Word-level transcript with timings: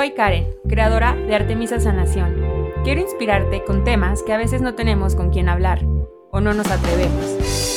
Soy 0.00 0.12
Karen, 0.12 0.48
creadora 0.66 1.14
de 1.14 1.34
Artemisa 1.34 1.78
Sanación. 1.78 2.34
Quiero 2.84 3.02
inspirarte 3.02 3.62
con 3.64 3.84
temas 3.84 4.22
que 4.22 4.32
a 4.32 4.38
veces 4.38 4.62
no 4.62 4.74
tenemos 4.74 5.14
con 5.14 5.28
quien 5.28 5.50
hablar 5.50 5.84
o 6.30 6.40
no 6.40 6.54
nos 6.54 6.70
atrevemos. 6.70 7.22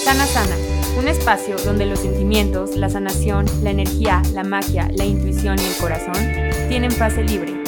Sana 0.05 0.25
Sana, 0.25 0.55
un 0.97 1.09
espacio 1.09 1.57
donde 1.65 1.85
los 1.85 1.99
sentimientos, 1.99 2.77
la 2.77 2.87
sanación, 2.87 3.45
la 3.61 3.71
energía, 3.71 4.21
la 4.31 4.45
magia, 4.45 4.87
la 4.95 5.03
intuición 5.03 5.59
y 5.59 5.65
el 5.65 5.75
corazón 5.81 6.15
tienen 6.69 6.91
fase 6.91 7.25
libre. 7.25 7.61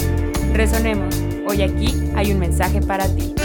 Resonemos, 0.54 1.22
hoy 1.46 1.62
aquí 1.62 1.94
hay 2.16 2.32
un 2.32 2.40
mensaje 2.40 2.80
para 2.80 3.14
ti. 3.14 3.36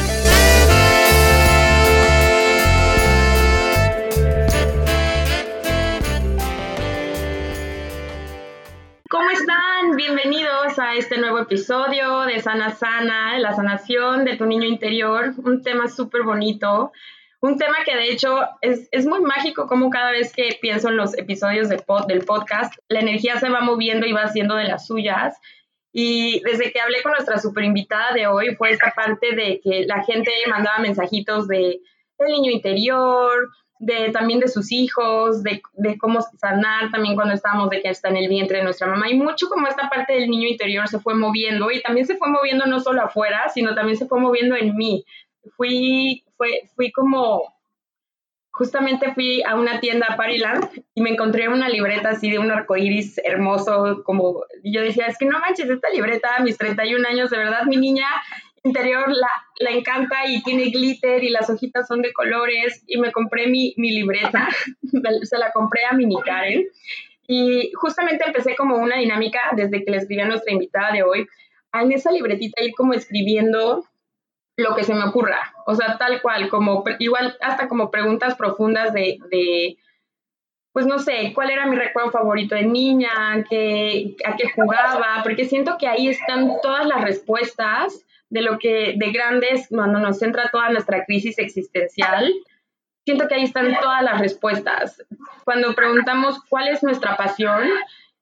bienvenidos 9.97 10.40
a 10.79 10.95
este 10.95 11.19
nuevo 11.19 11.39
episodio 11.39 12.21
de 12.21 12.39
Sana 12.41 12.71
Sana, 12.71 13.39
la 13.39 13.55
sanación 13.55 14.25
de 14.25 14.37
tu 14.37 14.47
niño 14.47 14.65
interior, 14.65 15.33
un 15.39 15.63
tema 15.63 15.89
súper 15.89 16.23
bonito, 16.23 16.93
un 17.41 17.59
tema 17.59 17.79
que 17.85 17.97
de 17.97 18.13
hecho 18.13 18.39
es, 18.61 18.89
es, 18.93 19.07
muy 19.07 19.21
mágico 19.21 19.67
como 19.67 19.91
cada 19.91 20.13
vez 20.13 20.33
que 20.33 20.59
pienso 20.61 20.89
en 20.89 20.97
los 20.97 21.17
episodios 21.19 21.69
del, 21.69 21.83
pod, 21.83 22.07
del 22.07 22.25
podcast, 22.25 22.75
la 22.89 23.01
energía 23.01 23.41
se 23.41 23.49
va 23.49 23.63
moviendo 23.63 24.07
y 24.07 24.13
va 24.13 24.23
haciendo 24.23 24.55
de 24.55 24.65
las 24.65 24.87
suyas. 24.87 25.37
Y 25.93 26.41
desde 26.43 26.71
que 26.73 26.81
hablé 26.81 27.03
con 27.03 27.13
nuestra 27.13 27.39
super 27.39 27.65
invitada 27.65 28.13
de 28.13 28.29
hoy 28.29 28.55
fue 28.55 28.71
esta 28.71 28.93
parte 28.95 29.35
de 29.35 29.61
que 29.65 29.87
la 29.87 30.05
gente 30.05 30.31
mandaba 30.49 30.79
mensajitos 30.79 31.49
de 31.49 31.81
el 32.19 32.29
niño 32.29 32.53
interior, 32.53 33.51
de 33.81 34.11
también 34.11 34.41
de 34.41 34.49
sus 34.49 34.71
hijos, 34.71 35.43
de, 35.43 35.63
de, 35.73 35.97
cómo 35.97 36.21
sanar 36.21 36.91
también 36.91 37.15
cuando 37.15 37.33
estábamos 37.33 37.71
de 37.71 37.81
que 37.81 37.89
está 37.89 38.11
en 38.11 38.19
el 38.19 38.29
vientre 38.29 38.59
de 38.59 38.65
nuestra 38.65 38.87
mamá 38.87 39.09
y 39.09 39.15
mucho 39.15 39.49
como 39.49 39.67
esta 39.67 39.89
parte 39.89 40.13
del 40.13 40.29
niño 40.29 40.47
interior 40.47 40.87
se 40.87 41.01
fue 41.01 41.15
moviendo 41.15 41.71
y 41.71 41.81
también 41.81 42.07
se 42.07 42.17
fue 42.17 42.29
moviendo 42.29 42.67
no 42.67 42.79
solo 42.81 43.03
afuera, 43.03 43.49
sino 43.49 43.75
también 43.75 43.97
se 43.97 44.07
fue 44.07 44.21
moviendo 44.21 44.55
en 44.55 44.77
mí. 44.77 45.07
Fui, 45.57 46.23
fue, 46.37 46.69
fui 46.77 46.93
como, 46.93 47.55
justamente 48.51 49.15
fui 49.15 49.43
a 49.45 49.55
una 49.55 49.81
tienda 49.81 50.09
a 50.11 50.17
Pariland 50.19 50.69
y 50.95 51.01
me 51.01 51.09
encontré 51.09 51.49
una 51.49 51.71
libreta 51.71 52.11
así 52.11 52.31
de 52.31 52.39
un 52.39 52.51
arco 52.51 52.77
iris 52.77 53.19
hermoso, 53.25 54.03
como 54.05 54.43
yo 54.63 54.83
decía, 54.83 55.07
es 55.07 55.17
que 55.17 55.25
no 55.25 55.39
manches, 55.39 55.71
esta 55.71 55.89
libreta 55.89 56.37
a 56.37 56.43
mis 56.43 56.59
31 56.59 57.09
años, 57.09 57.31
de 57.31 57.39
verdad, 57.39 57.63
mi 57.65 57.79
niña 57.79 58.07
interior 58.63 59.09
la, 59.09 59.31
la, 59.59 59.71
encanta 59.71 60.27
y 60.27 60.43
tiene 60.43 60.71
glitter 60.71 61.25
y 61.25 61.31
las 61.31 61.49
hojitas 61.49 61.87
son 61.87 62.03
de 62.03 62.13
colores 62.13 62.85
y 62.87 62.99
me 62.99 63.13
compré 63.13 63.47
mi, 63.47 63.75
mi 63.77 63.93
libreta, 63.93 64.49
se 65.23 65.39
la 65.39 65.51
compré 65.53 65.85
a 65.85 65.93
Mini 65.95 66.21
Karen. 66.23 66.67
Y 67.27 67.71
justamente 67.75 68.25
empecé 68.27 68.57
como 68.57 68.77
una 68.77 68.97
dinámica 68.97 69.41
desde 69.53 69.85
que 69.85 69.91
le 69.91 69.99
escribí 69.99 70.21
a 70.21 70.27
nuestra 70.27 70.53
invitada 70.53 70.93
de 70.93 71.05
hoy, 71.05 71.27
en 71.73 71.93
esa 71.93 72.11
libretita 72.11 72.63
ir 72.63 72.73
como 72.75 72.93
escribiendo 72.93 73.85
lo 74.57 74.75
que 74.75 74.85
se 74.85 74.95
me 74.95 75.05
ocurra, 75.05 75.55
o 75.67 75.75
sea, 75.75 75.97
tal 75.97 76.21
cual, 76.21 76.49
como 76.49 76.85
igual 76.99 77.37
hasta 77.41 77.69
como 77.69 77.91
preguntas 77.91 78.35
profundas 78.35 78.93
de, 78.93 79.19
de 79.31 79.79
pues 80.73 80.87
no 80.87 80.99
sé, 80.99 81.33
cuál 81.35 81.51
era 81.51 81.67
mi 81.67 81.77
recuerdo 81.77 82.11
favorito 82.11 82.55
de 82.55 82.65
niña, 82.65 83.11
qué, 83.49 84.17
a 84.25 84.37
qué 84.37 84.51
jugaba, 84.51 85.21
porque 85.23 85.47
siento 85.47 85.77
que 85.79 85.89
ahí 85.89 86.09
están 86.09 86.53
todas 86.63 86.87
las 86.87 87.01
respuestas 87.01 88.05
de 88.31 88.43
lo 88.43 88.59
que 88.59 88.95
de 88.97 89.11
grandes, 89.13 89.69
cuando 89.69 89.99
nos 89.99 90.19
centra 90.19 90.49
toda 90.51 90.71
nuestra 90.71 91.05
crisis 91.05 91.39
existencial, 91.39 92.33
siento 93.05 93.29
que 93.29 93.35
ahí 93.35 93.45
están 93.45 93.77
todas 93.81 94.03
las 94.03 94.21
respuestas. 94.21 95.03
Cuando 95.45 95.75
preguntamos 95.75 96.41
cuál 96.49 96.69
es 96.69 96.83
nuestra 96.83 97.17
pasión, 97.17 97.69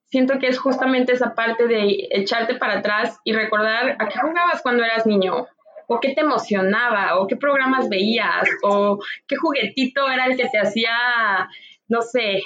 siento 0.05 0.39
que 0.39 0.47
es 0.47 0.57
justamente 0.57 1.13
esa 1.13 1.35
parte 1.35 1.67
de 1.67 2.07
echarte 2.11 2.55
para 2.55 2.79
atrás 2.79 3.19
y 3.23 3.33
recordar 3.33 3.95
a 3.99 4.07
qué 4.07 4.19
jugabas 4.19 4.61
cuando 4.61 4.83
eras 4.83 5.05
niño, 5.05 5.47
o 5.87 5.99
qué 5.99 6.13
te 6.13 6.21
emocionaba, 6.21 7.19
o 7.19 7.27
qué 7.27 7.35
programas 7.35 7.89
veías, 7.89 8.47
o 8.63 8.99
qué 9.27 9.35
juguetito 9.35 10.09
era 10.09 10.25
el 10.25 10.37
que 10.37 10.47
te 10.49 10.59
hacía, 10.59 11.49
no 11.87 12.01
sé, 12.01 12.41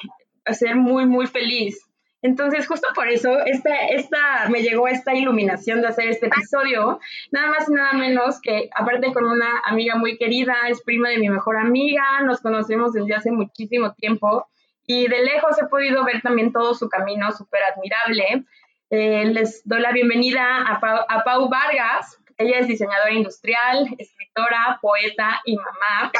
ser 0.52 0.76
muy, 0.76 1.06
muy 1.06 1.28
feliz. 1.28 1.80
Entonces, 2.24 2.68
justo 2.68 2.88
por 2.96 3.10
eso, 3.10 3.38
esta, 3.46 3.76
esta, 3.88 4.48
me 4.50 4.62
llegó 4.62 4.88
esta 4.88 5.14
iluminación 5.14 5.82
de 5.82 5.90
hacer 5.90 6.08
este 6.08 6.28
episodio, 6.28 7.00
nada 7.32 7.52
más 7.52 7.70
y 7.70 7.74
nada 7.74 7.94
menos 7.94 8.40
que, 8.42 8.70
aparte 8.74 9.12
con 9.14 9.26
una 9.26 9.60
amiga 9.66 9.96
muy 9.98 10.18
querida, 10.18 10.56
es 10.70 10.82
prima 10.82 11.10
de 11.10 11.18
mi 11.18 11.30
mejor 11.30 11.58
amiga, 11.58 12.22
nos 12.26 12.40
conocemos 12.40 12.94
desde 12.94 13.14
hace 13.14 13.32
muchísimo 13.32 13.94
tiempo 13.94 14.48
y 14.88 15.08
de 15.08 15.24
lejos 15.24 15.62
he 15.62 15.68
podido 15.68 16.06
ver 16.06 16.22
también 16.22 16.54
todo 16.54 16.74
su 16.74 16.90
camino 16.90 17.32
súper 17.34 17.62
admirable. 17.64 18.46
Eh, 18.90 19.26
les 19.26 19.62
doy 19.66 19.82
la 19.82 19.92
bienvenida 19.92 20.44
a 20.44 20.76
a 21.10 21.24
Pau 21.24 21.50
Vargas, 21.50 22.20
ella 22.38 22.60
es 22.60 22.68
diseñadora 22.68 23.12
industrial, 23.12 23.88
escritora, 23.98 24.80
poeta 24.82 25.42
y 25.46 25.56
mamá. 25.56 26.12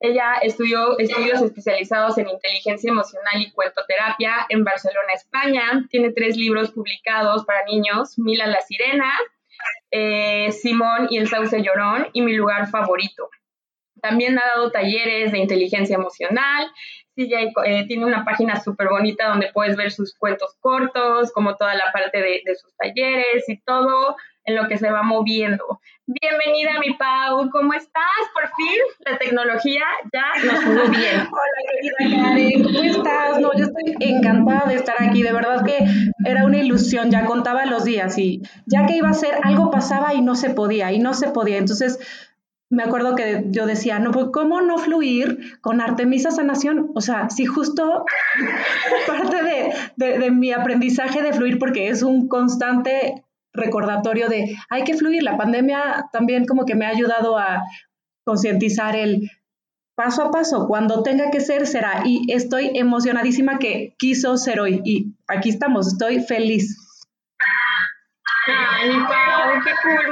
Ella 0.00 0.34
estudió 0.42 0.96
estudios 0.98 1.42
especializados 1.42 2.18
en 2.18 2.28
inteligencia 2.28 2.90
emocional 2.90 3.42
y 3.42 3.50
cuentoterapia 3.50 4.46
en 4.48 4.62
Barcelona, 4.62 5.12
España. 5.14 5.86
Tiene 5.90 6.12
tres 6.12 6.36
libros 6.36 6.70
publicados 6.70 7.44
para 7.44 7.64
niños, 7.64 8.16
Mila 8.16 8.46
la 8.46 8.60
Sirena, 8.60 9.12
eh, 9.90 10.52
Simón 10.52 11.08
y 11.10 11.18
el 11.18 11.28
Sauce 11.28 11.60
Llorón 11.62 12.08
y 12.12 12.22
Mi 12.22 12.34
lugar 12.34 12.68
favorito. 12.68 13.28
También 14.00 14.38
ha 14.38 14.46
dado 14.54 14.70
talleres 14.70 15.32
de 15.32 15.38
inteligencia 15.38 15.96
emocional. 15.96 16.70
Sí, 17.16 17.28
eh, 17.64 17.84
tiene 17.88 18.04
una 18.04 18.24
página 18.24 18.60
súper 18.60 18.88
bonita 18.88 19.26
donde 19.26 19.50
puedes 19.52 19.76
ver 19.76 19.90
sus 19.90 20.16
cuentos 20.16 20.54
cortos, 20.60 21.32
como 21.32 21.56
toda 21.56 21.74
la 21.74 21.90
parte 21.92 22.18
de, 22.22 22.42
de 22.44 22.54
sus 22.54 22.72
talleres 22.76 23.48
y 23.48 23.58
todo 23.62 24.16
en 24.48 24.56
lo 24.56 24.66
que 24.66 24.78
se 24.78 24.90
va 24.90 25.02
moviendo. 25.02 25.80
Bienvenida, 26.06 26.80
mi 26.80 26.94
Pau, 26.94 27.50
¿cómo 27.50 27.74
estás? 27.74 28.02
Por 28.32 28.44
fin, 28.56 28.80
la 29.04 29.18
tecnología 29.18 29.82
ya 30.10 30.42
nos 30.42 30.64
jugó 30.64 30.88
bien. 30.88 31.20
Hola, 31.30 32.00
querida 32.00 32.22
Karen, 32.24 32.64
¿cómo 32.64 32.82
estás? 32.82 33.40
No, 33.40 33.50
yo 33.54 33.66
estoy 33.66 33.94
encantada 34.00 34.70
de 34.70 34.76
estar 34.76 34.96
aquí, 35.00 35.22
de 35.22 35.32
verdad 35.32 35.66
que 35.66 35.78
era 36.24 36.46
una 36.46 36.56
ilusión, 36.56 37.10
ya 37.10 37.26
contaba 37.26 37.66
los 37.66 37.84
días 37.84 38.16
y 38.16 38.40
ya 38.64 38.86
que 38.86 38.96
iba 38.96 39.10
a 39.10 39.14
ser, 39.14 39.34
algo 39.42 39.70
pasaba 39.70 40.14
y 40.14 40.22
no 40.22 40.34
se 40.34 40.48
podía, 40.48 40.92
y 40.92 40.98
no 40.98 41.12
se 41.12 41.28
podía. 41.28 41.58
Entonces, 41.58 41.98
me 42.70 42.84
acuerdo 42.84 43.14
que 43.16 43.44
yo 43.48 43.66
decía, 43.66 43.98
no, 43.98 44.12
pues, 44.12 44.28
¿cómo 44.32 44.62
no 44.62 44.78
fluir 44.78 45.58
con 45.60 45.82
Artemisa 45.82 46.30
Sanación? 46.30 46.90
O 46.94 47.02
sea, 47.02 47.28
si 47.28 47.44
justo 47.44 48.06
parte 49.06 49.42
de, 49.42 49.74
de, 49.96 50.18
de 50.18 50.30
mi 50.30 50.52
aprendizaje 50.52 51.20
de 51.20 51.34
fluir, 51.34 51.58
porque 51.58 51.88
es 51.88 52.02
un 52.02 52.28
constante 52.28 53.24
recordatorio 53.58 54.28
de 54.28 54.56
hay 54.70 54.84
que 54.84 54.94
fluir. 54.96 55.22
La 55.22 55.36
pandemia 55.36 56.06
también 56.12 56.46
como 56.46 56.64
que 56.64 56.74
me 56.74 56.86
ha 56.86 56.90
ayudado 56.90 57.38
a 57.38 57.62
concientizar 58.24 58.96
el 58.96 59.30
paso 59.94 60.22
a 60.22 60.30
paso, 60.30 60.68
cuando 60.68 61.02
tenga 61.02 61.30
que 61.30 61.40
ser, 61.40 61.66
será. 61.66 62.02
Y 62.04 62.32
estoy 62.32 62.70
emocionadísima 62.74 63.58
que 63.58 63.94
quiso 63.98 64.36
ser 64.36 64.60
hoy. 64.60 64.80
Y 64.84 65.14
aquí 65.26 65.48
estamos, 65.48 65.88
estoy 65.88 66.20
feliz. 66.20 66.76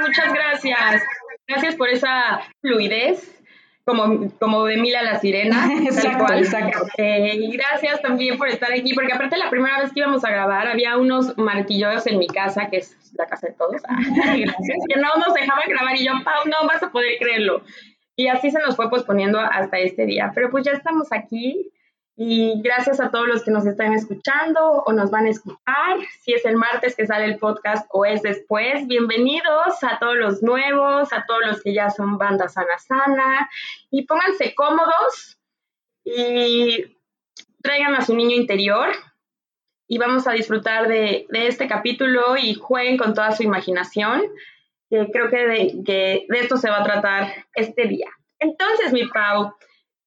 Muchas 0.00 0.32
gracias. 0.32 1.02
Gracias 1.46 1.76
por 1.76 1.88
esa 1.88 2.40
fluidez 2.60 3.35
como, 3.86 4.28
como 4.40 4.64
de 4.64 4.76
Mila 4.76 5.00
la 5.02 5.20
Sirena. 5.20 5.70
exacto, 5.84 6.34
exacto. 6.34 6.80
Eh, 6.98 7.36
y 7.36 7.56
gracias 7.56 8.02
también 8.02 8.36
por 8.36 8.48
estar 8.48 8.72
aquí, 8.72 8.92
porque 8.94 9.12
aparte 9.12 9.36
la 9.36 9.48
primera 9.48 9.80
vez 9.80 9.92
que 9.92 10.00
íbamos 10.00 10.24
a 10.24 10.30
grabar 10.30 10.66
había 10.66 10.96
unos 10.98 11.38
marquillos 11.38 12.06
en 12.08 12.18
mi 12.18 12.26
casa, 12.26 12.68
que 12.68 12.78
es 12.78 12.96
la 13.16 13.26
casa 13.26 13.46
de 13.46 13.52
todos, 13.54 13.80
gracias, 14.16 14.56
que 14.88 15.00
no 15.00 15.08
nos 15.24 15.32
dejaban 15.34 15.68
grabar 15.68 15.96
y 15.96 16.04
yo, 16.04 16.12
Pau, 16.24 16.46
no 16.46 16.66
vas 16.66 16.82
a 16.82 16.90
poder 16.90 17.16
creerlo. 17.20 17.62
Y 18.16 18.26
así 18.26 18.50
se 18.50 18.58
nos 18.58 18.74
fue 18.74 18.90
posponiendo 18.90 19.38
hasta 19.38 19.78
este 19.78 20.04
día. 20.04 20.32
Pero 20.34 20.50
pues 20.50 20.64
ya 20.64 20.72
estamos 20.72 21.12
aquí 21.12 21.70
y 22.16 22.62
gracias 22.62 22.98
a 22.98 23.10
todos 23.10 23.28
los 23.28 23.44
que 23.44 23.50
nos 23.50 23.66
están 23.66 23.92
escuchando 23.92 24.82
o 24.86 24.92
nos 24.92 25.10
van 25.10 25.26
a 25.26 25.30
escuchar, 25.30 25.98
si 26.22 26.32
es 26.32 26.46
el 26.46 26.56
martes 26.56 26.96
que 26.96 27.06
sale 27.06 27.26
el 27.26 27.38
podcast 27.38 27.86
o 27.90 28.06
es 28.06 28.22
después, 28.22 28.86
bienvenidos 28.86 29.84
a 29.84 29.98
todos 29.98 30.16
los 30.16 30.42
nuevos, 30.42 31.12
a 31.12 31.26
todos 31.26 31.40
los 31.46 31.62
que 31.62 31.74
ya 31.74 31.90
son 31.90 32.16
banda 32.16 32.48
sana 32.48 32.78
sana 32.78 33.50
y 33.90 34.06
pónganse 34.06 34.54
cómodos 34.54 35.38
y 36.04 36.96
traigan 37.62 37.94
a 37.94 38.00
su 38.00 38.16
niño 38.16 38.34
interior 38.34 38.88
y 39.86 39.98
vamos 39.98 40.26
a 40.26 40.32
disfrutar 40.32 40.88
de, 40.88 41.26
este 41.30 41.68
capítulo 41.68 42.38
y 42.38 42.54
jueguen 42.54 42.96
con 42.96 43.12
toda 43.12 43.32
su 43.32 43.42
imaginación, 43.42 44.22
que 44.88 45.10
creo 45.12 45.28
que 45.28 45.46
de, 45.46 45.82
que 45.84 46.26
de 46.28 46.40
esto 46.40 46.56
se 46.56 46.70
va 46.70 46.80
a 46.80 46.84
tratar 46.84 47.46
este 47.54 47.86
día. 47.86 48.08
Entonces, 48.38 48.92
mi 48.92 49.06
Pau, 49.06 49.54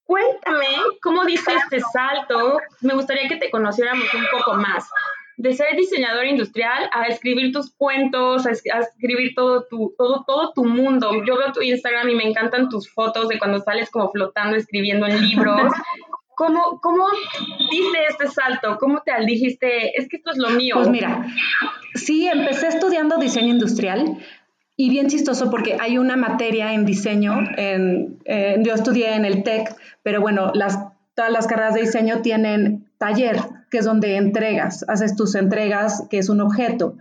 Cuéntame 0.10 0.66
cómo 1.04 1.24
diste 1.24 1.54
este 1.54 1.80
salto. 1.82 2.60
Me 2.82 2.96
gustaría 2.96 3.28
que 3.28 3.36
te 3.36 3.52
conociéramos 3.52 4.12
un 4.12 4.26
poco 4.32 4.56
más. 4.56 4.90
De 5.38 5.54
ser 5.54 5.76
diseñador 5.76 6.26
industrial 6.26 6.90
a 6.92 7.04
escribir 7.04 7.54
tus 7.54 7.72
cuentos, 7.76 8.48
a, 8.48 8.50
escribir 8.50 9.36
todo 9.36 9.66
tu, 9.70 9.94
todo, 10.00 10.24
todo 10.26 10.52
tu 10.54 10.66
mundo. 10.66 11.12
Yo 11.28 11.38
veo 11.38 11.52
tu 11.54 11.62
Instagram 11.62 12.10
y 12.10 12.16
me 12.16 12.28
encantan 12.28 12.70
tus 12.70 12.92
fotos 12.92 13.28
de 13.28 13.38
cuando 13.38 13.60
sales 13.60 13.92
como 13.92 14.12
flotando, 14.12 14.58
escribiendo 14.58 15.06
en 15.06 15.22
libros. 15.22 15.72
¿Cómo, 16.36 16.80
¿Cómo 16.82 17.06
diste 17.70 18.06
este 18.10 18.30
salto? 18.30 18.78
¿Cómo 18.80 19.04
te 19.06 19.12
dijiste, 19.26 19.92
es 19.96 20.10
que 20.10 20.18
esto 20.18 20.32
es 20.32 20.38
lo 20.38 20.50
mío? 20.50 20.74
Pues 20.78 20.90
mira, 20.90 21.28
sí, 21.94 22.28
empecé 22.28 22.70
estudiando 22.70 23.18
diseño 23.18 23.50
industrial 23.50 24.18
y 24.82 24.90
bien 24.90 25.08
chistoso 25.08 25.50
porque 25.52 25.76
hay 25.78 25.98
una 25.98 26.16
materia 26.16 26.74
en 26.74 26.86
diseño, 26.86 27.34
en, 27.58 28.18
yo 28.64 28.74
estudié 28.74 29.14
en 29.14 29.26
el 29.26 29.44
TEC, 29.44 29.76
pero 30.04 30.22
bueno, 30.22 30.52
las, 30.54 30.80
todas 31.16 31.34
las 31.34 31.48
carreras 31.48 31.74
de 31.74 31.82
diseño 31.82 32.22
tienen 32.22 32.90
taller, 32.98 33.42
que 33.70 33.80
es 33.80 33.84
donde 33.84 34.16
entregas, 34.16 34.86
haces 34.88 35.18
tus 35.18 35.36
entregas, 35.36 36.08
que 36.10 36.18
es 36.18 36.30
un 36.30 36.40
objeto. 36.40 36.96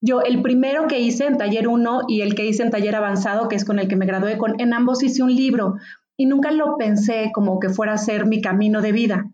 Yo 0.00 0.22
el 0.22 0.42
primero 0.42 0.88
que 0.88 0.98
hice 0.98 1.26
en 1.26 1.38
taller 1.38 1.68
1 1.68 2.06
y 2.08 2.22
el 2.22 2.34
que 2.34 2.44
hice 2.44 2.64
en 2.64 2.70
taller 2.70 2.96
avanzado, 2.96 3.48
que 3.48 3.54
es 3.54 3.64
con 3.64 3.78
el 3.78 3.86
que 3.86 3.94
me 3.94 4.06
gradué, 4.06 4.36
con, 4.36 4.60
en 4.60 4.74
ambos 4.74 5.04
hice 5.04 5.22
un 5.22 5.32
libro 5.32 5.76
y 6.16 6.26
nunca 6.26 6.50
lo 6.50 6.76
pensé 6.76 7.30
como 7.32 7.60
que 7.60 7.68
fuera 7.68 7.92
a 7.92 7.98
ser 7.98 8.26
mi 8.26 8.40
camino 8.40 8.82
de 8.82 8.90
vida. 8.90 9.30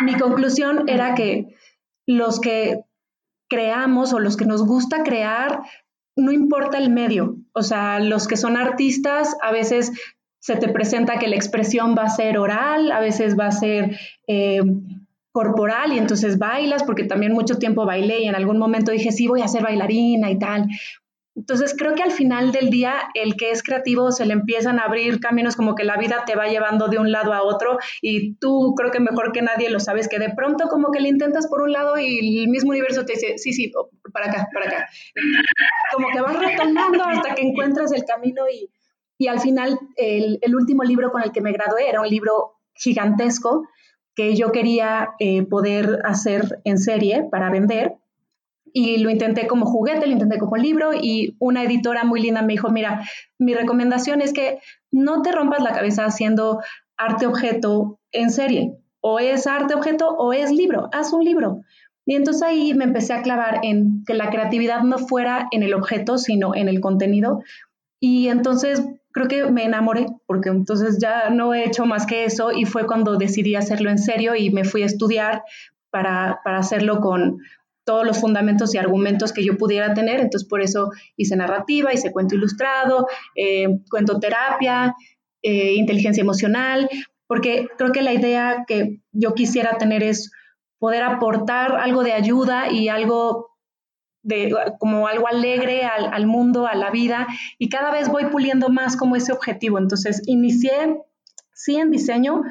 Mi 0.00 0.16
conclusión 0.16 0.88
era 0.88 1.14
que 1.14 1.54
los 2.06 2.40
que 2.40 2.86
creamos 3.50 4.14
o 4.14 4.18
los 4.18 4.38
que 4.38 4.46
nos 4.46 4.64
gusta 4.64 5.02
crear, 5.02 5.60
no 6.20 6.32
importa 6.32 6.78
el 6.78 6.90
medio, 6.90 7.36
o 7.52 7.62
sea, 7.62 7.98
los 8.00 8.28
que 8.28 8.36
son 8.36 8.56
artistas 8.56 9.36
a 9.42 9.50
veces 9.52 9.92
se 10.40 10.56
te 10.56 10.68
presenta 10.68 11.18
que 11.18 11.28
la 11.28 11.36
expresión 11.36 11.94
va 11.96 12.04
a 12.04 12.10
ser 12.10 12.38
oral, 12.38 12.92
a 12.92 13.00
veces 13.00 13.38
va 13.38 13.46
a 13.46 13.52
ser 13.52 13.98
eh, 14.26 14.60
corporal 15.32 15.92
y 15.92 15.98
entonces 15.98 16.38
bailas, 16.38 16.82
porque 16.82 17.04
también 17.04 17.32
mucho 17.32 17.58
tiempo 17.58 17.84
bailé 17.84 18.20
y 18.20 18.28
en 18.28 18.34
algún 18.34 18.58
momento 18.58 18.90
dije, 18.90 19.12
sí, 19.12 19.28
voy 19.28 19.42
a 19.42 19.48
ser 19.48 19.62
bailarina 19.62 20.30
y 20.30 20.38
tal. 20.38 20.66
Entonces 21.40 21.74
creo 21.74 21.94
que 21.94 22.02
al 22.02 22.10
final 22.10 22.52
del 22.52 22.68
día 22.68 22.92
el 23.14 23.34
que 23.34 23.50
es 23.50 23.62
creativo 23.62 24.12
se 24.12 24.26
le 24.26 24.34
empiezan 24.34 24.78
a 24.78 24.82
abrir 24.82 25.20
caminos 25.20 25.56
como 25.56 25.74
que 25.74 25.84
la 25.84 25.96
vida 25.96 26.24
te 26.26 26.36
va 26.36 26.48
llevando 26.48 26.88
de 26.88 26.98
un 26.98 27.10
lado 27.12 27.32
a 27.32 27.42
otro 27.42 27.78
y 28.02 28.34
tú 28.34 28.74
creo 28.76 28.90
que 28.90 29.00
mejor 29.00 29.32
que 29.32 29.40
nadie 29.40 29.70
lo 29.70 29.80
sabes 29.80 30.06
que 30.06 30.18
de 30.18 30.28
pronto 30.34 30.68
como 30.68 30.90
que 30.90 31.00
le 31.00 31.08
intentas 31.08 31.46
por 31.46 31.62
un 31.62 31.72
lado 31.72 31.96
y 31.96 32.40
el 32.40 32.48
mismo 32.48 32.72
universo 32.72 33.06
te 33.06 33.14
dice, 33.14 33.38
sí, 33.38 33.54
sí, 33.54 33.72
para 34.12 34.26
acá, 34.26 34.48
para 34.52 34.66
acá. 34.66 34.88
Como 35.94 36.08
que 36.12 36.20
vas 36.20 36.38
retornando 36.38 37.02
hasta 37.04 37.34
que 37.34 37.40
encuentras 37.40 37.90
el 37.92 38.04
camino 38.04 38.42
y, 38.52 38.70
y 39.16 39.28
al 39.28 39.40
final 39.40 39.78
el, 39.96 40.38
el 40.42 40.54
último 40.54 40.82
libro 40.84 41.10
con 41.10 41.22
el 41.22 41.32
que 41.32 41.40
me 41.40 41.52
gradué 41.52 41.88
era 41.88 42.02
un 42.02 42.08
libro 42.08 42.58
gigantesco 42.74 43.66
que 44.14 44.36
yo 44.36 44.52
quería 44.52 45.12
eh, 45.20 45.42
poder 45.44 46.00
hacer 46.04 46.60
en 46.64 46.76
serie 46.76 47.26
para 47.30 47.48
vender. 47.48 47.94
Y 48.72 48.98
lo 48.98 49.10
intenté 49.10 49.46
como 49.46 49.66
juguete, 49.66 50.06
lo 50.06 50.12
intenté 50.12 50.38
como 50.38 50.56
libro 50.56 50.92
y 50.94 51.36
una 51.38 51.64
editora 51.64 52.04
muy 52.04 52.20
linda 52.20 52.42
me 52.42 52.52
dijo, 52.52 52.70
mira, 52.70 53.02
mi 53.38 53.54
recomendación 53.54 54.20
es 54.20 54.32
que 54.32 54.58
no 54.90 55.22
te 55.22 55.32
rompas 55.32 55.62
la 55.62 55.72
cabeza 55.72 56.04
haciendo 56.04 56.60
arte 56.96 57.26
objeto 57.26 57.98
en 58.12 58.30
serie. 58.30 58.74
O 59.00 59.18
es 59.18 59.46
arte 59.46 59.74
objeto 59.74 60.08
o 60.08 60.32
es 60.32 60.50
libro, 60.50 60.88
haz 60.92 61.12
un 61.12 61.24
libro. 61.24 61.60
Y 62.06 62.16
entonces 62.16 62.42
ahí 62.42 62.74
me 62.74 62.84
empecé 62.84 63.12
a 63.12 63.22
clavar 63.22 63.60
en 63.62 64.04
que 64.06 64.14
la 64.14 64.30
creatividad 64.30 64.82
no 64.82 64.98
fuera 64.98 65.48
en 65.52 65.62
el 65.62 65.74
objeto, 65.74 66.18
sino 66.18 66.54
en 66.54 66.68
el 66.68 66.80
contenido. 66.80 67.42
Y 68.00 68.28
entonces 68.28 68.82
creo 69.12 69.28
que 69.28 69.50
me 69.50 69.64
enamoré, 69.64 70.06
porque 70.26 70.50
entonces 70.50 70.98
ya 71.00 71.30
no 71.30 71.54
he 71.54 71.64
hecho 71.64 71.86
más 71.86 72.06
que 72.06 72.24
eso 72.24 72.52
y 72.52 72.64
fue 72.64 72.86
cuando 72.86 73.16
decidí 73.16 73.54
hacerlo 73.54 73.90
en 73.90 73.98
serio 73.98 74.34
y 74.34 74.50
me 74.50 74.64
fui 74.64 74.82
a 74.82 74.86
estudiar 74.86 75.42
para, 75.90 76.40
hacerlo 76.44 77.00
con 77.00 77.38
todos 77.84 78.06
los 78.06 78.18
fundamentos 78.18 78.74
y 78.74 78.78
argumentos 78.78 79.32
que 79.32 79.44
yo 79.44 79.56
pudiera 79.56 79.94
tener. 79.94 80.20
Entonces 80.20 80.48
por 80.48 80.60
eso 80.60 80.90
hice 81.16 81.36
narrativa, 81.36 81.92
hice 81.92 82.12
cuento 82.12 82.34
ilustrado, 82.34 83.06
eh, 83.34 83.68
cuento 83.90 84.18
terapia, 84.18 84.94
eh, 85.42 85.74
inteligencia 85.74 86.20
emocional, 86.20 86.88
porque 87.26 87.68
creo 87.78 87.92
que 87.92 88.02
la 88.02 88.12
idea 88.12 88.64
que 88.66 89.00
yo 89.12 89.34
quisiera 89.34 89.78
tener 89.78 90.02
es 90.02 90.30
poder 90.78 91.02
aportar 91.02 91.76
algo 91.76 92.02
de 92.02 92.12
ayuda 92.12 92.70
y 92.70 92.88
algo 92.88 93.50
de, 94.22 94.54
como 94.78 95.06
algo 95.06 95.28
alegre 95.28 95.84
al, 95.84 96.26
mundo, 96.26 96.66
a 96.66 96.74
la 96.74 96.90
vida, 96.90 97.26
y 97.58 97.68
cada 97.68 97.90
vez 97.90 98.08
voy 98.08 98.26
puliendo 98.26 98.68
más 98.68 98.96
como 98.96 99.16
ese 99.16 99.32
objetivo. 99.32 99.78
Entonces, 99.78 100.22
inicié, 100.26 100.98
sí, 101.54 101.76
en 101.76 101.90
diseño, 101.90 102.42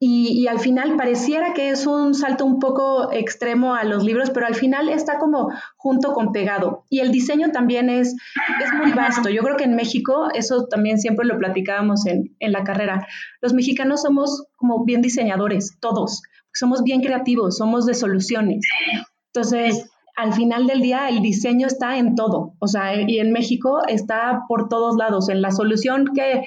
y, 0.00 0.46
al 0.48 0.58
final 0.58 0.96
pareciera 0.96 1.54
que 1.54 1.70
es 1.70 1.86
un 1.86 2.14
salto 2.14 2.44
un 2.44 2.58
poco 2.58 3.10
extremo 3.12 3.74
a 3.74 3.84
los 3.84 4.04
libros, 4.04 4.30
pero 4.30 4.46
al 4.46 4.54
final 4.54 4.88
está 4.88 5.18
como 5.18 5.50
junto 5.76 6.12
con 6.12 6.32
pegado. 6.32 6.84
Y 6.90 7.00
el 7.00 7.10
diseño 7.10 7.52
también 7.52 7.88
es, 7.88 8.14
es 8.62 8.72
muy 8.74 8.92
vasto. 8.92 9.30
Yo 9.30 9.42
creo 9.42 9.56
que 9.56 9.64
en 9.64 9.76
México, 9.76 10.28
eso 10.34 10.66
también 10.66 10.98
siempre 10.98 11.26
lo 11.26 11.38
platicábamos 11.38 12.06
en, 12.06 12.36
en 12.38 12.52
la 12.52 12.64
carrera, 12.64 13.06
los 13.40 13.54
mexicanos 13.54 14.02
somos 14.02 14.46
como 14.56 14.84
bien 14.84 15.00
diseñadores, 15.00 15.78
todos. 15.80 16.22
Somos 16.52 16.82
bien 16.82 17.00
creativos, 17.00 17.56
somos 17.56 17.86
de 17.86 17.94
soluciones. 17.94 18.60
Entonces, 19.32 19.90
al 20.16 20.32
final 20.32 20.66
del 20.66 20.80
día 20.80 21.08
el 21.08 21.22
diseño 21.22 21.66
está 21.66 21.98
en 21.98 22.14
todo, 22.14 22.54
o 22.60 22.68
sea, 22.68 23.00
y 23.00 23.18
en 23.18 23.32
México 23.32 23.82
está 23.88 24.42
por 24.48 24.68
todos 24.68 24.96
lados, 24.96 25.28
en 25.28 25.42
la 25.42 25.50
solución 25.50 26.06
que, 26.14 26.44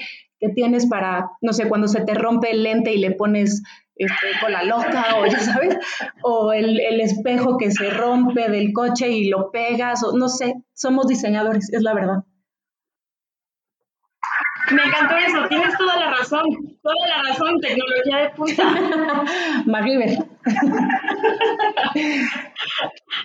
tienes 0.55 0.87
para, 0.87 1.29
no 1.41 1.53
sé, 1.53 1.67
cuando 1.67 1.87
se 1.87 2.01
te 2.01 2.13
rompe 2.13 2.51
el 2.51 2.63
lente 2.63 2.93
y 2.93 2.97
le 2.97 3.11
pones 3.11 3.63
este, 3.95 4.27
con 4.41 4.51
la 4.51 4.63
loca, 4.63 5.15
o 5.19 5.25
ya 5.25 5.39
sabes, 5.39 5.77
o 6.23 6.53
el, 6.53 6.79
el, 6.79 7.01
espejo 7.01 7.57
que 7.57 7.71
se 7.71 7.89
rompe 7.89 8.49
del 8.49 8.71
coche 8.73 9.09
y 9.09 9.29
lo 9.29 9.51
pegas, 9.51 10.03
o 10.03 10.15
no 10.15 10.29
sé, 10.29 10.53
somos 10.73 11.07
diseñadores, 11.07 11.73
es 11.73 11.81
la 11.81 11.93
verdad. 11.93 12.23
Me 14.71 14.83
encantó 14.83 15.15
eso, 15.15 15.47
tienes 15.47 15.77
toda 15.77 15.97
la 15.97 16.11
razón, 16.11 16.43
toda 16.81 17.07
la 17.07 17.23
razón, 17.29 17.59
tecnología 17.61 18.17
de 18.17 18.29
punta. 18.31 18.63
MacGyver. 19.65 20.09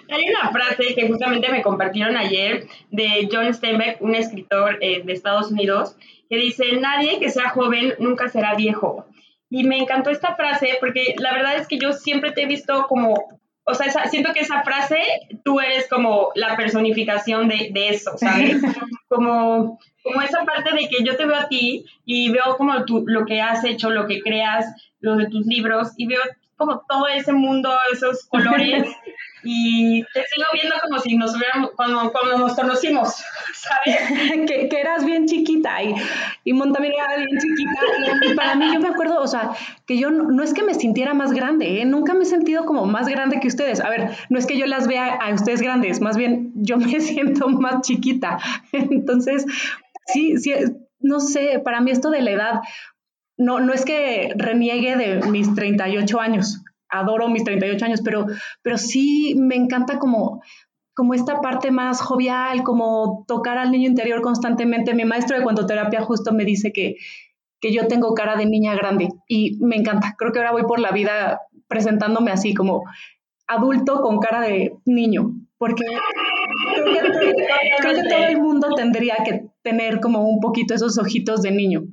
Hay 0.08 0.28
una 0.30 0.50
frase 0.50 0.94
que 0.94 1.08
justamente 1.08 1.50
me 1.50 1.62
compartieron 1.62 2.16
ayer 2.16 2.66
de 2.90 3.28
John 3.30 3.52
Steinbeck, 3.52 4.00
un 4.00 4.14
escritor 4.14 4.78
eh, 4.80 5.02
de 5.04 5.12
Estados 5.12 5.50
Unidos, 5.50 5.96
que 6.28 6.36
dice, 6.36 6.76
nadie 6.80 7.18
que 7.18 7.30
sea 7.30 7.50
joven 7.50 7.94
nunca 7.98 8.28
será 8.28 8.54
viejo. 8.54 9.06
Y 9.50 9.64
me 9.64 9.78
encantó 9.78 10.10
esta 10.10 10.36
frase 10.36 10.78
porque 10.80 11.14
la 11.18 11.32
verdad 11.34 11.56
es 11.56 11.66
que 11.66 11.78
yo 11.78 11.92
siempre 11.92 12.30
te 12.32 12.42
he 12.42 12.46
visto 12.46 12.86
como 12.88 13.40
o 13.64 13.74
sea, 13.74 14.08
siento 14.08 14.32
que 14.32 14.40
esa 14.40 14.62
frase, 14.62 14.98
tú 15.44 15.60
eres 15.60 15.88
como 15.88 16.32
la 16.34 16.56
personificación 16.56 17.48
de, 17.48 17.70
de 17.72 17.88
eso, 17.90 18.16
¿sabes? 18.16 18.60
Como, 19.08 19.78
como 20.02 20.22
esa 20.22 20.42
parte 20.46 20.74
de 20.74 20.88
que 20.88 21.04
yo 21.04 21.18
te 21.18 21.26
veo 21.26 21.36
a 21.36 21.46
ti 21.46 21.84
y 22.06 22.30
veo 22.30 22.56
como 22.56 22.86
tú, 22.86 23.04
lo 23.06 23.26
que 23.26 23.42
has 23.42 23.62
hecho, 23.62 23.90
lo 23.90 24.06
que 24.06 24.22
creas, 24.22 24.64
lo 25.00 25.16
de 25.16 25.26
tus 25.28 25.44
libros, 25.44 25.92
y 25.98 26.06
veo 26.06 26.22
como 26.66 26.84
todo 26.88 27.08
ese 27.08 27.32
mundo, 27.32 27.70
esos 27.92 28.24
colores, 28.28 28.86
y 29.44 30.02
te 30.14 30.20
sigo 30.20 30.46
viendo 30.52 30.76
como 30.82 31.00
si 31.00 31.16
nos 31.16 31.36
hubiéramos, 31.36 31.72
cuando, 31.74 32.12
cuando 32.12 32.38
nos 32.38 32.54
conocimos, 32.54 33.16
¿sabes? 33.54 34.46
que, 34.46 34.68
que, 34.68 34.80
eras 34.80 35.04
bien 35.04 35.26
chiquita 35.26 35.82
y, 35.82 35.94
y 36.44 36.58
también 36.72 36.94
era 36.94 37.16
bien 37.16 37.38
chiquita. 37.38 38.30
Y 38.30 38.34
para 38.34 38.54
mí, 38.54 38.72
yo 38.72 38.80
me 38.80 38.88
acuerdo, 38.88 39.20
o 39.20 39.26
sea, 39.26 39.50
que 39.86 39.98
yo 39.98 40.10
no, 40.10 40.42
es 40.42 40.54
que 40.54 40.62
me 40.62 40.74
sintiera 40.74 41.14
más 41.14 41.32
grande, 41.32 41.80
¿eh? 41.80 41.84
nunca 41.84 42.14
me 42.14 42.22
he 42.22 42.26
sentido 42.26 42.64
como 42.64 42.86
más 42.86 43.08
grande 43.08 43.40
que 43.40 43.48
ustedes. 43.48 43.80
A 43.80 43.90
ver, 43.90 44.10
no 44.30 44.38
es 44.38 44.46
que 44.46 44.56
yo 44.56 44.66
las 44.66 44.86
vea 44.86 45.14
a 45.14 45.34
ustedes 45.34 45.60
grandes, 45.60 46.00
más 46.00 46.16
bien 46.16 46.52
yo 46.54 46.76
me 46.76 47.00
siento 47.00 47.48
más 47.48 47.82
chiquita. 47.82 48.38
Entonces, 48.72 49.44
sí, 50.06 50.38
sí, 50.38 50.52
no 51.00 51.18
sé, 51.18 51.60
para 51.64 51.80
mí 51.80 51.90
esto 51.90 52.10
de 52.10 52.22
la 52.22 52.30
edad, 52.30 52.60
no, 53.42 53.60
no 53.60 53.72
es 53.72 53.84
que 53.84 54.32
reniegue 54.36 54.96
de 54.96 55.28
mis 55.28 55.54
38 55.54 56.20
años, 56.20 56.62
adoro 56.88 57.28
mis 57.28 57.44
38 57.44 57.84
años, 57.84 58.00
pero, 58.04 58.26
pero 58.62 58.78
sí 58.78 59.34
me 59.36 59.56
encanta 59.56 59.98
como, 59.98 60.42
como 60.94 61.14
esta 61.14 61.40
parte 61.40 61.70
más 61.70 62.00
jovial, 62.00 62.62
como 62.62 63.24
tocar 63.26 63.58
al 63.58 63.72
niño 63.72 63.88
interior 63.88 64.20
constantemente. 64.22 64.94
Mi 64.94 65.04
maestro 65.04 65.36
de 65.36 65.42
cuentoterapia 65.42 66.02
justo 66.02 66.32
me 66.32 66.44
dice 66.44 66.72
que, 66.72 66.96
que 67.60 67.72
yo 67.72 67.88
tengo 67.88 68.14
cara 68.14 68.36
de 68.36 68.46
niña 68.46 68.74
grande 68.74 69.08
y 69.26 69.58
me 69.60 69.76
encanta. 69.76 70.14
Creo 70.16 70.32
que 70.32 70.38
ahora 70.38 70.52
voy 70.52 70.62
por 70.62 70.78
la 70.78 70.92
vida 70.92 71.40
presentándome 71.66 72.30
así 72.30 72.54
como 72.54 72.84
adulto 73.48 74.02
con 74.02 74.20
cara 74.20 74.40
de 74.40 74.76
niño, 74.84 75.32
porque 75.58 75.84
creo 76.74 77.12
que, 77.12 77.34
creo 77.80 77.94
que 77.94 78.08
todo 78.08 78.24
el 78.28 78.38
mundo 78.38 78.68
tendría 78.76 79.16
que 79.24 79.46
tener 79.62 80.00
como 80.00 80.28
un 80.28 80.40
poquito 80.40 80.74
esos 80.74 80.98
ojitos 80.98 81.42
de 81.42 81.50
niño. 81.50 81.84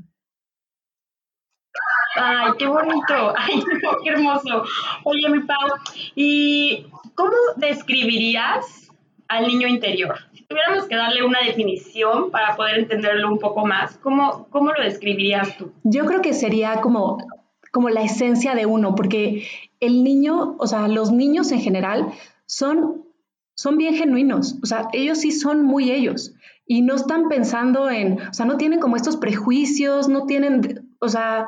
Ay, 2.16 2.52
qué 2.58 2.68
bonito. 2.68 3.34
Ay, 3.36 3.64
qué 4.04 4.10
hermoso. 4.10 4.64
Oye, 5.04 5.30
mi 5.30 5.42
Pau, 5.42 5.70
¿y 6.16 6.86
cómo 7.16 7.32
describirías 7.58 8.92
al 9.28 9.48
niño 9.48 9.68
interior? 9.68 10.16
Si 10.34 10.44
tuviéramos 10.44 10.86
que 10.86 10.96
darle 10.96 11.24
una 11.24 11.40
definición 11.42 12.32
para 12.32 12.56
poder 12.56 12.80
entenderlo 12.80 13.32
un 13.32 13.40
poco 13.40 13.66
más, 13.66 13.98
¿cómo, 13.98 14.48
cómo 14.50 14.72
lo 14.72 14.84
describirías 14.84 15.58
tú? 15.58 15.72
Yo 15.84 16.06
creo 16.06 16.22
que 16.22 16.34
sería 16.34 16.82
como, 16.82 17.18
como 17.72 17.90
la 17.90 18.02
esencia 18.02 18.56
de 18.56 18.66
uno, 18.66 18.96
porque 18.96 19.48
el 19.80 20.04
niño, 20.04 20.56
o 20.58 20.68
sea, 20.68 20.88
los 20.88 21.12
niños 21.12 21.52
en 21.52 21.62
general 21.62 22.08
son, 22.46 23.06
son 23.56 23.78
bien 23.78 23.96
genuinos, 23.96 24.58
o 24.64 24.66
sea, 24.66 24.88
ellos 24.94 25.20
sí 25.20 25.32
son 25.32 25.64
muy 25.64 25.92
ellos 25.92 26.34
y 26.66 26.84
no 26.84 26.96
están 26.96 27.30
pensando 27.30 27.90
en, 27.90 28.22
o 28.22 28.34
sea, 28.34 28.46
no 28.46 28.58
tienen 28.58 28.80
como 28.80 28.96
estos 28.96 29.18
prejuicios, 29.18 30.08
no 30.08 30.26
tienen, 30.26 30.88
o 31.00 31.10
sea, 31.10 31.48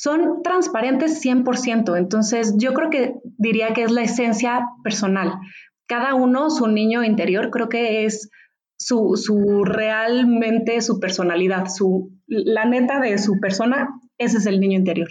son 0.00 0.44
transparentes 0.44 1.20
100%. 1.24 1.98
Entonces, 1.98 2.54
yo 2.56 2.72
creo 2.72 2.88
que 2.88 3.14
diría 3.36 3.72
que 3.72 3.82
es 3.82 3.90
la 3.90 4.02
esencia 4.02 4.60
personal, 4.84 5.32
cada 5.88 6.14
uno, 6.14 6.50
su 6.50 6.68
niño 6.68 7.02
interior, 7.02 7.50
creo 7.50 7.68
que 7.68 8.04
es 8.04 8.30
su, 8.78 9.16
su 9.16 9.64
realmente 9.64 10.82
su 10.82 11.00
personalidad, 11.00 11.66
su, 11.66 12.12
la 12.28 12.64
neta 12.64 13.00
de 13.00 13.18
su 13.18 13.40
persona, 13.40 13.88
ese 14.18 14.38
es 14.38 14.46
el 14.46 14.60
niño 14.60 14.78
interior. 14.78 15.08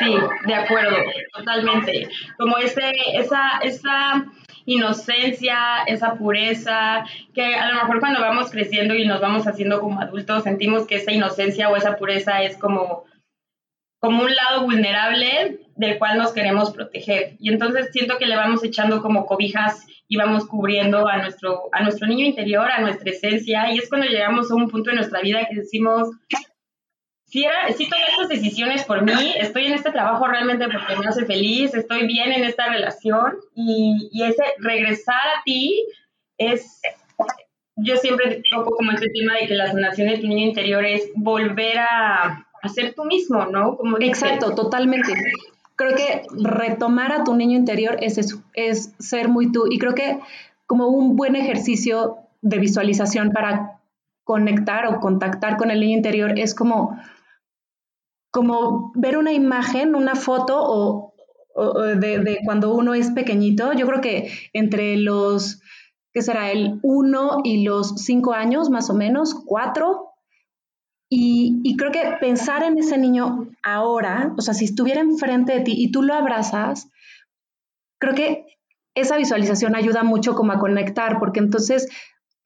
Sí, 0.00 0.16
de 0.48 0.54
acuerdo, 0.54 0.96
totalmente. 1.36 2.08
Como 2.36 2.58
ese, 2.58 2.90
esa, 3.14 3.58
esa 3.62 4.26
inocencia, 4.66 5.56
esa 5.86 6.14
pureza, 6.14 7.04
que 7.34 7.54
a 7.54 7.68
lo 7.68 7.74
mejor 7.74 8.00
cuando 8.00 8.20
vamos 8.20 8.50
creciendo 8.50 8.94
y 8.94 9.06
nos 9.06 9.20
vamos 9.20 9.46
haciendo 9.46 9.80
como 9.80 10.00
adultos, 10.00 10.44
sentimos 10.44 10.86
que 10.86 10.96
esa 10.96 11.12
inocencia 11.12 11.68
o 11.68 11.76
esa 11.76 11.96
pureza 11.96 12.42
es 12.42 12.56
como, 12.56 13.04
como 14.00 14.24
un 14.24 14.34
lado 14.34 14.64
vulnerable 14.64 15.60
del 15.76 15.98
cual 15.98 16.18
nos 16.18 16.32
queremos 16.32 16.70
proteger. 16.70 17.36
Y 17.38 17.50
entonces 17.50 17.90
siento 17.92 18.18
que 18.18 18.26
le 18.26 18.36
vamos 18.36 18.62
echando 18.64 19.02
como 19.02 19.26
cobijas 19.26 19.86
y 20.08 20.16
vamos 20.16 20.46
cubriendo 20.46 21.08
a 21.08 21.18
nuestro, 21.18 21.68
a 21.72 21.82
nuestro 21.82 22.06
niño 22.06 22.26
interior, 22.26 22.70
a 22.70 22.80
nuestra 22.80 23.10
esencia, 23.10 23.72
y 23.72 23.78
es 23.78 23.88
cuando 23.88 24.06
llegamos 24.06 24.50
a 24.50 24.54
un 24.54 24.68
punto 24.68 24.90
en 24.90 24.96
nuestra 24.96 25.20
vida 25.20 25.46
que 25.48 25.56
decimos, 25.56 26.10
si, 27.32 27.44
era, 27.44 27.72
si 27.74 27.88
tomé 27.88 28.02
estas 28.10 28.28
decisiones 28.28 28.84
por 28.84 29.02
mí, 29.02 29.34
estoy 29.38 29.64
en 29.64 29.72
este 29.72 29.90
trabajo 29.90 30.26
realmente 30.26 30.66
porque 30.68 30.96
me 30.96 31.06
hace 31.06 31.24
feliz, 31.24 31.72
estoy 31.72 32.06
bien 32.06 32.30
en 32.30 32.44
esta 32.44 32.68
relación 32.68 33.38
y, 33.54 34.10
y 34.12 34.24
ese 34.24 34.42
regresar 34.58 35.16
a 35.16 35.42
ti 35.42 35.82
es, 36.36 36.82
yo 37.76 37.96
siempre 37.96 38.42
toco 38.50 38.76
como 38.76 38.92
este 38.92 39.08
tema 39.08 39.36
de 39.40 39.46
que 39.46 39.54
la 39.54 39.72
sanación 39.72 40.08
de 40.08 40.18
tu 40.18 40.26
niño 40.26 40.48
interior 40.48 40.84
es 40.84 41.08
volver 41.14 41.78
a, 41.78 42.46
a 42.62 42.68
ser 42.68 42.92
tú 42.92 43.04
mismo, 43.04 43.46
¿no? 43.46 43.78
Como 43.78 43.96
Exacto, 43.98 44.54
totalmente. 44.54 45.14
Creo 45.76 45.94
que 45.96 46.26
retomar 46.32 47.12
a 47.12 47.24
tu 47.24 47.34
niño 47.34 47.56
interior 47.56 47.96
es 48.00 48.18
eso, 48.18 48.42
es 48.52 48.92
ser 48.98 49.28
muy 49.28 49.50
tú. 49.52 49.64
Y 49.70 49.78
creo 49.78 49.94
que 49.94 50.18
como 50.66 50.88
un 50.88 51.16
buen 51.16 51.34
ejercicio 51.34 52.18
de 52.42 52.58
visualización 52.58 53.30
para 53.30 53.80
conectar 54.24 54.86
o 54.86 55.00
contactar 55.00 55.56
con 55.56 55.70
el 55.70 55.80
niño 55.80 55.96
interior 55.96 56.38
es 56.38 56.54
como 56.54 57.00
como 58.32 58.92
ver 58.94 59.18
una 59.18 59.32
imagen, 59.32 59.94
una 59.94 60.16
foto 60.16 60.58
o, 60.58 61.14
de, 61.96 62.40
cuando 62.44 62.74
uno 62.74 62.94
es 62.94 63.10
pequeñito. 63.10 63.74
Yo 63.74 63.86
creo 63.86 64.00
que 64.00 64.32
entre 64.54 64.96
los, 64.96 65.60
¿qué 66.12 66.22
será? 66.22 66.50
El 66.50 66.80
uno 66.82 67.42
y 67.44 67.62
los 67.62 67.94
cinco 68.02 68.32
años, 68.32 68.70
más 68.70 68.88
o 68.88 68.94
menos, 68.94 69.34
cuatro. 69.46 70.08
Y, 71.10 71.60
y, 71.62 71.76
creo 71.76 71.92
que 71.92 72.00
pensar 72.20 72.62
en 72.62 72.78
ese 72.78 72.96
niño 72.96 73.50
ahora, 73.62 74.32
o 74.38 74.40
sea, 74.40 74.54
si 74.54 74.64
estuviera 74.64 75.02
enfrente 75.02 75.52
de 75.52 75.60
ti 75.60 75.74
y 75.76 75.90
tú 75.92 76.02
lo 76.02 76.14
abrazas, 76.14 76.88
creo 78.00 78.14
que 78.14 78.46
esa 78.94 79.18
visualización 79.18 79.76
ayuda 79.76 80.04
mucho 80.04 80.34
como 80.34 80.52
a 80.52 80.58
conectar, 80.58 81.18
porque 81.18 81.40
entonces 81.40 81.86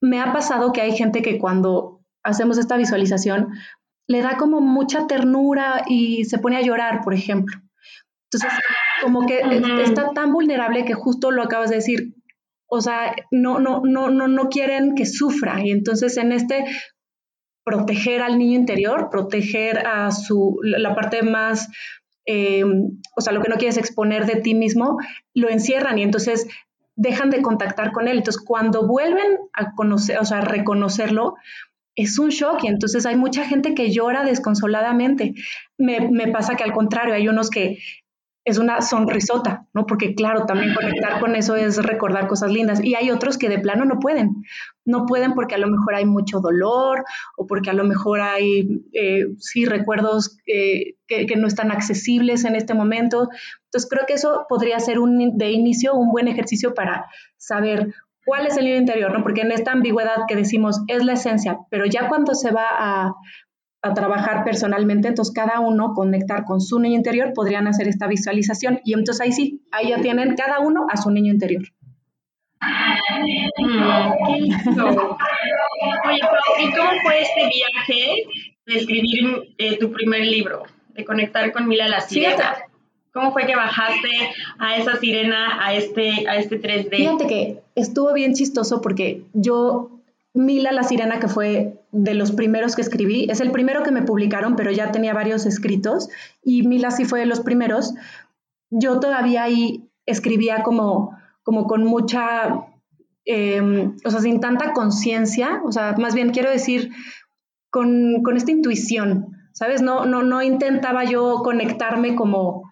me 0.01 0.19
ha 0.19 0.33
pasado 0.33 0.73
que 0.73 0.81
hay 0.81 0.97
gente 0.97 1.21
que 1.21 1.39
cuando 1.39 2.01
hacemos 2.23 2.57
esta 2.57 2.75
visualización, 2.75 3.53
le 4.07 4.21
da 4.21 4.37
como 4.37 4.61
mucha 4.61 5.07
ternura 5.07 5.83
y 5.87 6.25
se 6.25 6.39
pone 6.39 6.57
a 6.57 6.61
llorar, 6.61 7.01
por 7.03 7.13
ejemplo. 7.13 7.57
Entonces, 8.31 8.59
como 9.01 9.25
que 9.25 9.41
está 9.83 10.11
tan 10.13 10.31
vulnerable 10.31 10.85
que 10.85 10.93
justo 10.93 11.31
lo 11.31 11.43
acabas 11.43 11.69
de 11.69 11.77
decir, 11.77 12.15
o 12.69 12.81
sea, 12.81 13.15
no, 13.31 13.59
no, 13.59 13.81
no, 13.83 14.09
no, 14.09 14.27
no 14.27 14.49
quieren 14.49 14.95
que 14.95 15.05
sufra. 15.05 15.61
Y 15.63 15.71
entonces 15.71 16.17
en 16.17 16.31
este 16.31 16.65
proteger 17.63 18.21
al 18.21 18.37
niño 18.37 18.57
interior, 18.57 19.09
proteger 19.09 19.85
a 19.85 20.11
su, 20.11 20.57
la 20.61 20.95
parte 20.95 21.21
más, 21.21 21.69
eh, 22.25 22.63
o 22.63 23.21
sea, 23.21 23.33
lo 23.33 23.41
que 23.41 23.49
no 23.49 23.57
quieres 23.57 23.77
exponer 23.77 24.25
de 24.25 24.37
ti 24.37 24.55
mismo, 24.55 24.97
lo 25.33 25.49
encierran 25.49 25.97
y 25.97 26.03
entonces 26.03 26.47
dejan 26.95 27.29
de 27.29 27.41
contactar 27.41 27.91
con 27.91 28.07
él. 28.07 28.19
Entonces, 28.19 28.41
cuando 28.41 28.87
vuelven 28.87 29.37
a 29.53 29.73
conocer, 29.73 30.17
o 30.19 30.25
sea, 30.25 30.39
a 30.39 30.41
reconocerlo, 30.41 31.35
es 31.97 32.19
un 32.19 32.29
shock 32.29 32.63
y 32.63 32.67
entonces 32.67 33.05
hay 33.05 33.17
mucha 33.17 33.43
gente 33.43 33.73
que 33.73 33.91
llora 33.91 34.23
desconsoladamente. 34.23 35.33
Me, 35.77 36.09
me, 36.11 36.27
pasa 36.27 36.55
que 36.55 36.63
al 36.63 36.71
contrario, 36.71 37.15
hay 37.15 37.27
unos 37.27 37.49
que 37.49 37.79
es 38.45 38.59
una 38.59 38.81
sonrisota, 38.81 39.67
¿no? 39.73 39.85
Porque 39.85 40.15
claro, 40.15 40.45
también 40.45 40.73
conectar 40.73 41.19
con 41.19 41.35
eso 41.35 41.55
es 41.55 41.83
recordar 41.83 42.27
cosas 42.27 42.51
lindas. 42.51 42.81
Y 42.81 42.95
hay 42.95 43.09
otros 43.11 43.37
que 43.37 43.49
de 43.49 43.59
plano 43.59 43.83
no 43.83 43.99
pueden. 43.99 44.43
No 44.85 45.05
pueden 45.05 45.33
porque 45.33 45.55
a 45.55 45.57
lo 45.57 45.67
mejor 45.67 45.95
hay 45.95 46.05
mucho 46.05 46.39
dolor 46.39 47.03
o 47.35 47.45
porque 47.45 47.71
a 47.71 47.73
lo 47.73 47.83
mejor 47.83 48.21
hay, 48.21 48.85
eh, 48.93 49.25
sí, 49.39 49.65
recuerdos 49.65 50.37
eh, 50.45 50.95
que, 51.07 51.25
que, 51.25 51.35
no 51.35 51.45
están 51.45 51.71
accesibles 51.71 52.45
en 52.45 52.55
este 52.55 52.73
momento. 52.73 53.27
Entonces 53.65 53.89
creo 53.89 54.05
que 54.05 54.13
eso 54.13 54.45
podría 54.47 54.79
ser 54.79 54.99
un, 54.99 55.37
de 55.37 55.51
inicio 55.51 55.95
un 55.95 56.11
buen 56.11 56.29
ejercicio 56.29 56.73
para 56.73 57.07
saber, 57.35 57.93
cuál 58.27 58.45
es 58.45 58.57
el 58.57 58.65
niño 58.65 58.75
interior, 58.75 59.13
¿no? 59.13 59.23
Porque 59.23 59.41
en 59.41 59.53
esta 59.53 59.71
ambigüedad 59.71 60.25
que 60.27 60.35
decimos 60.35 60.81
es 60.87 61.05
la 61.05 61.13
esencia, 61.13 61.59
pero 61.71 61.85
ya 61.85 62.09
cuando 62.09 62.35
se 62.35 62.51
va 62.51 62.67
a, 62.69 63.13
trabajar 63.95 64.43
personalmente, 64.43 65.07
entonces 65.07 65.33
cada 65.33 65.61
uno 65.61 65.93
conectar 65.93 66.43
con 66.43 66.59
su 66.59 66.77
niño 66.77 66.97
interior, 66.97 67.31
podrían 67.33 67.67
hacer 67.67 67.87
esta 67.87 68.05
visualización 68.05 68.81
y 68.83 68.91
entonces 68.91 69.21
ahí 69.21 69.31
sí, 69.31 69.61
ahí 69.71 69.91
ya 69.91 70.01
tienen 70.01 70.35
cada 70.35 70.59
uno 70.59 70.87
a 70.91 70.97
su 70.97 71.09
niño 71.09 71.31
interior. 71.31 71.63
Mm, 72.59 74.11
Oye, 74.27 74.47
¿y 76.59 76.71
cómo 76.71 76.89
fue 77.01 77.21
este 77.21 77.49
viaje 77.49 78.27
de 78.65 78.75
escribir 78.75 79.55
eh, 79.57 79.77
tu 79.77 79.89
primer 79.93 80.25
libro, 80.25 80.63
de 80.89 81.05
conectar 81.05 81.49
con 81.53 81.65
Mila 81.65 81.87
la 81.87 82.01
Sirena? 82.01 82.57
¿Cómo 83.13 83.31
fue 83.31 83.45
que 83.45 83.55
bajaste 83.55 84.09
a 84.59 84.77
esa 84.77 84.97
sirena 84.97 85.65
a 85.65 85.73
este, 85.73 86.27
a 86.27 86.37
este 86.37 86.61
3D? 86.61 86.89
Fíjate 86.89 87.27
que 87.27 87.59
estuvo 87.75 88.13
bien 88.13 88.33
chistoso 88.33 88.81
porque 88.81 89.23
yo, 89.33 89.89
Mila 90.33 90.71
la 90.71 90.83
sirena, 90.83 91.19
que 91.19 91.27
fue 91.27 91.79
de 91.91 92.13
los 92.13 92.31
primeros 92.31 92.75
que 92.75 92.81
escribí, 92.81 93.27
es 93.29 93.39
el 93.39 93.51
primero 93.51 93.83
que 93.83 93.91
me 93.91 94.03
publicaron, 94.03 94.55
pero 94.55 94.71
ya 94.71 94.91
tenía 94.91 95.13
varios 95.13 95.45
escritos, 95.45 96.09
y 96.43 96.63
Mila 96.67 96.91
sí 96.91 97.05
fue 97.05 97.19
de 97.19 97.25
los 97.25 97.39
primeros. 97.39 97.95
Yo 98.69 98.99
todavía 98.99 99.43
ahí 99.43 99.89
escribía 100.05 100.63
como, 100.63 101.17
como 101.43 101.65
con 101.65 101.85
mucha, 101.85 102.65
em, 103.25 103.95
o 104.05 104.11
sea, 104.11 104.19
sin 104.21 104.39
tanta 104.39 104.73
conciencia, 104.73 105.61
o 105.63 105.71
sea, 105.71 105.95
más 105.97 106.13
bien 106.13 106.31
quiero 106.31 106.49
decir, 106.49 106.91
con, 107.69 108.21
con 108.23 108.37
esta 108.37 108.51
intuición, 108.51 109.37
¿sabes? 109.53 109.81
No, 109.81 110.05
no, 110.05 110.23
no 110.23 110.41
intentaba 110.41 111.03
yo 111.03 111.41
conectarme 111.43 112.15
como 112.15 112.66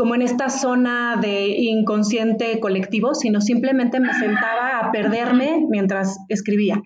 como 0.00 0.14
en 0.14 0.22
esta 0.22 0.48
zona 0.48 1.18
de 1.20 1.48
inconsciente 1.48 2.58
colectivo, 2.58 3.14
sino 3.14 3.42
simplemente 3.42 4.00
me 4.00 4.14
sentaba 4.14 4.78
a 4.78 4.90
perderme 4.92 5.66
mientras 5.68 6.16
escribía. 6.30 6.80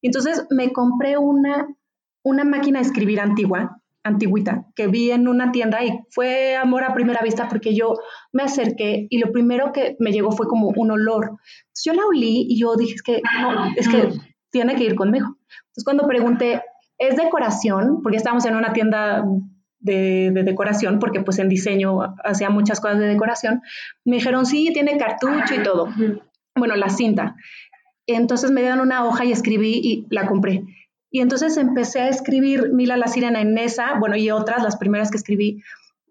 Entonces 0.00 0.46
me 0.48 0.72
compré 0.72 1.18
una, 1.18 1.68
una 2.22 2.42
máquina 2.44 2.80
de 2.80 2.86
escribir 2.86 3.20
antigua, 3.20 3.82
antiguita, 4.02 4.64
que 4.74 4.86
vi 4.86 5.10
en 5.10 5.28
una 5.28 5.52
tienda 5.52 5.84
y 5.84 6.00
fue 6.08 6.56
amor 6.56 6.84
a 6.84 6.94
primera 6.94 7.20
vista 7.22 7.48
porque 7.50 7.74
yo 7.74 7.96
me 8.32 8.44
acerqué 8.44 9.08
y 9.10 9.18
lo 9.18 9.30
primero 9.30 9.70
que 9.70 9.96
me 9.98 10.10
llegó 10.10 10.32
fue 10.32 10.46
como 10.46 10.72
un 10.74 10.90
olor. 10.90 11.36
yo 11.84 11.92
la 11.92 12.06
olí 12.06 12.46
y 12.48 12.58
yo 12.58 12.76
dije, 12.76 12.94
es 12.94 13.02
que, 13.02 13.20
no, 13.42 13.66
es 13.76 13.88
que 13.88 14.08
tiene 14.50 14.74
que 14.74 14.84
ir 14.84 14.94
conmigo. 14.94 15.36
Entonces 15.66 15.84
cuando 15.84 16.08
pregunté, 16.08 16.62
¿es 16.96 17.14
decoración? 17.14 18.00
Porque 18.02 18.16
estábamos 18.16 18.46
en 18.46 18.56
una 18.56 18.72
tienda 18.72 19.22
de, 19.84 20.32
decoración, 20.44 20.98
porque 20.98 21.20
pues 21.20 21.38
en 21.38 21.48
diseño 21.48 22.00
hacía 22.24 22.50
muchas 22.50 22.80
cosas 22.80 22.98
de 22.98 23.06
decoración, 23.06 23.62
me 24.04 24.16
dijeron, 24.16 24.46
sí, 24.46 24.70
tiene 24.72 24.96
cartucho 24.96 25.54
y 25.54 25.62
todo. 25.62 25.88
Bueno, 26.56 26.74
la 26.76 26.88
cinta. 26.88 27.36
Entonces 28.06 28.50
me 28.50 28.62
dieron 28.62 28.80
una 28.80 29.04
hoja 29.04 29.24
y 29.24 29.32
escribí 29.32 29.80
y 29.82 30.06
la 30.10 30.26
compré. 30.26 30.64
Y 31.10 31.20
entonces 31.20 31.56
empecé 31.56 32.00
a 32.00 32.08
escribir 32.08 32.72
Mila 32.72 32.96
la 32.96 33.06
Sirena 33.06 33.40
en 33.40 33.56
esa, 33.56 33.98
bueno, 33.98 34.16
y 34.16 34.30
otras, 34.30 34.62
las 34.62 34.76
primeras 34.76 35.10
que 35.10 35.16
escribí. 35.16 35.62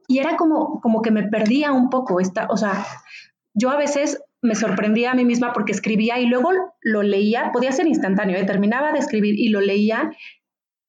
Y 0.08 0.20
era 0.20 0.38
como, 0.38 0.80
como 0.82 1.02
que 1.02 1.12
me 1.12 1.24
perdía 1.24 1.72
un 1.72 1.90
poco 1.90 2.20
esta, 2.20 2.48
o 2.50 2.58
sea, 2.58 2.86
yo 3.54 3.70
a 3.70 3.78
veces 3.78 4.22
me 4.42 4.56
sorprendía 4.56 5.12
a 5.12 5.16
mí 5.16 5.26
misma 5.26 5.54
porque 5.54 5.72
escribía 5.72 6.20
y 6.20 6.26
luego 6.26 6.52
lo 6.82 7.02
leía, 7.02 7.52
podía 7.54 7.72
ser 7.72 7.88
instantáneo, 7.88 8.38
¿eh? 8.38 8.44
terminaba 8.44 8.92
de 8.92 9.00
escribir 9.00 9.40
y 9.40 9.50
lo 9.50 9.62
leía 9.62 10.12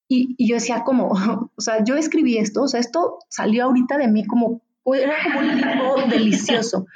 y, 0.09 0.35
yo 0.47 0.57
decía 0.57 0.85
como, 0.85 1.09
o 1.57 1.61
sea, 1.61 1.85
yo 1.85 1.97
escribí 1.97 2.39
esto, 2.39 2.63
o 2.63 2.69
sea, 2.69 2.81
esto 2.81 3.19
salió 3.29 3.65
ahorita 3.65 3.97
de 3.97 4.09
mí 4.09 4.25
como, 4.25 4.61
era 4.87 5.17
como 5.23 5.41
un 5.41 5.57
tipo 5.57 6.09
delicioso. 6.11 6.87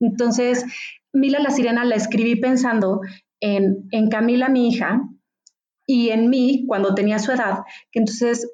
Entonces, 0.00 0.64
Mila 1.12 1.38
la 1.40 1.50
Sirena 1.50 1.84
la 1.84 1.96
escribí 1.96 2.36
pensando 2.36 3.00
en, 3.40 3.88
en 3.90 4.08
Camila, 4.08 4.48
mi 4.48 4.68
hija, 4.68 5.02
y 5.86 6.10
en 6.10 6.28
mí 6.28 6.64
cuando 6.66 6.94
tenía 6.94 7.18
su 7.18 7.32
edad, 7.32 7.60
que 7.90 8.00
entonces 8.00 8.52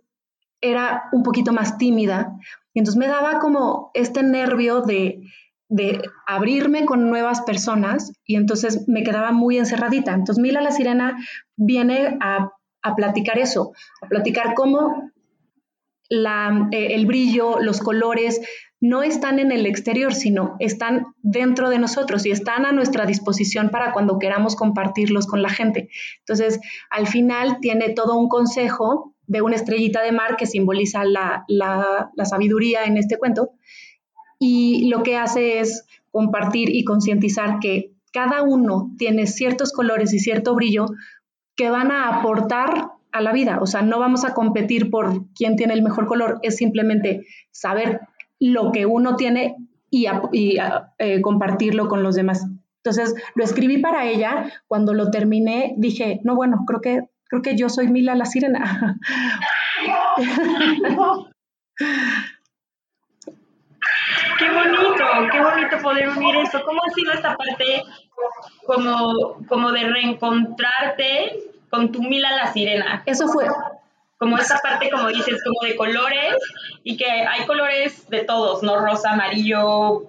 era 0.60 1.04
un 1.12 1.22
poquito 1.22 1.52
más 1.52 1.78
tímida. 1.78 2.38
Y 2.72 2.78
entonces 2.78 2.98
me 2.98 3.08
daba 3.08 3.38
como 3.40 3.90
este 3.92 4.22
nervio 4.22 4.80
de, 4.80 5.20
de 5.68 6.00
abrirme 6.26 6.84
con 6.86 7.10
nuevas 7.10 7.42
personas 7.42 8.12
y 8.24 8.36
entonces 8.36 8.88
me 8.88 9.02
quedaba 9.02 9.32
muy 9.32 9.58
encerradita. 9.58 10.12
Entonces 10.12 10.40
Mila 10.40 10.60
la 10.60 10.70
Sirena 10.70 11.16
viene 11.56 12.16
a 12.20 12.52
a 12.84 12.94
platicar 12.94 13.38
eso, 13.38 13.72
a 14.00 14.06
platicar 14.06 14.54
cómo 14.54 15.10
la, 16.08 16.68
eh, 16.70 16.94
el 16.94 17.06
brillo, 17.06 17.58
los 17.58 17.80
colores 17.80 18.40
no 18.80 19.02
están 19.02 19.38
en 19.38 19.50
el 19.50 19.64
exterior, 19.64 20.14
sino 20.14 20.56
están 20.58 21.06
dentro 21.22 21.70
de 21.70 21.78
nosotros 21.78 22.26
y 22.26 22.30
están 22.30 22.66
a 22.66 22.72
nuestra 22.72 23.06
disposición 23.06 23.70
para 23.70 23.92
cuando 23.92 24.18
queramos 24.18 24.54
compartirlos 24.54 25.26
con 25.26 25.40
la 25.40 25.48
gente. 25.48 25.88
Entonces, 26.20 26.60
al 26.90 27.06
final 27.06 27.58
tiene 27.60 27.88
todo 27.88 28.16
un 28.18 28.28
consejo 28.28 29.14
de 29.26 29.40
una 29.40 29.56
estrellita 29.56 30.02
de 30.02 30.12
mar 30.12 30.36
que 30.36 30.44
simboliza 30.44 31.04
la, 31.04 31.44
la 31.48 32.24
sabiduría 32.26 32.84
en 32.84 32.98
este 32.98 33.16
cuento 33.16 33.52
y 34.38 34.90
lo 34.90 35.02
que 35.02 35.16
hace 35.16 35.60
es 35.60 35.86
compartir 36.10 36.68
y 36.68 36.84
concientizar 36.84 37.58
que 37.60 37.92
cada 38.12 38.42
uno 38.42 38.92
tiene 38.98 39.26
ciertos 39.26 39.72
colores 39.72 40.12
y 40.12 40.18
cierto 40.18 40.54
brillo 40.54 40.86
que 41.56 41.70
van 41.70 41.90
a 41.90 42.08
aportar 42.08 42.92
a 43.12 43.20
la 43.20 43.32
vida. 43.32 43.58
O 43.60 43.66
sea, 43.66 43.82
no 43.82 43.98
vamos 43.98 44.24
a 44.24 44.34
competir 44.34 44.90
por 44.90 45.26
quién 45.34 45.56
tiene 45.56 45.74
el 45.74 45.82
mejor 45.82 46.06
color, 46.06 46.38
es 46.42 46.56
simplemente 46.56 47.26
saber 47.50 48.00
lo 48.40 48.72
que 48.72 48.86
uno 48.86 49.16
tiene 49.16 49.56
y, 49.90 50.06
eh, 50.98 51.20
compartirlo 51.22 51.88
con 51.88 52.02
los 52.02 52.16
demás. 52.16 52.46
Entonces, 52.82 53.14
lo 53.34 53.44
escribí 53.44 53.78
para 53.78 54.06
ella. 54.06 54.52
Cuando 54.66 54.92
lo 54.92 55.10
terminé, 55.10 55.74
dije, 55.78 56.20
no, 56.24 56.34
bueno, 56.34 56.64
creo 56.66 56.80
que, 56.80 57.02
creo 57.28 57.42
que 57.42 57.56
yo 57.56 57.68
soy 57.68 57.88
Mila 57.88 58.14
la 58.14 58.26
sirena. 58.26 58.98
Qué 64.38 64.50
bonito, 64.50 65.04
qué 65.30 65.40
bonito 65.40 65.78
poder 65.82 66.08
unir 66.08 66.36
eso. 66.36 66.62
¿Cómo 66.64 66.80
ha 66.84 66.90
sido 66.94 67.12
esta 67.12 67.36
parte 67.36 67.82
como, 68.66 69.36
como 69.48 69.72
de 69.72 69.84
reencontrarte 69.84 71.40
con 71.70 71.92
tu 71.92 72.02
Mila 72.02 72.30
la 72.32 72.52
sirena? 72.52 73.02
Eso 73.06 73.28
fue. 73.28 73.46
Como 74.18 74.38
esta 74.38 74.58
parte, 74.58 74.90
como 74.90 75.08
dices, 75.08 75.42
como 75.44 75.68
de 75.68 75.76
colores 75.76 76.36
y 76.82 76.96
que 76.96 77.10
hay 77.10 77.44
colores 77.46 78.08
de 78.08 78.24
todos, 78.24 78.62
¿no? 78.62 78.78
Rosa, 78.78 79.12
amarillo, 79.12 80.06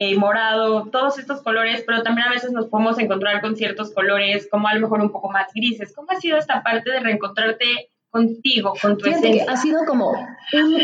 eh, 0.00 0.16
morado, 0.16 0.86
todos 0.92 1.18
estos 1.18 1.42
colores, 1.42 1.82
pero 1.84 2.04
también 2.04 2.28
a 2.28 2.30
veces 2.30 2.52
nos 2.52 2.66
podemos 2.66 2.98
encontrar 3.00 3.40
con 3.40 3.56
ciertos 3.56 3.92
colores, 3.92 4.48
como 4.48 4.68
a 4.68 4.74
lo 4.74 4.80
mejor 4.80 5.00
un 5.00 5.10
poco 5.10 5.28
más 5.28 5.52
grises. 5.52 5.92
¿Cómo 5.92 6.12
ha 6.12 6.20
sido 6.20 6.38
esta 6.38 6.62
parte 6.62 6.90
de 6.90 7.00
reencontrarte 7.00 7.90
contigo, 8.10 8.74
con 8.80 8.96
tu 8.96 9.08
esencia? 9.08 9.44
ha 9.48 9.56
sido 9.56 9.84
como 9.86 10.10
un, 10.10 10.80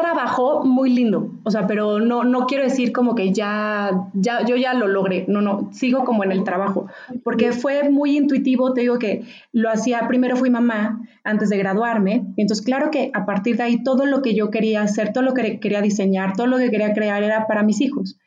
trabajo 0.00 0.64
muy 0.64 0.90
lindo, 0.90 1.32
o 1.44 1.50
sea, 1.50 1.66
pero 1.66 2.00
no, 2.00 2.24
no 2.24 2.46
quiero 2.46 2.64
decir 2.64 2.92
como 2.92 3.14
que 3.14 3.32
ya, 3.32 4.08
ya, 4.14 4.44
yo 4.44 4.56
ya 4.56 4.74
lo 4.74 4.88
logré, 4.88 5.24
no, 5.28 5.40
no, 5.40 5.70
sigo 5.72 6.04
como 6.04 6.24
en 6.24 6.32
el 6.32 6.44
trabajo, 6.44 6.86
porque 7.24 7.52
fue 7.52 7.90
muy 7.90 8.16
intuitivo, 8.16 8.72
te 8.72 8.82
digo 8.82 8.98
que 8.98 9.24
lo 9.52 9.70
hacía, 9.70 10.08
primero 10.08 10.36
fui 10.36 10.50
mamá 10.50 11.00
antes 11.24 11.50
de 11.50 11.58
graduarme, 11.58 12.26
entonces 12.36 12.64
claro 12.64 12.90
que 12.90 13.10
a 13.14 13.26
partir 13.26 13.56
de 13.56 13.62
ahí 13.64 13.82
todo 13.82 14.06
lo 14.06 14.22
que 14.22 14.34
yo 14.34 14.50
quería 14.50 14.82
hacer, 14.82 15.12
todo 15.12 15.22
lo 15.24 15.34
que 15.34 15.60
quería 15.60 15.82
diseñar, 15.82 16.34
todo 16.34 16.46
lo 16.46 16.58
que 16.58 16.70
quería 16.70 16.92
crear 16.92 17.22
era 17.22 17.46
para 17.46 17.62
mis 17.62 17.80
hijos. 17.80 18.18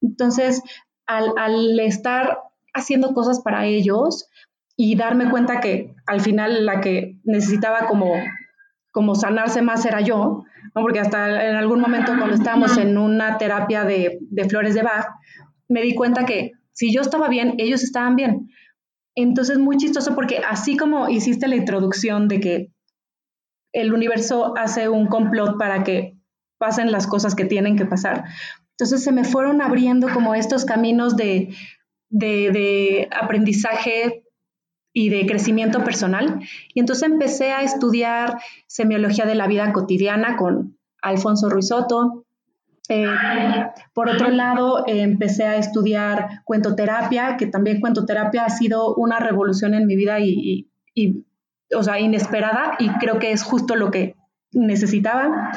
Entonces, 0.00 0.62
al, 1.06 1.32
al 1.36 1.78
estar 1.80 2.38
haciendo 2.74 3.14
cosas 3.14 3.40
para 3.40 3.66
ellos 3.66 4.28
y 4.76 4.96
darme 4.96 5.30
cuenta 5.30 5.60
que 5.60 5.94
al 6.06 6.20
final 6.20 6.66
la 6.66 6.80
que 6.80 7.16
necesitaba 7.24 7.86
como, 7.86 8.14
como 8.90 9.14
sanarse 9.14 9.62
más 9.62 9.84
era 9.84 10.00
yo, 10.00 10.44
porque 10.72 11.00
hasta 11.00 11.48
en 11.48 11.56
algún 11.56 11.80
momento 11.80 12.12
cuando 12.16 12.34
estábamos 12.34 12.78
en 12.78 12.96
una 12.96 13.38
terapia 13.38 13.84
de, 13.84 14.18
flores 14.48 14.74
de 14.74 14.82
Bach, 14.82 15.06
me 15.68 15.82
di 15.82 15.94
cuenta 15.94 16.24
que 16.24 16.52
si 16.72 16.92
yo 16.92 17.02
estaba 17.02 17.28
bien, 17.28 17.54
ellos 17.58 17.82
estaban 17.82 18.16
bien. 18.16 18.48
Entonces, 19.14 19.58
muy 19.58 19.76
chistoso 19.76 20.14
porque 20.14 20.38
así 20.38 20.76
como 20.76 21.08
hiciste 21.08 21.46
la 21.48 21.56
introducción 21.56 22.28
de 22.28 22.40
que 22.40 22.72
el 23.72 23.92
universo 23.92 24.54
hace 24.56 24.88
un 24.88 25.06
complot 25.06 25.58
para 25.58 25.84
que 25.84 26.16
pasen 26.58 26.92
las 26.92 27.06
cosas 27.06 27.34
que 27.34 27.44
tienen 27.44 27.76
que 27.76 27.84
pasar, 27.84 28.24
entonces 28.70 29.04
se 29.04 29.12
me 29.12 29.24
fueron 29.24 29.60
abriendo 29.60 30.08
como 30.08 30.34
estos 30.34 30.64
caminos 30.64 31.16
de, 31.16 31.54
de 32.08 33.08
aprendizaje 33.10 34.24
y 34.92 35.08
de 35.08 35.26
crecimiento 35.26 35.84
personal. 35.84 36.40
Y 36.74 36.80
entonces 36.80 37.08
empecé 37.08 37.52
a 37.52 37.62
estudiar 37.62 38.38
semiología 38.66 39.24
de 39.24 39.34
la 39.34 39.46
vida 39.46 39.72
cotidiana 39.72 40.36
con 40.36 40.78
Alfonso 41.00 41.48
Ruizotto. 41.48 42.24
Eh, 42.88 43.06
por 43.94 44.10
otro 44.10 44.28
lado, 44.28 44.84
empecé 44.86 45.44
a 45.44 45.56
estudiar 45.56 46.42
cuentoterapia, 46.44 47.36
que 47.36 47.46
también 47.46 47.80
cuentoterapia 47.80 48.44
ha 48.44 48.50
sido 48.50 48.94
una 48.94 49.18
revolución 49.18 49.74
en 49.74 49.86
mi 49.86 49.96
vida 49.96 50.18
y, 50.20 50.68
o 51.74 51.82
sea, 51.82 51.98
inesperada 51.98 52.76
y 52.78 52.88
creo 52.98 53.18
que 53.18 53.32
es 53.32 53.42
justo 53.42 53.76
lo 53.76 53.90
que 53.90 54.16
necesitaba. 54.52 55.52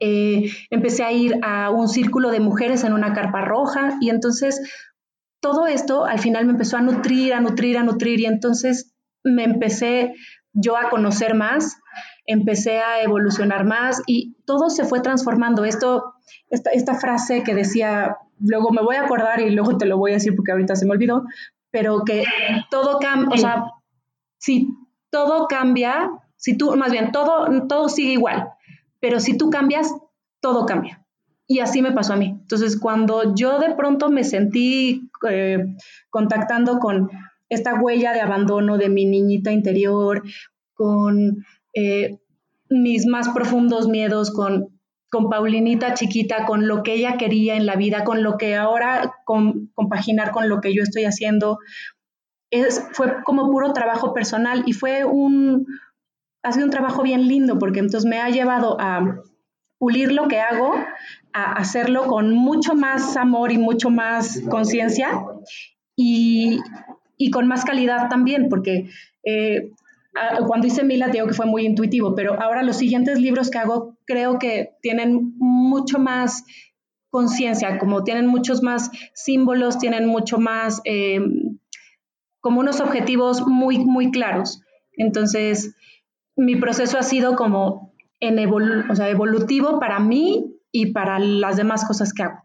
Eh, 0.00 0.50
empecé 0.70 1.04
a 1.04 1.12
ir 1.12 1.38
a 1.42 1.70
un 1.70 1.88
círculo 1.88 2.30
de 2.30 2.40
mujeres 2.40 2.84
en 2.84 2.92
una 2.92 3.14
carpa 3.14 3.40
roja 3.40 3.96
y 4.00 4.10
entonces 4.10 4.60
todo 5.44 5.66
esto 5.66 6.06
al 6.06 6.20
final 6.20 6.46
me 6.46 6.52
empezó 6.52 6.78
a 6.78 6.80
nutrir, 6.80 7.34
a 7.34 7.40
nutrir, 7.40 7.76
a 7.76 7.82
nutrir 7.82 8.18
y 8.18 8.24
entonces 8.24 8.94
me 9.22 9.44
empecé 9.44 10.14
yo 10.54 10.74
a 10.78 10.88
conocer 10.88 11.34
más, 11.34 11.76
empecé 12.24 12.78
a 12.78 13.02
evolucionar 13.02 13.66
más 13.66 14.00
y 14.06 14.38
todo 14.46 14.70
se 14.70 14.86
fue 14.86 15.00
transformando. 15.02 15.66
Esto, 15.66 16.14
esta, 16.48 16.94
frase 16.94 17.42
que 17.42 17.54
decía, 17.54 18.16
luego 18.40 18.70
me 18.70 18.80
voy 18.80 18.96
a 18.96 19.02
acordar 19.02 19.38
y 19.42 19.50
luego 19.50 19.76
te 19.76 19.84
lo 19.84 19.98
voy 19.98 20.12
a 20.12 20.14
decir 20.14 20.34
porque 20.34 20.52
ahorita 20.52 20.76
se 20.76 20.86
me 20.86 20.92
olvidó, 20.92 21.24
pero 21.70 22.04
que 22.06 22.24
todo 22.70 22.98
cambia, 22.98 23.28
o 23.30 23.36
sea, 23.36 23.64
si 24.38 24.70
todo 25.10 25.46
cambia, 25.46 26.10
si 26.36 26.56
tú, 26.56 26.74
más 26.74 26.90
bien, 26.90 27.12
todo, 27.12 27.66
todo 27.68 27.90
sigue 27.90 28.12
igual, 28.12 28.48
pero 28.98 29.20
si 29.20 29.36
tú 29.36 29.50
cambias, 29.50 29.94
todo 30.40 30.64
cambia. 30.64 31.03
Y 31.46 31.60
así 31.60 31.82
me 31.82 31.92
pasó 31.92 32.14
a 32.14 32.16
mí. 32.16 32.38
Entonces, 32.40 32.78
cuando 32.78 33.34
yo 33.34 33.58
de 33.58 33.74
pronto 33.74 34.10
me 34.10 34.24
sentí 34.24 35.10
eh, 35.28 35.64
contactando 36.10 36.78
con 36.78 37.10
esta 37.48 37.74
huella 37.74 38.12
de 38.12 38.20
abandono 38.20 38.78
de 38.78 38.88
mi 38.88 39.04
niñita 39.04 39.52
interior, 39.52 40.22
con 40.74 41.44
eh, 41.74 42.18
mis 42.68 43.06
más 43.06 43.28
profundos 43.30 43.88
miedos, 43.88 44.30
con, 44.32 44.80
con 45.10 45.28
Paulinita 45.28 45.94
chiquita, 45.94 46.46
con 46.46 46.66
lo 46.66 46.82
que 46.82 46.94
ella 46.94 47.16
quería 47.16 47.56
en 47.56 47.66
la 47.66 47.76
vida, 47.76 48.04
con 48.04 48.22
lo 48.22 48.38
que 48.38 48.56
ahora 48.56 49.14
compaginar 49.24 50.30
con 50.30 50.48
lo 50.48 50.60
que 50.60 50.74
yo 50.74 50.82
estoy 50.82 51.04
haciendo, 51.04 51.58
es, 52.50 52.86
fue 52.92 53.22
como 53.24 53.50
puro 53.50 53.72
trabajo 53.72 54.12
personal 54.12 54.62
y 54.66 54.72
fue 54.72 55.04
un, 55.04 55.66
ha 56.42 56.52
sido 56.52 56.66
un 56.66 56.70
trabajo 56.70 57.02
bien 57.02 57.26
lindo 57.26 57.58
porque 57.58 57.80
entonces 57.80 58.08
me 58.08 58.20
ha 58.20 58.30
llevado 58.30 58.76
a 58.80 59.20
pulir 59.78 60.12
lo 60.12 60.28
que 60.28 60.40
hago, 60.40 60.74
a 61.34 61.52
hacerlo 61.54 62.06
con 62.06 62.32
mucho 62.32 62.74
más 62.74 63.16
amor 63.16 63.50
y 63.50 63.58
mucho 63.58 63.90
más 63.90 64.40
conciencia 64.48 65.24
y, 65.96 66.60
con 67.32 67.48
más 67.48 67.64
calidad 67.64 68.08
también, 68.08 68.48
porque 68.48 68.88
eh, 69.24 69.72
cuando 70.46 70.68
hice 70.68 70.84
Mila 70.84 71.08
digo 71.08 71.26
que 71.26 71.34
fue 71.34 71.46
muy 71.46 71.66
intuitivo, 71.66 72.14
pero 72.14 72.40
ahora 72.40 72.62
los 72.62 72.76
siguientes 72.76 73.18
libros 73.18 73.50
que 73.50 73.58
hago 73.58 73.96
creo 74.04 74.38
que 74.38 74.74
tienen 74.80 75.34
mucho 75.38 75.98
más 75.98 76.44
conciencia, 77.10 77.78
como 77.78 78.04
tienen 78.04 78.26
muchos 78.26 78.62
más 78.62 78.90
símbolos, 79.12 79.78
tienen 79.78 80.06
mucho 80.06 80.38
más, 80.38 80.80
eh, 80.84 81.20
como 82.40 82.60
unos 82.60 82.80
objetivos 82.80 83.44
muy, 83.46 83.78
muy 83.78 84.12
claros. 84.12 84.60
Entonces, 84.92 85.74
mi 86.36 86.54
proceso 86.56 86.96
ha 86.96 87.02
sido 87.02 87.34
como 87.34 87.92
en 88.20 88.38
o 88.90 88.94
sea, 88.94 89.08
evolutivo 89.08 89.80
para 89.80 89.98
mí 89.98 90.53
y 90.74 90.86
para 90.86 91.20
las 91.20 91.56
demás 91.56 91.84
cosas 91.86 92.12
que 92.12 92.24
hago. 92.24 92.42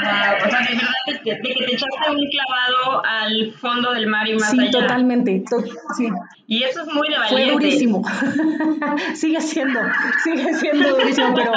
Wow, 0.00 0.46
o 0.46 0.50
sea, 0.50 0.60
de 0.60 0.74
verdad, 0.76 0.92
de, 1.08 1.20
que 1.24 1.34
te 1.34 1.74
echaste 1.74 2.10
un 2.10 2.28
clavado 2.30 3.04
al 3.04 3.52
fondo 3.54 3.92
del 3.92 4.06
mar 4.06 4.28
y 4.28 4.36
más 4.36 4.50
sí, 4.50 4.70
Totalmente, 4.70 5.42
sí. 5.96 6.08
Y 6.46 6.62
eso 6.62 6.82
es 6.82 6.94
muy 6.94 7.08
de 7.08 7.18
valiente. 7.18 7.44
Fue 7.44 7.52
durísimo. 7.52 8.04
sigue 9.14 9.40
siendo, 9.40 9.80
sigue 10.22 10.54
siendo 10.54 10.90
durísimo, 10.90 11.34
pero, 11.34 11.50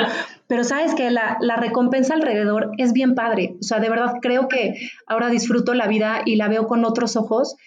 pero 0.47 0.63
sabes 0.63 0.95
que 0.95 1.11
la, 1.11 1.37
la, 1.39 1.57
recompensa 1.57 2.15
alrededor 2.15 2.71
es 2.79 2.93
bien 2.93 3.13
padre. 3.13 3.57
O 3.59 3.63
sea, 3.63 3.79
de 3.79 3.89
verdad 3.89 4.15
creo 4.23 4.47
que 4.47 4.89
ahora 5.05 5.29
disfruto 5.29 5.75
la 5.75 5.85
vida 5.85 6.23
y 6.25 6.35
la 6.35 6.47
veo 6.47 6.65
con 6.65 6.83
otros 6.83 7.15
ojos 7.15 7.57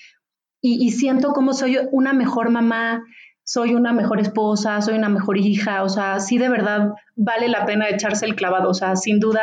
y, 0.61 0.85
y 0.85 0.91
siento 0.91 1.33
como 1.35 1.53
soy 1.53 1.79
una 1.93 2.13
mejor 2.13 2.51
mamá, 2.51 3.05
soy 3.45 3.75
una 3.75 3.93
mejor 3.93 4.21
esposa, 4.21 4.81
soy 4.81 4.95
una 4.95 5.11
mejor 5.11 5.39
hija, 5.39 5.83
o 5.83 5.89
sea, 5.89 6.19
sí 6.21 6.39
de 6.39 6.49
verdad 6.49 6.93
vale 7.15 7.49
la 7.49 7.67
pena 7.67 7.89
echarse 7.89 8.27
el 8.27 8.35
clavado, 8.35 8.71
o 8.71 8.75
sea, 8.75 8.97
sin 8.97 9.21
duda 9.21 9.43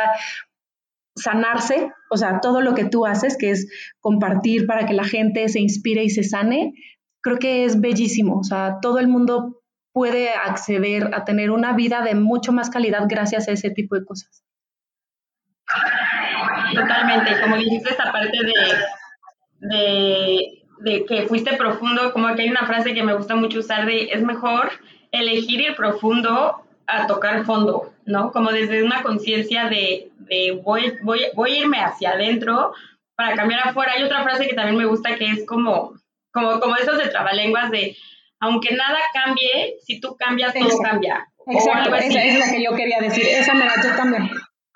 sanarse, 1.14 1.92
o 2.10 2.16
sea, 2.16 2.40
todo 2.40 2.60
lo 2.60 2.74
que 2.74 2.84
tú 2.84 3.06
haces, 3.06 3.36
que 3.36 3.50
es 3.50 3.68
compartir 4.00 4.66
para 4.66 4.86
que 4.86 4.94
la 4.94 5.04
gente 5.04 5.48
se 5.48 5.60
inspire 5.60 6.02
y 6.02 6.10
se 6.10 6.24
sane, 6.24 6.72
creo 7.20 7.38
que 7.38 7.64
es 7.64 7.80
bellísimo, 7.80 8.38
o 8.38 8.44
sea, 8.44 8.78
todo 8.82 8.98
el 8.98 9.08
mundo 9.08 9.62
puede 9.92 10.30
acceder 10.30 11.14
a 11.14 11.24
tener 11.24 11.50
una 11.50 11.74
vida 11.74 12.02
de 12.02 12.14
mucho 12.14 12.52
más 12.52 12.70
calidad 12.70 13.04
gracias 13.08 13.46
a 13.48 13.52
ese 13.52 13.70
tipo 13.70 13.94
de 13.94 14.04
cosas. 14.04 14.42
Totalmente, 16.74 17.40
como 17.42 17.56
dijiste 17.56 17.90
esta 17.90 18.10
parte 18.10 18.38
de, 18.42 19.68
de 19.68 20.61
de 20.82 21.04
que 21.04 21.22
fuiste 21.22 21.56
profundo, 21.56 22.12
como 22.12 22.34
que 22.34 22.42
hay 22.42 22.48
una 22.48 22.66
frase 22.66 22.94
que 22.94 23.02
me 23.02 23.14
gusta 23.14 23.36
mucho 23.36 23.60
usar 23.60 23.86
de 23.86 24.04
es 24.12 24.22
mejor 24.22 24.70
elegir 25.12 25.60
ir 25.60 25.76
profundo 25.76 26.62
a 26.86 27.06
tocar 27.06 27.44
fondo, 27.44 27.92
¿no? 28.04 28.32
Como 28.32 28.50
desde 28.50 28.82
una 28.82 29.02
conciencia 29.02 29.68
de, 29.68 30.10
de 30.18 30.60
voy, 30.64 30.98
voy, 31.02 31.26
voy 31.34 31.52
a 31.52 31.58
irme 31.60 31.78
hacia 31.78 32.10
adentro 32.10 32.74
para 33.14 33.36
cambiar 33.36 33.68
afuera. 33.68 33.92
Hay 33.92 34.02
otra 34.02 34.22
frase 34.22 34.48
que 34.48 34.54
también 34.54 34.76
me 34.76 34.86
gusta 34.86 35.14
que 35.16 35.30
es 35.30 35.46
como, 35.46 35.94
como, 36.32 36.58
como 36.58 36.76
esas 36.76 36.98
de 36.98 37.08
trabalenguas 37.08 37.70
de, 37.70 37.96
aunque 38.40 38.74
nada 38.74 38.98
cambie, 39.14 39.76
si 39.82 40.00
tú 40.00 40.16
cambias, 40.16 40.52
todo 40.54 40.78
cambia. 40.82 41.26
Exacto, 41.46 41.94
esa 41.94 42.24
es 42.24 42.38
la 42.38 42.52
que 42.52 42.62
yo 42.62 42.74
quería 42.74 43.00
decir, 43.00 43.24
esa 43.26 43.54
me 43.54 43.66
la 43.66 43.76
yo 43.76 43.96
también. 43.96 44.30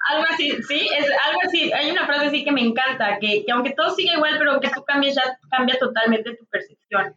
Algo 0.09 0.25
así, 0.31 0.53
sí, 0.63 0.89
es 0.97 1.07
algo 1.27 1.41
así. 1.45 1.73
Hay 1.73 1.91
una 1.91 2.07
frase 2.07 2.27
así 2.27 2.45
que 2.45 2.53
me 2.53 2.63
encanta, 2.63 3.19
que, 3.19 3.45
que 3.45 3.53
aunque 3.53 3.73
todo 3.73 3.91
siga 3.91 4.15
igual, 4.15 4.37
pero 4.39 4.61
que 4.61 4.71
tú 4.71 4.85
cambies, 4.85 5.17
ya 5.17 5.39
cambia 5.51 5.79
totalmente 5.79 6.37
tu 6.37 6.47
percepción. 6.47 7.15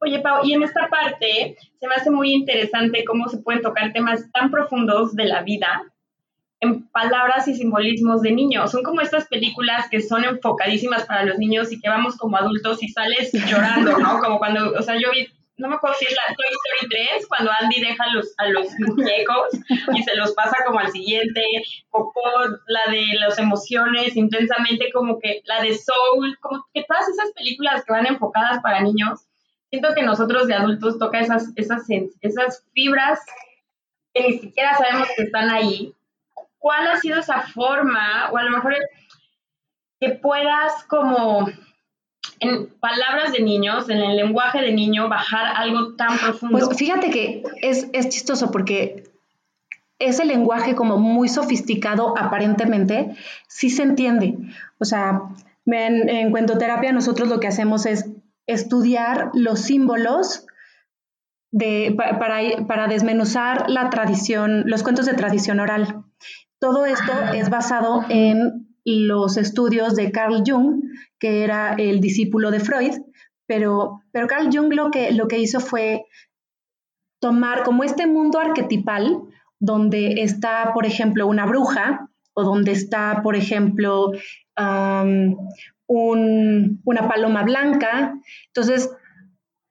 Oye, 0.00 0.20
Pau, 0.20 0.44
y 0.44 0.52
en 0.52 0.62
esta 0.62 0.88
parte 0.88 1.56
se 1.80 1.88
me 1.88 1.94
hace 1.94 2.10
muy 2.10 2.32
interesante 2.32 3.04
cómo 3.04 3.28
se 3.28 3.38
pueden 3.38 3.62
tocar 3.62 3.92
temas 3.92 4.30
tan 4.32 4.50
profundos 4.50 5.14
de 5.14 5.26
la 5.26 5.42
vida 5.42 5.82
en 6.60 6.88
palabras 6.88 7.46
y 7.48 7.54
simbolismos 7.54 8.22
de 8.22 8.32
niños. 8.32 8.70
Son 8.70 8.82
como 8.82 9.00
estas 9.00 9.26
películas 9.28 9.88
que 9.90 10.00
son 10.00 10.24
enfocadísimas 10.24 11.04
para 11.04 11.24
los 11.24 11.38
niños 11.38 11.72
y 11.72 11.80
que 11.80 11.88
vamos 11.88 12.16
como 12.16 12.36
adultos 12.36 12.82
y 12.82 12.88
sales 12.88 13.32
llorando, 13.48 13.98
¿no? 13.98 14.18
Como 14.20 14.38
cuando, 14.38 14.72
o 14.72 14.82
sea, 14.82 14.96
yo 14.96 15.10
vi, 15.10 15.28
no 15.56 15.68
me 15.68 15.76
acuerdo 15.76 15.96
si 15.98 16.06
es 16.06 16.12
la 16.12 16.34
Toy 16.34 16.46
Story 16.46 17.08
3, 17.10 17.28
cuando 17.28 17.50
Andy 17.60 17.80
deja 17.80 18.04
los, 18.12 18.34
a 18.38 18.48
los 18.48 18.68
muñecos 18.78 19.48
y 19.94 20.02
se 20.02 20.16
los 20.16 20.32
pasa 20.32 20.56
como 20.66 20.80
al 20.80 20.90
siguiente, 20.90 21.42
Coco, 21.90 22.20
la 22.66 22.90
de 22.90 23.06
las 23.20 23.38
emociones 23.38 24.16
intensamente, 24.16 24.90
como 24.92 25.20
que 25.20 25.42
la 25.44 25.62
de 25.62 25.74
Soul, 25.74 26.36
como 26.40 26.66
que 26.74 26.84
todas 26.84 27.08
esas 27.08 27.32
películas 27.32 27.84
que 27.84 27.92
van 27.92 28.06
enfocadas 28.06 28.60
para 28.62 28.80
niños 28.80 29.20
siento 29.70 29.94
que 29.94 30.02
nosotros 30.02 30.46
de 30.46 30.54
adultos 30.54 30.98
toca 30.98 31.20
esas, 31.20 31.52
esas, 31.56 31.84
esas 32.20 32.64
fibras 32.72 33.20
que 34.12 34.28
ni 34.28 34.38
siquiera 34.38 34.76
sabemos 34.76 35.08
que 35.16 35.24
están 35.24 35.50
ahí. 35.50 35.94
¿Cuál 36.58 36.86
ha 36.86 36.96
sido 36.96 37.18
esa 37.18 37.42
forma, 37.42 38.30
o 38.30 38.38
a 38.38 38.42
lo 38.44 38.50
mejor 38.50 38.74
que 40.00 40.10
puedas 40.10 40.84
como 40.84 41.46
en 42.40 42.66
palabras 42.80 43.32
de 43.32 43.42
niños, 43.42 43.88
en 43.88 43.98
el 43.98 44.16
lenguaje 44.16 44.60
de 44.60 44.72
niño, 44.72 45.08
bajar 45.08 45.56
algo 45.56 45.94
tan 45.94 46.18
profundo? 46.18 46.58
Pues 46.58 46.76
fíjate 46.76 47.10
que 47.10 47.42
es, 47.62 47.88
es 47.92 48.08
chistoso 48.08 48.50
porque 48.50 49.04
ese 49.98 50.24
lenguaje 50.24 50.74
como 50.74 50.98
muy 50.98 51.28
sofisticado 51.28 52.18
aparentemente, 52.18 53.16
sí 53.48 53.70
se 53.70 53.82
entiende. 53.82 54.36
O 54.78 54.84
sea, 54.84 55.22
en, 55.66 56.08
en 56.08 56.30
cuentoterapia 56.30 56.92
nosotros 56.92 57.28
lo 57.28 57.40
que 57.40 57.48
hacemos 57.48 57.86
es 57.86 58.10
estudiar 58.46 59.30
los 59.32 59.60
símbolos 59.60 60.46
de, 61.50 61.94
para, 61.96 62.66
para, 62.66 62.88
desmenuzar 62.88 63.70
la 63.70 63.88
tradición, 63.88 64.64
los 64.66 64.82
cuentos 64.82 65.06
de 65.06 65.14
tradición 65.14 65.60
oral. 65.60 66.04
Todo 66.58 66.84
esto 66.84 67.12
es 67.32 67.48
basado 67.48 68.04
en 68.08 68.63
los 68.84 69.36
estudios 69.36 69.94
de 69.94 70.12
Carl 70.12 70.42
Jung, 70.46 70.82
que 71.18 71.44
era 71.44 71.74
el 71.74 72.00
discípulo 72.00 72.50
de 72.50 72.60
Freud, 72.60 72.92
pero, 73.46 74.02
pero 74.12 74.26
Carl 74.26 74.50
Jung 74.52 74.72
lo 74.72 74.90
que, 74.90 75.12
lo 75.12 75.28
que 75.28 75.38
hizo 75.38 75.60
fue 75.60 76.04
tomar 77.20 77.62
como 77.62 77.84
este 77.84 78.06
mundo 78.06 78.38
arquetipal, 78.38 79.22
donde 79.58 80.22
está, 80.22 80.72
por 80.74 80.84
ejemplo, 80.84 81.26
una 81.26 81.46
bruja, 81.46 82.10
o 82.34 82.42
donde 82.42 82.72
está, 82.72 83.20
por 83.22 83.36
ejemplo, 83.36 84.12
una 85.86 87.08
paloma 87.08 87.42
blanca. 87.44 88.14
Entonces, 88.48 88.90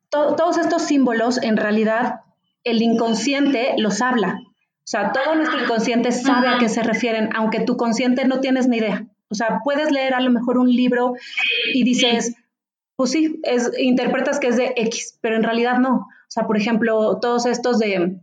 todos 0.09 0.57
estos 0.57 0.83
símbolos, 0.83 1.41
en 1.41 1.57
realidad, 1.57 2.21
el 2.63 2.81
inconsciente 2.81 3.75
los 3.77 4.01
habla. 4.01 4.39
O 4.85 4.89
sea, 4.93 5.13
todo 5.13 5.35
nuestro 5.35 5.63
inconsciente 5.63 6.11
sabe 6.11 6.49
a 6.49 6.57
qué 6.57 6.67
se 6.67 6.83
refieren, 6.83 7.29
aunque 7.33 7.61
tu 7.61 7.77
consciente 7.77 8.25
no 8.25 8.41
tienes 8.41 8.67
ni 8.67 8.77
idea. 8.77 9.07
O 9.29 9.35
sea, 9.35 9.61
puedes 9.63 9.91
leer 9.91 10.13
a 10.13 10.19
lo 10.19 10.29
mejor 10.29 10.57
un 10.57 10.69
libro 10.69 11.13
y 11.73 11.83
dices, 11.83 12.35
pues 12.97 13.11
sí, 13.11 13.39
es, 13.43 13.71
interpretas 13.79 14.39
que 14.39 14.47
es 14.47 14.57
de 14.57 14.73
X, 14.75 15.17
pero 15.21 15.37
en 15.37 15.43
realidad 15.43 15.79
no. 15.79 15.95
O 15.95 16.27
sea, 16.27 16.45
por 16.45 16.57
ejemplo, 16.57 17.19
todos 17.21 17.45
estos 17.45 17.79
de, 17.79 18.17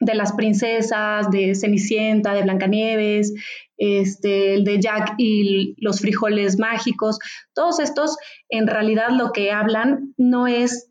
de 0.00 0.14
las 0.14 0.32
princesas, 0.32 1.28
de 1.30 1.54
Cenicienta, 1.54 2.34
de 2.34 2.42
Blancanieves, 2.42 3.34
este, 3.76 4.54
el 4.54 4.64
de 4.64 4.80
Jack 4.80 5.14
y 5.18 5.74
los 5.78 6.00
frijoles 6.00 6.58
mágicos, 6.58 7.18
todos 7.52 7.80
estos 7.80 8.16
en 8.48 8.66
realidad 8.66 9.08
lo 9.10 9.32
que 9.32 9.50
hablan 9.52 10.14
no 10.16 10.46
es 10.46 10.90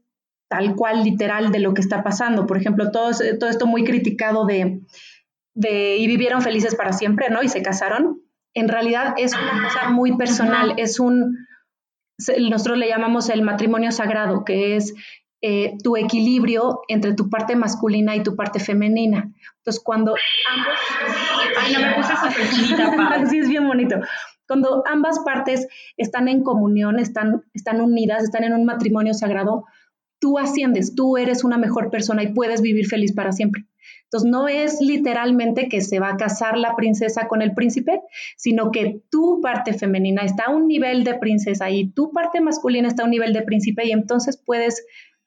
tal 0.55 0.75
cual 0.75 1.03
literal 1.03 1.51
de 1.51 1.59
lo 1.59 1.73
que 1.73 1.81
está 1.81 2.01
pasando. 2.01 2.47
Por 2.47 2.57
ejemplo, 2.57 2.91
todo, 2.91 3.11
todo 3.39 3.49
esto 3.49 3.67
muy 3.67 3.83
criticado 3.83 4.45
de, 4.45 4.81
y 5.53 6.07
vivieron 6.07 6.41
felices 6.41 6.75
para 6.75 6.93
siempre, 6.93 7.29
¿no? 7.29 7.43
Y 7.43 7.49
se 7.49 7.61
casaron. 7.61 8.21
En 8.53 8.69
realidad 8.69 9.15
es 9.17 9.33
una 9.33 9.63
cosa 9.63 9.89
muy 9.89 10.15
personal, 10.15 10.75
es 10.77 11.01
un, 11.01 11.35
nosotros 12.49 12.77
le 12.77 12.87
llamamos 12.87 13.29
el 13.29 13.41
matrimonio 13.41 13.91
sagrado, 13.91 14.45
que 14.45 14.77
es 14.77 14.93
eh, 15.41 15.73
tu 15.83 15.97
equilibrio 15.97 16.79
entre 16.87 17.13
tu 17.13 17.29
parte 17.29 17.57
masculina 17.57 18.15
y 18.15 18.23
tu 18.23 18.37
parte 18.37 18.59
femenina. 18.59 19.33
Entonces, 19.57 19.83
cuando 19.83 20.15
ambos... 20.55 20.73
Ay, 21.59 21.73
no 21.73 21.79
me 21.81 21.95
puse 21.95 23.29
sí, 23.29 23.39
es 23.39 23.49
bien 23.49 23.67
bonito. 23.67 23.97
Cuando 24.47 24.83
ambas 24.87 25.19
partes 25.25 25.67
están 25.97 26.29
en 26.29 26.43
comunión, 26.43 26.97
están, 26.97 27.43
están 27.53 27.81
unidas, 27.81 28.23
están 28.23 28.45
en 28.45 28.53
un 28.53 28.63
matrimonio 28.63 29.13
sagrado, 29.13 29.65
tú 30.19 30.37
asciendes, 30.39 30.95
tú 30.95 31.17
eres 31.17 31.43
una 31.43 31.57
mejor 31.57 31.89
persona 31.89 32.23
y 32.23 32.33
puedes 32.33 32.61
vivir 32.61 32.87
feliz 32.87 33.13
para 33.13 33.31
siempre. 33.31 33.65
Entonces, 34.03 34.29
no 34.29 34.47
es 34.47 34.81
literalmente 34.81 35.67
que 35.67 35.81
se 35.81 35.99
va 35.99 36.09
a 36.09 36.17
casar 36.17 36.57
la 36.57 36.75
princesa 36.75 37.27
con 37.27 37.41
el 37.41 37.53
príncipe, 37.53 38.01
sino 38.37 38.71
que 38.71 39.01
tu 39.09 39.41
parte 39.41 39.73
femenina 39.73 40.23
está 40.23 40.45
a 40.45 40.51
un 40.51 40.67
nivel 40.67 41.03
de 41.03 41.15
princesa 41.15 41.69
y 41.69 41.89
tu 41.91 42.11
parte 42.11 42.39
masculina 42.39 42.87
está 42.87 43.03
a 43.03 43.05
un 43.05 43.11
nivel 43.11 43.33
de 43.33 43.41
príncipe 43.41 43.85
y 43.85 43.91
entonces 43.91 44.41
puedes 44.43 44.85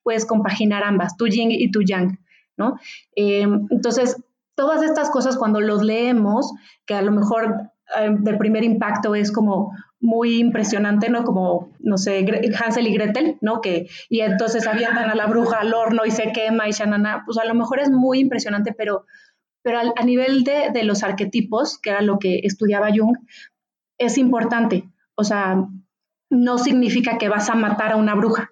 puedes 0.08 0.24
compaginar 0.24 0.84
ambas, 0.84 1.18
tu 1.18 1.26
yin 1.26 1.50
y 1.50 1.70
tu 1.70 1.82
yang, 1.82 2.18
¿no? 2.56 2.78
Eh, 3.14 3.42
entonces, 3.42 4.16
todas 4.54 4.82
estas 4.82 5.10
cosas 5.10 5.36
cuando 5.36 5.60
los 5.60 5.82
leemos, 5.82 6.50
que 6.86 6.94
a 6.94 7.02
lo 7.02 7.12
mejor 7.12 7.70
eh, 8.00 8.16
de 8.18 8.34
primer 8.38 8.64
impacto 8.64 9.14
es 9.14 9.30
como 9.30 9.70
muy 10.00 10.38
impresionante, 10.38 11.10
¿no? 11.10 11.24
Como, 11.24 11.72
no 11.80 11.98
sé, 11.98 12.24
Hansel 12.62 12.86
y 12.86 12.94
Gretel, 12.94 13.36
¿no? 13.40 13.60
Que, 13.60 13.88
y 14.08 14.20
entonces 14.20 14.66
avientan 14.66 15.10
a 15.10 15.14
la 15.14 15.26
bruja 15.26 15.60
al 15.60 15.74
horno 15.74 16.04
y 16.06 16.10
se 16.10 16.32
quema 16.32 16.68
y 16.68 16.72
shanana, 16.72 17.22
pues 17.26 17.38
a 17.38 17.44
lo 17.44 17.54
mejor 17.54 17.80
es 17.80 17.90
muy 17.90 18.20
impresionante, 18.20 18.72
pero, 18.72 19.06
pero 19.62 19.80
a, 19.80 20.04
nivel 20.04 20.44
de, 20.44 20.70
de, 20.72 20.84
los 20.84 21.02
arquetipos, 21.02 21.78
que 21.78 21.90
era 21.90 22.00
lo 22.00 22.18
que 22.18 22.40
estudiaba 22.44 22.90
Jung, 22.96 23.16
es 23.98 24.18
importante. 24.18 24.88
O 25.16 25.24
sea, 25.24 25.66
no 26.30 26.58
significa 26.58 27.18
que 27.18 27.28
vas 27.28 27.50
a 27.50 27.54
matar 27.54 27.92
a 27.92 27.96
una 27.96 28.14
bruja 28.14 28.50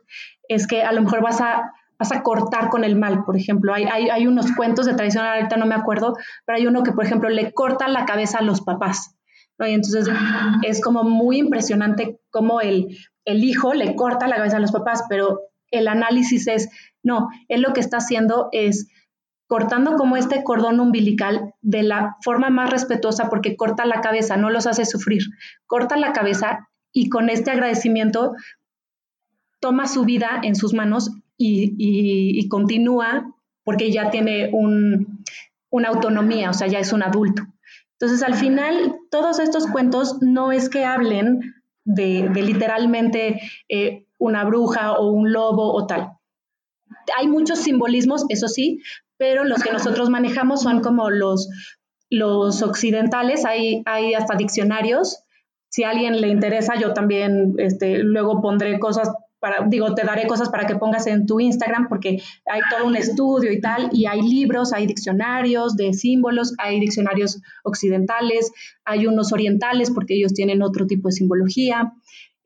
es 0.48 0.66
que 0.66 0.82
a 0.82 0.92
lo 0.92 1.02
mejor 1.02 1.22
vas 1.22 1.40
a, 1.40 1.72
vas 1.98 2.12
a 2.12 2.22
cortar 2.22 2.68
con 2.68 2.84
el 2.84 2.96
mal, 2.96 3.24
por 3.24 3.36
ejemplo. 3.36 3.74
Hay, 3.74 3.84
hay, 3.84 4.26
unos 4.26 4.52
cuentos 4.52 4.86
de 4.86 4.94
tradición, 4.94 5.24
ahorita 5.24 5.56
no 5.56 5.66
me 5.66 5.74
acuerdo, 5.74 6.16
pero 6.44 6.58
hay 6.58 6.66
uno 6.66 6.82
que, 6.82 6.92
por 6.92 7.04
ejemplo, 7.04 7.28
le 7.28 7.52
corta 7.52 7.88
la 7.88 8.04
cabeza 8.04 8.38
a 8.38 8.42
los 8.42 8.60
papás. 8.60 9.15
Y 9.58 9.72
entonces 9.72 10.08
es 10.62 10.80
como 10.82 11.02
muy 11.02 11.38
impresionante 11.38 12.20
cómo 12.30 12.60
el, 12.60 12.98
el 13.24 13.44
hijo 13.44 13.74
le 13.74 13.94
corta 13.94 14.28
la 14.28 14.36
cabeza 14.36 14.58
a 14.58 14.60
los 14.60 14.72
papás, 14.72 15.04
pero 15.08 15.40
el 15.70 15.88
análisis 15.88 16.46
es, 16.46 16.68
no, 17.02 17.28
él 17.48 17.62
lo 17.62 17.72
que 17.72 17.80
está 17.80 17.98
haciendo 17.98 18.48
es 18.52 18.88
cortando 19.46 19.96
como 19.96 20.16
este 20.16 20.42
cordón 20.42 20.80
umbilical 20.80 21.54
de 21.62 21.82
la 21.82 22.16
forma 22.22 22.50
más 22.50 22.70
respetuosa 22.70 23.28
porque 23.28 23.56
corta 23.56 23.86
la 23.86 24.00
cabeza, 24.00 24.36
no 24.36 24.50
los 24.50 24.66
hace 24.66 24.84
sufrir, 24.84 25.22
corta 25.66 25.96
la 25.96 26.12
cabeza 26.12 26.68
y 26.92 27.08
con 27.08 27.30
este 27.30 27.50
agradecimiento 27.50 28.34
toma 29.60 29.86
su 29.86 30.04
vida 30.04 30.40
en 30.42 30.56
sus 30.56 30.74
manos 30.74 31.10
y, 31.38 32.48
continúa 32.48 33.34
porque 33.64 33.90
ya 33.90 34.10
tiene 34.10 34.50
una 34.52 35.88
autonomía, 35.88 36.50
o 36.50 36.54
sea, 36.54 36.68
ya 36.68 36.78
es 36.78 36.92
un 36.92 37.02
adulto. 37.02 37.42
Entonces, 37.98 38.22
al 38.22 38.34
final, 38.34 38.96
todos 39.10 39.38
estos 39.38 39.66
cuentos 39.66 40.18
no 40.20 40.52
es 40.52 40.68
que 40.68 40.84
hablen 40.84 41.54
de, 41.84 42.28
literalmente 42.34 43.40
eh, 43.68 44.04
una 44.18 44.44
bruja 44.44 44.92
o 44.92 45.10
un 45.10 45.32
lobo 45.32 45.72
o 45.72 45.86
tal. 45.86 46.12
Hay 47.16 47.28
muchos 47.28 47.60
simbolismos, 47.60 48.26
eso 48.28 48.48
sí, 48.48 48.82
pero 49.16 49.44
los 49.44 49.62
que 49.62 49.72
nosotros 49.72 50.10
manejamos 50.10 50.62
son 50.62 50.82
como 50.82 51.08
los, 51.08 51.48
los 52.10 52.62
occidentales, 52.62 53.44
hay, 53.46 53.82
hay 53.86 54.14
hasta 54.14 54.36
diccionarios. 54.36 55.22
Si 55.68 55.84
a 55.84 55.90
alguien 55.90 56.20
le 56.20 56.28
interesa, 56.28 56.74
yo 56.76 56.92
también 56.92 57.54
este, 57.58 57.98
luego 57.98 58.42
pondré 58.42 58.78
cosas 58.78 59.10
digo, 59.68 59.94
te 59.94 60.04
daré 60.04 60.26
cosas 60.26 60.48
para 60.48 60.66
que 60.66 60.76
pongas 60.76 61.06
en 61.06 61.26
tu 61.26 61.40
Instagram 61.40 61.88
porque 61.88 62.22
hay 62.46 62.60
todo 62.70 62.86
un 62.86 62.96
estudio 62.96 63.52
y 63.52 63.60
tal, 63.60 63.90
y 63.92 64.06
hay 64.06 64.22
libros, 64.22 64.72
hay 64.72 64.86
diccionarios 64.86 65.76
de 65.76 65.92
símbolos, 65.92 66.54
hay 66.58 66.80
diccionarios 66.80 67.40
occidentales, 67.64 68.52
hay 68.84 69.06
unos 69.06 69.32
orientales 69.32 69.90
porque 69.90 70.14
ellos 70.14 70.34
tienen 70.34 70.62
otro 70.62 70.86
tipo 70.86 71.08
de 71.08 71.12
simbología. 71.12 71.92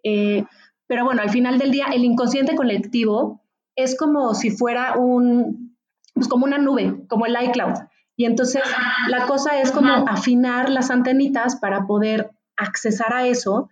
Eh, 0.02 0.44
pero 0.86 1.04
bueno, 1.04 1.22
al 1.22 1.30
final 1.30 1.58
del 1.58 1.70
día, 1.70 1.86
el 1.92 2.04
inconsciente 2.04 2.56
colectivo 2.56 3.42
es 3.76 3.96
como 3.96 4.34
si 4.34 4.50
fuera 4.50 4.98
un, 4.98 5.76
pues 6.14 6.28
como 6.28 6.44
una 6.44 6.58
nube, 6.58 7.04
como 7.08 7.26
el 7.26 7.36
iCloud. 7.40 7.74
Y 8.16 8.26
entonces 8.26 8.62
la 9.08 9.26
cosa 9.26 9.60
es 9.60 9.72
como 9.72 9.92
afinar 9.92 10.68
las 10.68 10.90
antenitas 10.90 11.56
para 11.56 11.86
poder 11.86 12.30
accesar 12.56 13.14
a 13.14 13.26
eso 13.26 13.70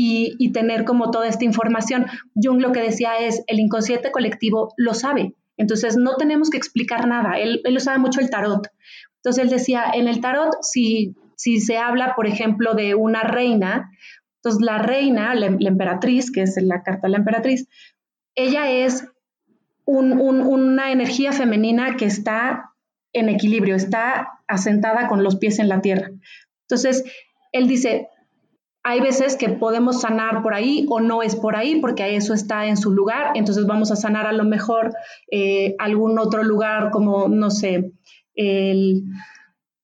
y, 0.00 0.52
tener 0.52 0.84
como 0.84 1.10
toda 1.10 1.26
esta 1.26 1.44
información. 1.44 2.06
Jung 2.34 2.60
lo 2.60 2.70
que 2.70 2.80
decía 2.80 3.18
es, 3.18 3.42
el 3.48 3.58
inconsciente 3.58 4.12
colectivo 4.12 4.72
lo 4.76 4.94
sabe, 4.94 5.34
entonces 5.56 5.96
no 5.96 6.16
tenemos 6.16 6.50
que 6.50 6.56
explicar 6.56 7.08
nada, 7.08 7.38
él, 7.38 7.60
él 7.64 7.76
usaba 7.76 7.98
mucho 7.98 8.20
el 8.20 8.30
tarot. 8.30 8.68
Entonces 9.16 9.42
él 9.42 9.50
decía, 9.50 9.84
en 9.92 10.06
el 10.06 10.20
tarot, 10.20 10.56
si, 10.62 11.16
si 11.36 11.60
se 11.60 11.78
habla, 11.78 12.14
por 12.14 12.28
ejemplo, 12.28 12.74
de 12.74 12.94
una 12.94 13.22
reina, 13.22 13.90
entonces 14.36 14.64
la 14.64 14.78
reina, 14.78 15.34
la, 15.34 15.46
emperatriz, 15.46 16.30
que 16.30 16.42
es 16.42 16.56
la 16.62 16.84
carta 16.84 17.08
de 17.08 17.10
la 17.10 17.18
emperatriz, 17.18 17.66
ella 18.36 18.70
es 18.70 19.04
una 19.84 20.92
energía 20.92 21.32
femenina 21.32 21.96
que 21.96 22.04
está 22.04 22.70
en 23.12 23.28
equilibrio, 23.28 23.74
está 23.74 24.28
asentada 24.46 25.08
con 25.08 25.24
los 25.24 25.36
pies 25.36 25.58
en 25.58 25.68
la 25.68 25.80
tierra. 25.80 26.10
Entonces, 26.68 27.02
él 27.50 27.66
dice, 27.66 28.08
hay 28.88 29.00
veces 29.00 29.36
que 29.36 29.50
podemos 29.50 30.00
sanar 30.00 30.42
por 30.42 30.54
ahí 30.54 30.86
o 30.88 30.98
no 30.98 31.22
es 31.22 31.36
por 31.36 31.56
ahí 31.56 31.78
porque 31.78 32.16
eso 32.16 32.32
está 32.32 32.64
en 32.64 32.78
su 32.78 32.90
lugar, 32.90 33.32
entonces 33.34 33.66
vamos 33.66 33.92
a 33.92 33.96
sanar 33.96 34.26
a 34.26 34.32
lo 34.32 34.44
mejor 34.44 34.94
eh, 35.30 35.74
algún 35.78 36.18
otro 36.18 36.42
lugar 36.42 36.90
como, 36.90 37.28
no 37.28 37.50
sé, 37.50 37.92
el, 38.34 39.04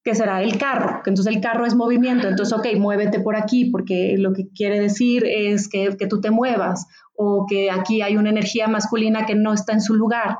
¿qué 0.02 0.14
será? 0.14 0.42
El 0.42 0.56
carro, 0.56 1.02
entonces 1.04 1.34
el 1.34 1.42
carro 1.42 1.66
es 1.66 1.74
movimiento, 1.74 2.28
entonces, 2.28 2.56
ok, 2.58 2.66
muévete 2.78 3.20
por 3.20 3.36
aquí 3.36 3.66
porque 3.66 4.14
lo 4.16 4.32
que 4.32 4.48
quiere 4.48 4.80
decir 4.80 5.26
es 5.26 5.68
que, 5.68 5.94
que 5.98 6.06
tú 6.06 6.22
te 6.22 6.30
muevas 6.30 6.86
o 7.14 7.44
que 7.46 7.70
aquí 7.70 8.00
hay 8.00 8.16
una 8.16 8.30
energía 8.30 8.68
masculina 8.68 9.26
que 9.26 9.34
no 9.34 9.52
está 9.52 9.74
en 9.74 9.82
su 9.82 9.92
lugar. 9.92 10.38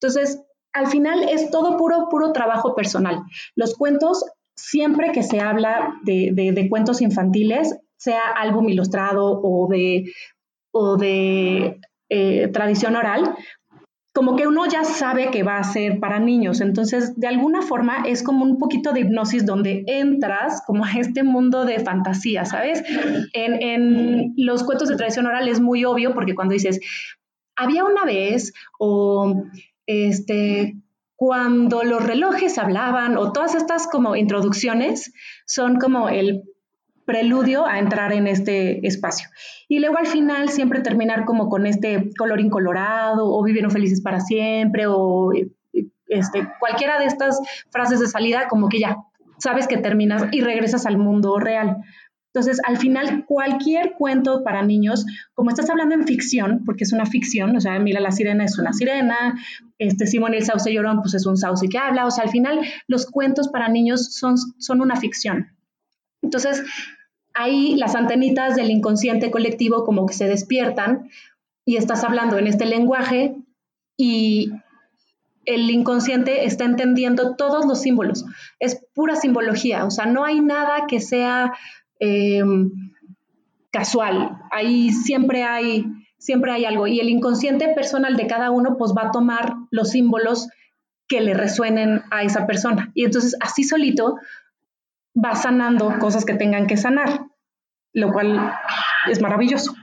Entonces, 0.00 0.40
al 0.72 0.86
final 0.86 1.28
es 1.28 1.50
todo 1.50 1.76
puro, 1.76 2.08
puro 2.08 2.32
trabajo 2.32 2.74
personal. 2.74 3.20
Los 3.56 3.74
cuentos, 3.74 4.24
siempre 4.54 5.12
que 5.12 5.22
se 5.22 5.40
habla 5.40 5.92
de, 6.04 6.30
de 6.32 6.68
cuentos 6.70 7.02
infantiles, 7.02 7.76
sea 7.96 8.20
álbum 8.36 8.68
ilustrado 8.68 9.40
o 9.42 9.68
de, 9.68 10.12
o 10.72 10.96
de 10.96 11.80
eh, 12.08 12.48
tradición 12.48 12.96
oral, 12.96 13.34
como 14.12 14.34
que 14.34 14.46
uno 14.46 14.64
ya 14.64 14.82
sabe 14.82 15.30
que 15.30 15.42
va 15.42 15.58
a 15.58 15.64
ser 15.64 16.00
para 16.00 16.18
niños. 16.18 16.62
Entonces, 16.62 17.20
de 17.20 17.26
alguna 17.26 17.60
forma 17.60 18.04
es 18.06 18.22
como 18.22 18.44
un 18.44 18.56
poquito 18.58 18.92
de 18.92 19.00
hipnosis 19.00 19.44
donde 19.44 19.84
entras 19.86 20.62
como 20.66 20.86
a 20.86 20.92
este 20.92 21.22
mundo 21.22 21.66
de 21.66 21.80
fantasía, 21.80 22.46
¿sabes? 22.46 22.82
En, 23.34 23.62
en 23.62 24.32
los 24.36 24.64
cuentos 24.64 24.88
de 24.88 24.96
tradición 24.96 25.26
oral 25.26 25.48
es 25.48 25.60
muy 25.60 25.84
obvio 25.84 26.14
porque 26.14 26.34
cuando 26.34 26.54
dices, 26.54 26.80
había 27.56 27.84
una 27.84 28.04
vez 28.04 28.54
o 28.78 29.42
este 29.86 30.76
cuando 31.16 31.82
los 31.82 32.04
relojes 32.04 32.58
hablaban 32.58 33.16
o 33.16 33.32
todas 33.32 33.54
estas 33.54 33.86
como 33.86 34.16
introducciones 34.16 35.12
son 35.46 35.76
como 35.76 36.10
el 36.10 36.42
preludio 37.06 37.64
a 37.64 37.78
entrar 37.78 38.12
en 38.12 38.26
este 38.26 38.86
espacio. 38.86 39.28
Y 39.68 39.78
luego 39.78 39.96
al 39.96 40.06
final 40.06 40.50
siempre 40.50 40.80
terminar 40.80 41.24
como 41.24 41.48
con 41.48 41.66
este 41.66 42.10
color 42.18 42.40
incolorado 42.40 43.32
o 43.32 43.42
vivieron 43.42 43.70
felices 43.70 44.02
para 44.02 44.20
siempre 44.20 44.84
o 44.86 45.32
este, 46.08 46.48
cualquiera 46.60 46.98
de 46.98 47.06
estas 47.06 47.40
frases 47.70 48.00
de 48.00 48.06
salida 48.06 48.48
como 48.48 48.68
que 48.68 48.80
ya 48.80 48.98
sabes 49.38 49.66
que 49.66 49.78
terminas 49.78 50.24
y 50.32 50.40
regresas 50.40 50.84
al 50.86 50.98
mundo 50.98 51.38
real. 51.38 51.78
Entonces, 52.36 52.60
al 52.66 52.76
final, 52.76 53.24
cualquier 53.24 53.94
cuento 53.94 54.44
para 54.44 54.62
niños, 54.62 55.06
como 55.32 55.48
estás 55.48 55.70
hablando 55.70 55.94
en 55.94 56.06
ficción, 56.06 56.64
porque 56.66 56.84
es 56.84 56.92
una 56.92 57.06
ficción, 57.06 57.56
o 57.56 57.60
sea, 57.62 57.78
mira, 57.78 57.98
la 57.98 58.10
sirena 58.10 58.44
es 58.44 58.58
una 58.58 58.74
sirena, 58.74 59.40
este 59.78 60.06
Simón 60.06 60.34
el 60.34 60.44
sauce 60.44 60.70
llorón, 60.70 61.00
pues 61.00 61.14
es 61.14 61.24
un 61.24 61.38
sauce 61.38 61.66
que 61.68 61.78
habla, 61.78 62.04
o 62.04 62.10
sea, 62.10 62.24
al 62.24 62.30
final, 62.30 62.60
los 62.88 63.06
cuentos 63.06 63.48
para 63.48 63.68
niños 63.68 64.14
son, 64.16 64.36
son 64.58 64.82
una 64.82 64.96
ficción. 64.96 65.56
Entonces, 66.20 66.62
ahí 67.36 67.76
las 67.76 67.94
antenitas 67.94 68.56
del 68.56 68.70
inconsciente 68.70 69.30
colectivo 69.30 69.84
como 69.84 70.06
que 70.06 70.14
se 70.14 70.26
despiertan 70.26 71.10
y 71.64 71.76
estás 71.76 72.02
hablando 72.02 72.38
en 72.38 72.46
este 72.46 72.64
lenguaje 72.64 73.36
y 73.96 74.50
el 75.44 75.70
inconsciente 75.70 76.44
está 76.44 76.64
entendiendo 76.64 77.36
todos 77.36 77.66
los 77.66 77.80
símbolos. 77.80 78.24
Es 78.58 78.84
pura 78.94 79.16
simbología, 79.16 79.84
o 79.84 79.90
sea, 79.90 80.06
no 80.06 80.24
hay 80.24 80.40
nada 80.40 80.86
que 80.88 81.00
sea 81.00 81.52
em, 82.00 82.72
casual. 83.70 84.38
Ahí 84.50 84.90
siempre 84.90 85.44
hay, 85.44 85.84
siempre 86.18 86.52
hay 86.52 86.64
algo. 86.64 86.86
Y 86.86 87.00
el 87.00 87.08
inconsciente 87.08 87.68
personal 87.74 88.16
de 88.16 88.26
cada 88.26 88.50
uno 88.50 88.76
pues 88.76 88.92
va 88.96 89.08
a 89.08 89.10
tomar 89.12 89.54
los 89.70 89.90
símbolos 89.90 90.48
que 91.08 91.20
le 91.20 91.34
resuenen 91.34 92.02
a 92.10 92.24
esa 92.24 92.46
persona. 92.46 92.90
Y 92.94 93.04
entonces 93.04 93.36
así 93.40 93.62
solito 93.62 94.16
va 95.16 95.34
sanando 95.34 95.98
cosas 95.98 96.24
que 96.24 96.34
tengan 96.34 96.66
que 96.66 96.76
sanar, 96.76 97.26
lo 97.92 98.12
cual 98.12 98.52
es 99.08 99.20
maravilloso. 99.20 99.74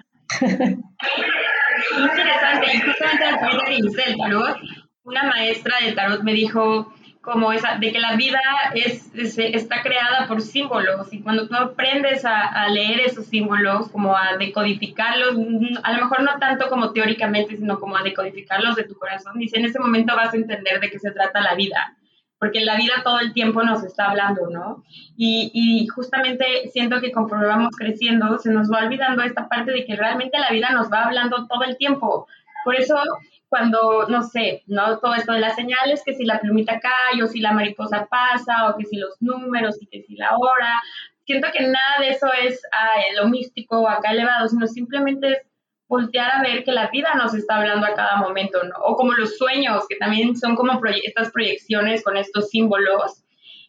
Interesante, 1.97 2.67
y 2.73 2.81
justamente 2.81 3.25
al 3.25 3.35
del 3.81 4.17
tarot, 4.17 4.57
una 5.03 5.23
maestra 5.23 5.77
de 5.83 5.91
tarot 5.93 6.23
me 6.23 6.33
dijo 6.33 6.93
como 7.21 7.53
esa, 7.53 7.77
de 7.77 7.91
que 7.93 7.99
la 7.99 8.15
vida 8.17 8.39
es, 8.75 9.09
está 9.15 9.81
creada 9.81 10.27
por 10.27 10.41
símbolos 10.41 11.13
y 11.13 11.21
cuando 11.21 11.47
tú 11.47 11.55
aprendes 11.55 12.25
a, 12.25 12.41
a, 12.41 12.67
leer 12.67 12.99
esos 12.99 13.27
símbolos, 13.27 13.89
como 13.91 14.15
a 14.15 14.35
decodificarlos, 14.37 15.37
a 15.83 15.93
lo 15.93 16.01
mejor 16.01 16.23
no 16.23 16.37
tanto 16.37 16.67
como 16.67 16.91
teóricamente, 16.91 17.55
sino 17.55 17.79
como 17.79 17.95
a 17.95 18.03
decodificarlos 18.03 18.75
de 18.75 18.83
tu 18.83 18.95
corazón, 18.95 19.39
dice, 19.39 19.57
en 19.57 19.65
ese 19.65 19.79
momento 19.79 20.15
vas 20.17 20.33
a 20.33 20.37
entender 20.37 20.81
de 20.81 20.89
qué 20.89 20.99
se 20.99 21.11
trata 21.11 21.39
la 21.39 21.55
vida 21.55 21.95
porque 22.43 22.59
la 22.59 22.75
vida 22.75 22.95
todo 23.05 23.21
el 23.21 23.31
tiempo 23.31 23.63
nos 23.63 23.85
está 23.85 24.09
hablando, 24.09 24.49
¿no? 24.49 24.83
Y, 25.15 25.49
y, 25.53 25.87
justamente 25.87 26.67
siento 26.73 26.99
que 26.99 27.13
conforme 27.13 27.45
vamos 27.45 27.69
creciendo, 27.77 28.37
se 28.37 28.51
nos 28.51 28.69
va 28.69 28.79
olvidando 28.79 29.23
esta 29.23 29.47
parte 29.47 29.71
de 29.71 29.85
que 29.85 29.95
realmente 29.95 30.37
la 30.37 30.49
vida 30.49 30.71
nos 30.71 30.91
va 30.91 31.05
hablando 31.05 31.47
todo 31.47 31.63
el 31.63 31.77
tiempo. 31.77 32.27
Por 32.65 32.75
eso, 32.75 32.97
cuando, 33.47 34.07
no 34.09 34.23
sé, 34.23 34.61
¿no? 34.67 34.99
Todo 34.99 35.15
esto 35.15 35.31
de 35.31 35.39
las 35.39 35.55
señales, 35.55 36.03
que 36.05 36.15
si 36.15 36.25
la 36.25 36.41
plumita 36.41 36.81
cae, 36.81 37.23
o 37.23 37.27
si 37.27 37.39
la 37.39 37.53
mariposa 37.53 38.07
pasa, 38.07 38.67
o 38.67 38.77
que 38.77 38.83
si 38.87 38.97
los 38.97 39.15
números, 39.21 39.81
y 39.81 39.87
que 39.87 40.01
si 40.01 40.17
la 40.17 40.35
hora, 40.35 40.73
siento 41.25 41.47
que 41.53 41.61
nada 41.61 41.99
de 42.01 42.09
eso 42.09 42.27
es 42.41 42.61
ah, 42.73 43.21
lo 43.21 43.29
místico 43.29 43.79
o 43.79 43.87
acá 43.87 44.11
elevado, 44.11 44.49
sino 44.49 44.67
simplemente 44.67 45.31
es 45.31 45.37
voltear 45.93 46.31
a 46.31 46.41
ver 46.41 46.63
que 46.63 46.71
la 46.71 46.89
vida 46.89 47.13
nos 47.15 47.35
está 47.35 47.57
hablando 47.57 47.85
a 47.85 47.93
cada 47.93 48.17
momento, 48.17 48.57
¿no? 48.63 48.75
O 48.83 48.95
como 48.95 49.13
los 49.13 49.37
sueños, 49.37 49.85
que 49.87 49.95
también 49.95 50.35
son 50.35 50.55
como 50.55 50.79
estas 51.03 51.31
proyecciones 51.31 52.03
con 52.03 52.17
estos 52.17 52.49
símbolos. 52.49 53.19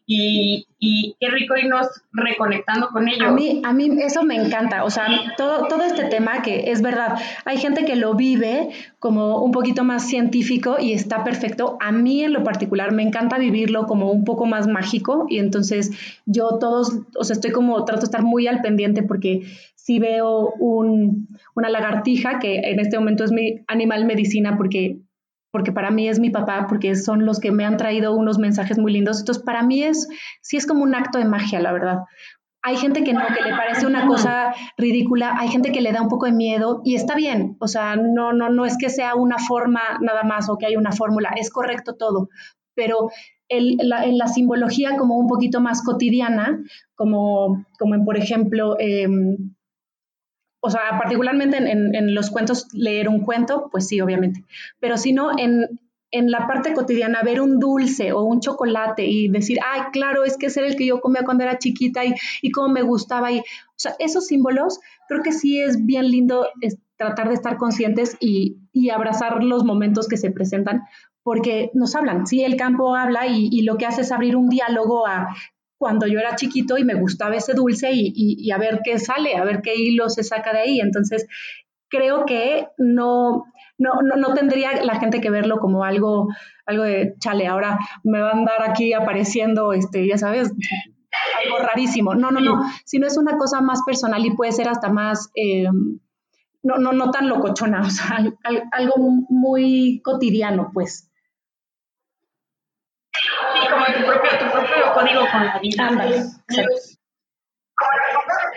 Y, 0.07 0.67
y, 0.79 1.17
qué 1.19 1.31
rico 1.31 1.57
irnos 1.57 1.87
reconectando 2.13 2.89
con 2.89 3.09
ellos. 3.09 3.27
A 3.27 3.31
mí, 3.31 3.63
a 3.65 3.73
mí 3.73 3.89
eso 4.03 4.23
me 4.23 4.37
encanta, 4.37 4.85
o 4.85 4.91
sea, 4.91 5.07
todo, 5.39 5.67
todo 5.67 5.83
este 5.83 6.05
tema 6.05 6.43
que 6.43 6.71
es 6.73 6.83
verdad, 6.83 7.19
hay 7.47 7.57
gente 7.57 7.87
que 7.87 7.97
lo 7.97 8.13
vive 8.13 8.69
como 8.99 9.43
un 9.43 9.51
poquito 9.51 9.83
más 9.83 10.07
científico 10.07 10.77
y 10.79 10.93
está 10.93 11.25
perfecto. 11.25 11.79
A 11.81 11.91
mí 11.91 12.23
en 12.23 12.35
lo 12.35 12.45
particular 12.45 12.93
me 12.93 13.03
encanta 13.03 13.39
vivirlo 13.39 13.87
como 13.87 14.11
un 14.11 14.25
poco 14.25 14.45
más 14.45 14.67
mágico 14.67 15.25
y 15.31 15.39
entonces 15.39 15.91
yo 16.27 16.59
todos, 16.61 16.99
o 17.17 17.25
sea, 17.25 17.33
estoy 17.33 17.53
como, 17.53 17.83
trato 17.87 18.03
de 18.03 18.07
estar 18.07 18.23
muy 18.23 18.47
al 18.47 18.61
pendiente 18.61 19.03
porque 19.03 19.47
si 19.85 19.99
veo 19.99 20.55
una 20.59 21.69
lagartija, 21.69 22.39
que 22.39 22.57
en 22.61 22.81
este 22.81 22.99
momento 22.99 23.23
es 23.23 23.33
mi 23.33 23.63
animal 23.67 24.07
medicina 24.07 24.57
porque, 24.57 25.01
porque 25.53 25.73
para 25.73 25.91
mí 25.91 26.09
es 26.09 26.21
mi 26.21 26.31
papá, 26.31 26.65
porque 26.71 26.97
son 26.97 27.27
los 27.27 27.39
que 27.39 27.53
me 27.53 27.67
han 27.67 27.77
traído 27.77 28.17
unos 28.17 28.39
mensajes 28.39 28.79
muy 28.79 28.95
lindos. 28.95 29.21
Entonces, 29.21 29.45
para 29.45 29.63
mí 29.63 29.83
es, 29.83 30.09
sí 30.41 30.57
es 30.57 30.67
como 30.67 30.85
un 30.85 30.95
acto 30.95 31.19
de 31.19 31.27
magia, 31.27 31.61
la 31.61 31.71
verdad. 31.71 31.99
Hay 32.63 32.79
gente 32.79 33.05
que 33.05 33.13
no, 33.13 33.21
que 33.27 33.47
le 33.47 33.55
parece 33.55 33.87
una 33.87 34.07
cosa 34.07 34.55
ridícula, 34.79 35.35
hay 35.39 35.49
gente 35.49 35.71
que 35.71 35.83
le 35.83 35.93
da 35.93 36.01
un 36.01 36.09
poco 36.09 36.25
de 36.25 36.33
miedo 36.33 36.81
y 36.83 36.95
está 36.95 37.15
bien, 37.15 37.59
o 37.61 37.69
sea, 37.69 37.95
no, 37.97 38.33
no, 38.33 38.49
no 38.49 38.65
es 38.65 38.79
que 38.79 38.89
sea 38.89 39.15
una 39.17 39.37
forma 39.37 39.83
nada 40.01 40.23
más 40.23 40.49
o 40.49 40.57
que 40.57 40.65
hay 40.65 40.77
una 40.77 40.93
fórmula, 40.93 41.35
es 41.37 41.51
correcto 41.51 41.97
todo, 41.97 42.31
pero 42.75 43.11
en 43.51 44.17
la 44.17 44.29
simbología 44.29 44.97
como 44.97 45.19
un 45.19 45.27
poquito 45.27 45.61
más 45.61 45.83
cotidiana, 45.85 46.59
como, 46.95 47.67
como 47.79 47.95
en, 47.95 48.07
por 48.07 48.17
ejemplo, 48.17 48.77
em, 48.79 49.54
o 50.65 50.71
sea, 50.71 50.99
particularmente 50.99 51.59
en, 51.59 52.15
los 52.15 52.31
cuentos, 52.31 52.69
leer 52.73 53.11
un 53.11 53.21
cuento, 53.21 53.69
pues 53.71 53.87
sí, 53.87 54.01
obviamente, 54.01 54.45
pero 54.81 54.97
si 54.97 55.13
no, 55.13 55.31
en, 55.39 55.79
la 56.11 56.47
parte 56.47 56.73
cotidiana, 56.73 57.23
ver 57.23 57.41
un 57.41 57.59
dulce 57.59 58.13
o 58.13 58.23
un 58.23 58.41
chocolate 58.41 59.05
y 59.05 59.29
decir, 59.29 59.59
ay, 59.63 59.83
claro, 59.93 60.25
es 60.25 60.39
que 60.39 60.47
ese 60.47 60.61
era 60.61 60.69
el 60.69 60.77
que 60.77 60.87
yo 60.87 61.01
comía 61.01 61.23
cuando 61.25 61.43
era 61.43 61.59
chiquita 61.59 62.05
y, 62.05 62.15
y 62.41 62.51
cómo 62.53 62.69
me 62.69 62.83
gustaba. 62.83 63.33
Y, 63.33 63.41
o 63.41 63.43
sea, 63.75 63.95
esos 63.99 64.29
símbolos, 64.29 64.79
creo 65.09 65.23
que 65.23 65.33
sí 65.33 65.61
es 65.61 65.85
bien 65.85 66.09
lindo 66.09 66.47
tratar 66.97 67.29
de 67.29 67.35
estar 67.35 67.57
conscientes 67.57 68.17
y, 68.21 68.57
y, 68.73 68.91
abrazar 68.91 69.43
los 69.43 69.65
momentos 69.65 70.07
que 70.07 70.17
se 70.17 70.31
presentan, 70.31 70.85
porque 71.25 71.71
nos 71.75 71.97
hablan. 71.97 72.27
Sí, 72.29 72.45
el 72.45 72.57
campo 72.57 72.95
habla 72.95 73.27
y, 73.27 73.49
y, 73.51 73.63
lo 73.63 73.77
que 73.77 73.87
hace 73.87 74.03
es 74.03 74.13
abrir 74.13 74.37
un 74.37 74.49
diálogo 74.49 75.07
a 75.07 75.35
cuando 75.85 76.07
yo 76.07 76.19
era 76.19 76.35
chiquito 76.35 76.79
y 76.79 76.85
me 76.85 76.95
gustaba 76.95 77.37
ese 77.37 77.53
dulce 77.53 77.91
y, 77.93 78.51
a 78.51 78.57
ver 78.57 78.81
qué 78.83 78.99
sale, 78.99 79.37
a 79.37 79.45
ver 79.45 79.61
qué 79.61 79.75
hilo 79.75 80.09
se 80.09 80.25
saca 80.25 80.55
de 80.55 80.61
ahí. 80.61 80.81
Entonces, 80.81 81.27
creo 81.91 82.25
que 82.25 82.69
no, 82.79 83.45
no, 83.77 84.01
no, 84.03 84.17
no 84.17 84.33
tendría 84.33 84.83
la 84.83 84.99
gente 84.99 85.21
que 85.21 85.29
verlo 85.29 85.59
como 85.59 85.85
algo, 85.85 86.29
algo 86.65 86.85
de, 86.85 87.17
chale, 87.19 87.47
ahora 87.47 87.79
me 88.03 88.19
va 88.19 88.31
a 88.31 88.33
andar 88.33 88.63
aquí 88.63 88.95
apareciendo, 88.95 89.75
este, 89.75 90.07
ya 90.07 90.17
sabes, 90.17 90.53
algo 91.45 91.59
rarísimo. 91.59 92.15
No, 92.15 92.31
no, 92.31 92.41
no, 92.41 92.63
sino 92.87 93.07
es 93.07 93.19
una 93.19 93.37
cosa 93.37 93.61
más 93.61 93.83
personal 93.85 94.25
y 94.25 94.35
puede 94.35 94.53
ser 94.53 94.71
hasta 94.71 94.89
más, 94.89 95.31
eh, 95.35 95.69
no, 96.63 96.79
no, 96.79 96.95
no 96.95 97.11
tan 97.11 97.29
locochona, 97.29 97.83
o 97.83 97.91
sea, 97.91 98.25
algo 98.73 98.95
muy 99.29 100.01
cotidiano, 100.03 100.71
pues. 100.73 101.11
Sí, 103.13 103.69
como 103.71 103.85
tu 103.85 104.07
propio, 104.07 104.31
tu 104.39 104.51
propio 104.51 104.84
código 104.95 105.23
con 105.31 105.45
la 105.45 105.59
vida. 105.59 105.91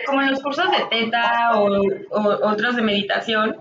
Como 0.06 0.22
en 0.22 0.30
los 0.30 0.42
cursos 0.42 0.70
de 0.70 0.84
teta 0.90 1.52
o, 1.56 1.82
o 2.10 2.48
otros 2.48 2.76
de 2.76 2.82
meditación, 2.82 3.56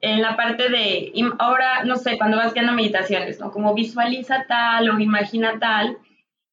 en 0.00 0.22
la 0.22 0.36
parte 0.36 0.68
de, 0.68 1.12
ahora, 1.38 1.84
no 1.84 1.96
sé, 1.96 2.18
cuando 2.18 2.36
vas 2.36 2.52
quedando 2.52 2.72
meditaciones, 2.72 3.40
¿no? 3.40 3.50
Como 3.50 3.74
visualiza 3.74 4.44
tal 4.46 4.90
o 4.90 5.00
imagina 5.00 5.58
tal, 5.58 5.98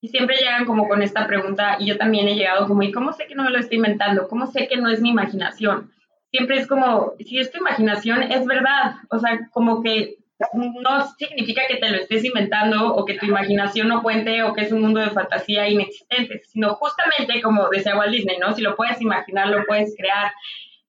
y 0.02 0.10
siempre 0.10 0.38
llegan 0.38 0.66
como 0.66 0.88
con 0.88 1.02
esta 1.02 1.28
pregunta, 1.28 1.78
y 1.80 1.88
yo 1.88 1.98
también 1.98 2.28
he 2.28 2.36
llegado 2.36 2.68
como, 2.68 2.84
¿y 2.84 2.92
cómo 2.92 3.14
sé 3.14 3.26
que 3.26 3.36
no 3.36 3.44
me 3.44 3.52
lo 3.52 3.60
estoy 3.60 3.78
inventando? 3.78 4.28
¿Cómo 4.28 4.48
sé 4.48 4.68
que 4.68 4.78
no 4.78 4.90
es 4.90 5.02
mi 5.02 5.10
imaginación? 5.10 5.92
Siempre 6.32 6.58
es 6.58 6.68
como, 6.68 7.14
si 7.20 7.38
es 7.38 7.52
tu 7.52 7.60
imaginación, 7.60 8.24
es 8.24 8.46
verdad. 8.46 8.96
O 9.10 9.20
sea, 9.20 9.48
como 9.52 9.84
que 9.84 10.18
no 10.54 11.08
significa 11.18 11.62
que 11.68 11.78
te 11.78 11.90
lo 11.90 11.98
estés 11.98 12.26
inventando 12.26 12.94
o 12.94 13.06
que 13.06 13.16
tu 13.16 13.26
imaginación 13.26 13.88
no 13.88 14.02
cuente 14.02 14.44
o 14.44 14.54
que 14.54 14.62
es 14.62 14.72
un 14.72 14.82
mundo 14.82 15.00
de 15.00 15.12
fantasía 15.12 15.70
inexistente, 15.70 16.42
sino 16.48 16.76
justamente 16.76 17.42
como 17.42 17.70
decía 17.70 17.98
Walt 17.98 18.12
Disney, 18.12 18.38
¿no? 18.40 18.54
Si 18.54 18.62
lo 18.62 18.76
puedes 18.76 19.00
imaginar, 19.02 19.50
lo 19.50 19.64
puedes 19.66 19.96
crear. 19.98 20.32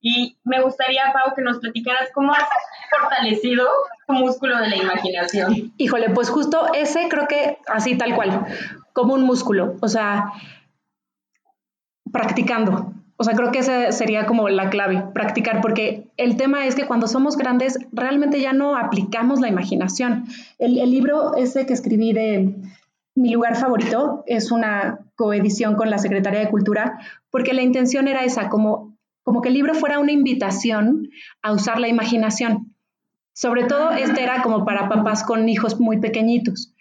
Y 0.01 0.37
me 0.45 0.61
gustaría, 0.61 1.13
Pau, 1.13 1.35
que 1.35 1.43
nos 1.43 1.59
platicaras 1.59 2.11
cómo 2.13 2.33
has 2.33 2.45
fortalecido 2.91 3.67
tu 4.07 4.13
músculo 4.15 4.59
de 4.59 4.69
la 4.69 4.77
imaginación. 4.77 5.73
Híjole, 5.79 6.11
pues 6.11 6.29
justo 6.29 6.73
ese 6.75 7.09
creo 7.09 7.27
que 7.27 7.59
así 7.67 7.97
tal 7.97 8.15
cual, 8.15 8.47
como 8.93 9.15
un 9.15 9.23
músculo, 9.23 9.77
o 9.81 9.89
sea, 9.89 10.33
practicando. 12.13 12.94
O 13.17 13.25
sea, 13.25 13.35
creo 13.35 13.53
que 13.53 13.61
esa 13.61 13.93
sería 13.93 14.27
como 14.27 14.49
la 14.49 14.71
clave, 14.71 15.05
practicar, 15.15 15.61
porque 15.61 16.09
el 16.17 16.37
tema 16.37 16.67
es 16.67 16.75
que 16.75 16.87
cuando 16.87 17.07
somos 17.07 17.37
grandes 17.37 17.79
realmente 17.93 18.41
ya 18.41 18.53
no 18.53 18.77
aplicamos 18.77 19.41
la 19.41 19.49
imaginación. 19.49 20.25
El, 20.59 20.75
libro 20.91 21.37
ese 21.37 21.65
que 21.65 21.73
escribí 21.73 22.13
de 22.13 22.57
Mi 23.15 23.31
lugar 23.33 23.57
favorito 23.57 24.25
es 24.27 24.51
una 24.51 24.99
coedición 25.15 25.77
con 25.77 25.91
la 25.91 25.99
Secretaría 25.99 26.41
de 26.41 26.51
Cultura, 26.51 26.99
porque 27.31 27.53
la 27.53 27.63
intención 27.63 28.09
era 28.09 28.25
esa, 28.25 28.49
como 28.49 28.95
como 29.25 29.41
que 29.41 29.49
el 29.49 29.55
libro 29.55 29.75
fuera 29.75 29.99
una 29.99 30.13
invitación 30.13 31.09
a 31.43 31.53
usar 31.53 31.81
la 31.81 31.89
imaginación. 31.89 32.75
Sobre 33.33 33.65
todo 33.65 33.91
este 33.91 34.23
era 34.23 34.43
como 34.43 34.65
para 34.65 34.89
papás 34.89 35.25
con 35.25 35.49
hijos 35.49 35.81
muy 35.81 35.99
pequeñitos, 35.99 36.73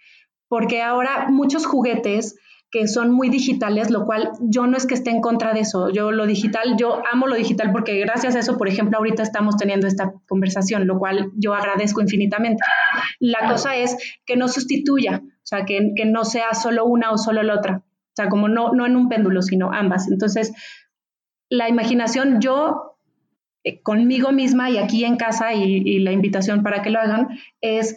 porque 0.46 0.82
ahora 0.82 1.26
muchos 1.30 1.66
juguetes 1.66 2.36
que 2.74 2.88
son 2.88 3.12
muy 3.12 3.28
digitales, 3.28 3.88
lo 3.88 4.04
cual 4.04 4.32
yo 4.40 4.66
no 4.66 4.76
es 4.76 4.84
que 4.84 4.94
esté 4.94 5.10
en 5.10 5.20
contra 5.20 5.54
de 5.54 5.60
eso. 5.60 5.90
Yo 5.90 6.10
lo 6.10 6.26
digital, 6.26 6.74
yo 6.76 7.04
amo 7.12 7.28
lo 7.28 7.36
digital 7.36 7.70
porque 7.70 8.00
gracias 8.00 8.34
a 8.34 8.40
eso, 8.40 8.58
por 8.58 8.66
ejemplo, 8.66 8.98
ahorita 8.98 9.22
estamos 9.22 9.56
teniendo 9.56 9.86
esta 9.86 10.12
conversación, 10.26 10.88
lo 10.88 10.98
cual 10.98 11.30
yo 11.36 11.54
agradezco 11.54 12.00
infinitamente. 12.00 12.64
La 13.20 13.48
cosa 13.48 13.76
es 13.76 13.96
que 14.26 14.34
no 14.34 14.48
sustituya, 14.48 15.22
o 15.22 15.46
sea, 15.46 15.64
que, 15.64 15.92
que 15.94 16.04
no 16.04 16.24
sea 16.24 16.52
solo 16.54 16.84
una 16.84 17.12
o 17.12 17.16
solo 17.16 17.44
la 17.44 17.54
otra. 17.54 17.84
O 17.86 18.16
sea, 18.16 18.28
como 18.28 18.48
no, 18.48 18.72
no 18.72 18.86
en 18.86 18.96
un 18.96 19.08
péndulo, 19.08 19.40
sino 19.42 19.72
ambas. 19.72 20.10
Entonces, 20.10 20.52
la 21.48 21.68
imaginación, 21.68 22.40
yo 22.40 22.98
eh, 23.62 23.82
conmigo 23.82 24.32
misma 24.32 24.68
y 24.70 24.78
aquí 24.78 25.04
en 25.04 25.16
casa 25.16 25.54
y, 25.54 26.00
la 26.00 26.10
invitación 26.10 26.64
para 26.64 26.82
que 26.82 26.90
lo 26.90 26.98
hagan 26.98 27.28
es 27.60 27.96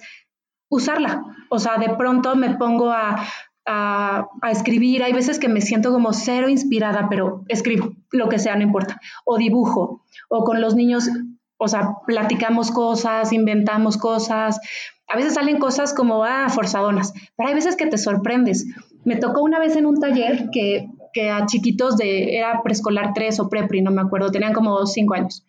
usarla. 0.69 1.23
O 1.49 1.57
sea, 1.57 1.79
de 1.79 1.95
pronto 1.95 2.35
me 2.35 2.55
pongo 2.57 2.91
a, 2.91 3.27
a, 3.67 4.27
escribir, 4.49 5.03
hay 5.03 5.13
veces 5.13 5.39
que 5.39 5.49
me 5.49 5.61
siento 5.61 5.91
como 5.91 6.13
cero 6.13 6.49
inspirada, 6.49 7.07
pero 7.09 7.43
escribo, 7.47 7.93
lo 8.11 8.29
que 8.29 8.39
sea, 8.39 8.55
no 8.55 8.63
importa. 8.63 8.99
O 9.25 9.37
dibujo, 9.37 10.03
o 10.29 10.43
con 10.43 10.61
los 10.61 10.75
niños, 10.75 11.09
o 11.57 11.67
sea, 11.67 11.95
platicamos 12.05 12.71
cosas, 12.71 13.33
inventamos 13.33 13.97
cosas. 13.97 14.59
A 15.07 15.15
veces 15.15 15.33
salen 15.33 15.59
cosas 15.59 15.93
como, 15.93 16.23
ah, 16.23 16.49
forzadonas, 16.49 17.13
pero 17.35 17.49
hay 17.49 17.55
veces 17.55 17.75
que 17.75 17.87
te 17.87 17.97
sorprendes. 17.97 18.65
Me 19.03 19.17
tocó 19.17 19.41
una 19.41 19.59
vez 19.59 19.75
en 19.75 19.85
un 19.85 19.99
taller 19.99 20.49
que 20.51 20.87
que 21.17 21.31
a 21.31 21.47
chiquitos 21.47 21.97
de, 21.97 22.37
era 22.37 22.61
preescolar 22.61 23.13
3 23.15 23.39
o 23.39 23.49
prepri, 23.49 23.81
no 23.81 23.89
me 23.89 24.01
acuerdo, 24.01 24.29
tenían 24.29 24.53
como 24.53 24.85
5 24.85 25.13
años. 25.15 25.45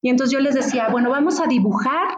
Y 0.00 0.08
entonces 0.08 0.32
yo 0.32 0.40
les 0.40 0.54
decía, 0.54 0.88
bueno, 0.88 1.10
vamos 1.10 1.40
a 1.40 1.46
dibujar 1.46 2.16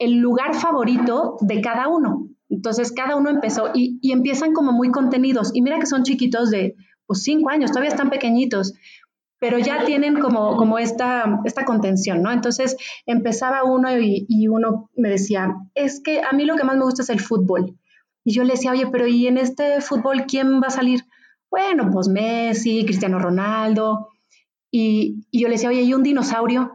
el 0.00 0.16
lugar 0.16 0.54
favorito 0.54 1.36
de 1.40 1.60
cada 1.60 1.86
uno. 1.86 2.28
Entonces 2.48 2.92
cada 2.92 3.16
uno 3.16 3.30
empezó 3.30 3.70
y, 3.74 3.98
y 4.02 4.12
empiezan 4.12 4.52
como 4.52 4.72
muy 4.72 4.90
contenidos. 4.90 5.50
Y 5.54 5.62
mira 5.62 5.78
que 5.78 5.86
son 5.86 6.02
chiquitos 6.02 6.50
de 6.50 6.76
pues 7.06 7.22
5 7.22 7.50
años, 7.50 7.70
todavía 7.70 7.90
están 7.90 8.10
pequeñitos, 8.10 8.74
pero 9.38 9.58
ya 9.58 9.84
tienen 9.84 10.20
como, 10.20 10.56
como 10.56 10.78
esta, 10.78 11.40
esta 11.44 11.64
contención, 11.64 12.22
¿no? 12.22 12.30
Entonces 12.32 12.76
empezaba 13.04 13.64
uno 13.64 13.98
y, 13.98 14.24
y 14.28 14.48
uno 14.48 14.90
me 14.96 15.10
decía, 15.10 15.54
es 15.74 16.00
que 16.00 16.22
a 16.22 16.32
mí 16.32 16.44
lo 16.44 16.56
que 16.56 16.64
más 16.64 16.76
me 16.76 16.84
gusta 16.84 17.02
es 17.02 17.10
el 17.10 17.20
fútbol. 17.20 17.78
Y 18.24 18.32
yo 18.32 18.42
le 18.42 18.52
decía, 18.52 18.72
oye, 18.72 18.86
pero 18.86 19.06
¿y 19.06 19.26
en 19.26 19.36
este 19.36 19.82
fútbol 19.82 20.24
quién 20.26 20.62
va 20.62 20.68
a 20.68 20.70
salir? 20.70 21.04
Bueno, 21.50 21.90
pues 21.92 22.08
Messi, 22.08 22.84
Cristiano 22.84 23.18
Ronaldo. 23.18 24.08
Y, 24.70 25.26
yo 25.30 25.48
le 25.48 25.54
decía, 25.54 25.68
oye, 25.68 25.82
¿y 25.82 25.94
un 25.94 26.02
dinosaurio? 26.02 26.72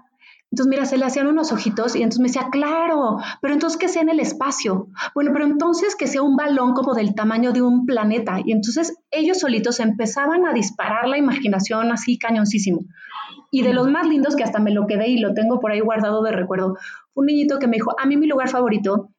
Entonces, 0.51 0.69
mira, 0.69 0.85
se 0.85 0.97
le 0.97 1.05
hacían 1.05 1.27
unos 1.27 1.51
ojitos 1.51 1.95
y 1.95 1.99
entonces 1.99 2.19
me 2.19 2.27
decía, 2.27 2.47
claro, 2.51 3.17
pero 3.41 3.53
entonces 3.53 3.77
que 3.77 3.88
sea 3.88 4.01
en 4.01 4.09
el 4.09 4.19
espacio. 4.19 4.88
Bueno, 5.13 5.31
pero 5.31 5.45
entonces 5.45 5.95
que 5.95 6.07
sea 6.07 6.23
un 6.23 6.35
balón 6.35 6.73
como 6.73 6.95
del 6.95 7.13
tamaño 7.13 7.51
de 7.51 7.62
un 7.62 7.85
planeta. 7.85 8.39
Y 8.43 8.51
entonces 8.51 8.95
ellos 9.12 9.39
solitos 9.39 9.79
empezaban 9.79 10.47
a 10.47 10.53
disparar 10.53 11.07
la 11.07 11.17
imaginación 11.17 11.91
así 11.91 12.17
cañoncísimo. 12.17 12.81
Y 13.51 13.62
de 13.62 13.73
los 13.73 13.89
más 13.89 14.07
lindos 14.07 14.35
que 14.35 14.43
hasta 14.43 14.59
me 14.59 14.71
lo 14.71 14.88
quedé 14.88 15.09
y 15.09 15.19
lo 15.19 15.33
tengo 15.33 15.59
por 15.59 15.71
ahí 15.71 15.81
guardado 15.81 16.23
de 16.23 16.31
recuerdo, 16.31 16.77
un 17.13 17.25
niñito 17.27 17.59
que 17.59 17.67
me 17.67 17.77
dijo, 17.77 17.95
a 17.99 18.05
mí 18.05 18.17
mi 18.17 18.27
lugar 18.27 18.49
favorito 18.49 19.09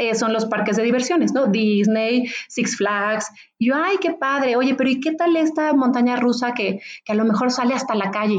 eh, 0.00 0.14
son 0.14 0.32
los 0.32 0.46
parques 0.46 0.76
de 0.76 0.82
diversiones, 0.82 1.34
¿no? 1.34 1.46
Disney, 1.46 2.26
Six 2.48 2.78
Flags. 2.78 3.30
Y 3.58 3.68
yo, 3.68 3.74
ay, 3.76 3.98
qué 4.00 4.12
padre, 4.12 4.56
oye, 4.56 4.74
pero 4.74 4.88
¿y 4.88 4.98
qué 4.98 5.12
tal 5.12 5.36
esta 5.36 5.74
montaña 5.74 6.16
rusa 6.16 6.54
que, 6.54 6.80
a 7.06 7.14
lo 7.14 7.24
mejor 7.24 7.50
sale 7.50 7.74
hasta 7.74 7.94
la 7.94 8.10
calle? 8.10 8.38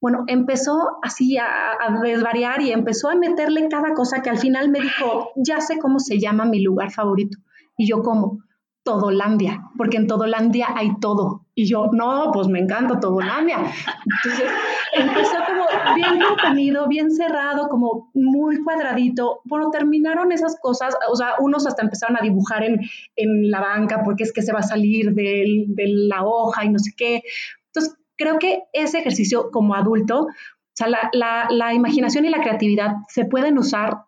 Bueno, 0.00 0.24
empezó 0.28 0.98
así 1.02 1.36
a, 1.38 1.76
desvariar 2.02 2.62
y 2.62 2.72
empezó 2.72 3.10
a 3.10 3.16
meterle 3.16 3.68
cada 3.68 3.94
cosa 3.94 4.22
que 4.22 4.30
al 4.30 4.38
final 4.38 4.68
me 4.68 4.80
dijo, 4.80 5.30
ya 5.36 5.60
sé 5.60 5.78
cómo 5.78 5.98
se 5.98 6.20
llama 6.20 6.44
mi 6.44 6.62
lugar 6.62 6.92
favorito. 6.92 7.38
Y 7.76 7.88
yo, 7.88 8.02
¿cómo? 8.02 8.38
Todolandia, 8.84 9.64
porque 9.76 9.98
en 9.98 10.06
Todolandia 10.06 10.68
hay 10.74 10.98
todo. 11.00 11.44
Y 11.54 11.66
yo, 11.66 11.90
no, 11.92 12.30
pues 12.32 12.48
me 12.48 12.60
encanta 12.60 13.00
Todolandia. 13.00 13.58
Entonces 13.58 14.50
empezó 14.94 15.36
como 15.46 15.94
bien 15.94 16.22
contenido, 16.22 16.88
bien 16.88 17.10
cerrado, 17.10 17.68
como 17.68 18.10
muy 18.14 18.62
cuadradito. 18.62 19.40
Bueno, 19.44 19.70
terminaron 19.70 20.32
esas 20.32 20.56
cosas, 20.60 20.96
o 21.10 21.16
sea, 21.16 21.34
unos 21.40 21.66
hasta 21.66 21.82
empezaron 21.82 22.16
a 22.16 22.22
dibujar 22.22 22.62
en, 22.62 22.80
en 23.16 23.50
la 23.50 23.60
banca 23.60 24.02
porque 24.04 24.22
es 24.22 24.32
que 24.32 24.42
se 24.42 24.52
va 24.52 24.60
a 24.60 24.62
salir 24.62 25.12
de, 25.12 25.64
de 25.68 25.84
la 26.08 26.24
hoja 26.24 26.64
y 26.64 26.70
no 26.70 26.78
sé 26.78 26.92
qué. 26.96 27.22
Entonces, 27.66 27.98
creo 28.18 28.38
que 28.38 28.64
ese 28.72 28.98
ejercicio 28.98 29.50
como 29.50 29.74
adulto, 29.74 30.22
o 30.22 30.28
sea, 30.74 30.88
la, 30.88 31.46
la, 31.50 31.74
imaginación 31.74 32.24
y 32.24 32.30
la 32.30 32.40
creatividad 32.40 32.96
se 33.08 33.24
pueden 33.24 33.58
usar 33.58 34.04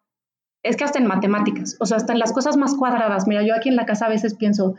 es 0.62 0.77
que 0.77 0.85
hasta 0.85 0.99
en 0.99 1.07
matemáticas, 1.07 1.77
o 1.81 1.87
sea, 1.87 1.96
hasta 1.96 2.12
en 2.12 2.18
las 2.18 2.33
cosas 2.33 2.57
más 2.57 2.75
cuadradas. 2.75 3.27
Mira, 3.27 3.42
yo 3.42 3.55
aquí 3.55 3.70
en 3.70 3.77
la 3.77 3.87
casa 3.87 4.07
a 4.07 4.11
veces 4.11 4.35
pienso, 4.35 4.75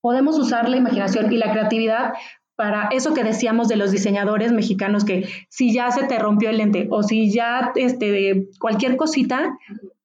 podemos 0.00 0.38
usar 0.38 0.68
la 0.68 0.78
imaginación 0.78 1.30
y 1.32 1.36
la 1.36 1.52
creatividad 1.52 2.14
para 2.56 2.88
eso 2.88 3.14
que 3.14 3.24
decíamos 3.24 3.68
de 3.68 3.76
los 3.76 3.90
diseñadores 3.90 4.52
mexicanos, 4.52 5.04
que 5.04 5.26
si 5.48 5.72
ya 5.72 5.90
se 5.90 6.04
te 6.04 6.18
rompió 6.18 6.50
el 6.50 6.58
lente 6.58 6.86
o 6.90 7.02
si 7.02 7.32
ya 7.32 7.72
este, 7.74 8.48
cualquier 8.58 8.96
cosita, 8.96 9.58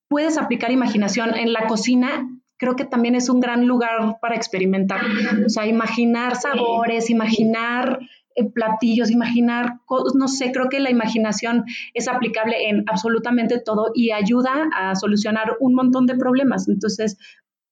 puedes 0.08 0.38
aplicar 0.38 0.72
imaginación 0.72 1.36
en 1.36 1.54
la 1.54 1.68
cocina. 1.68 2.28
Creo 2.58 2.76
que 2.76 2.86
también 2.86 3.16
es 3.16 3.30
un 3.30 3.40
gran 3.40 3.68
lugar 3.68 4.18
para 4.20 4.36
experimentar. 4.36 5.02
O 5.46 5.50
sea, 5.50 5.68
imaginar 5.68 6.36
sabores, 6.36 7.10
imaginar 7.10 8.00
eh, 8.36 8.46
platillos, 8.46 9.10
imaginar, 9.10 9.80
no 10.16 10.28
sé, 10.28 10.52
creo 10.52 10.70
que 10.70 10.80
la 10.80 10.92
imaginación 10.92 11.66
es 11.94 12.08
aplicable 12.08 12.70
en 12.70 12.84
absolutamente 12.88 13.60
todo 13.60 13.92
y 13.94 14.12
ayuda 14.12 14.70
a 14.76 14.96
solucionar 14.96 15.58
un 15.60 15.74
montón 15.74 16.06
de 16.06 16.16
problemas. 16.16 16.68
Entonces, 16.68 17.18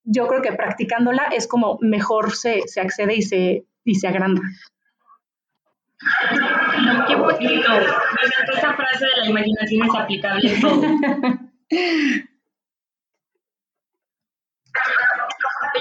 yo 0.03 0.27
creo 0.27 0.41
que 0.41 0.53
practicándola 0.53 1.25
es 1.35 1.47
como 1.47 1.77
mejor 1.81 2.35
se, 2.35 2.61
se 2.67 2.81
accede 2.81 3.15
y 3.15 3.21
se, 3.21 3.65
y 3.83 3.95
se 3.95 4.07
agranda. 4.07 4.41
Qué 7.07 7.15
bonito. 7.15 7.71
esa 8.53 8.73
frase 8.73 9.05
de 9.05 9.21
la 9.21 9.29
imaginación 9.29 9.87
es 9.87 9.95
aplicable 9.95 10.53
en 10.53 10.61
todo. 10.61 10.81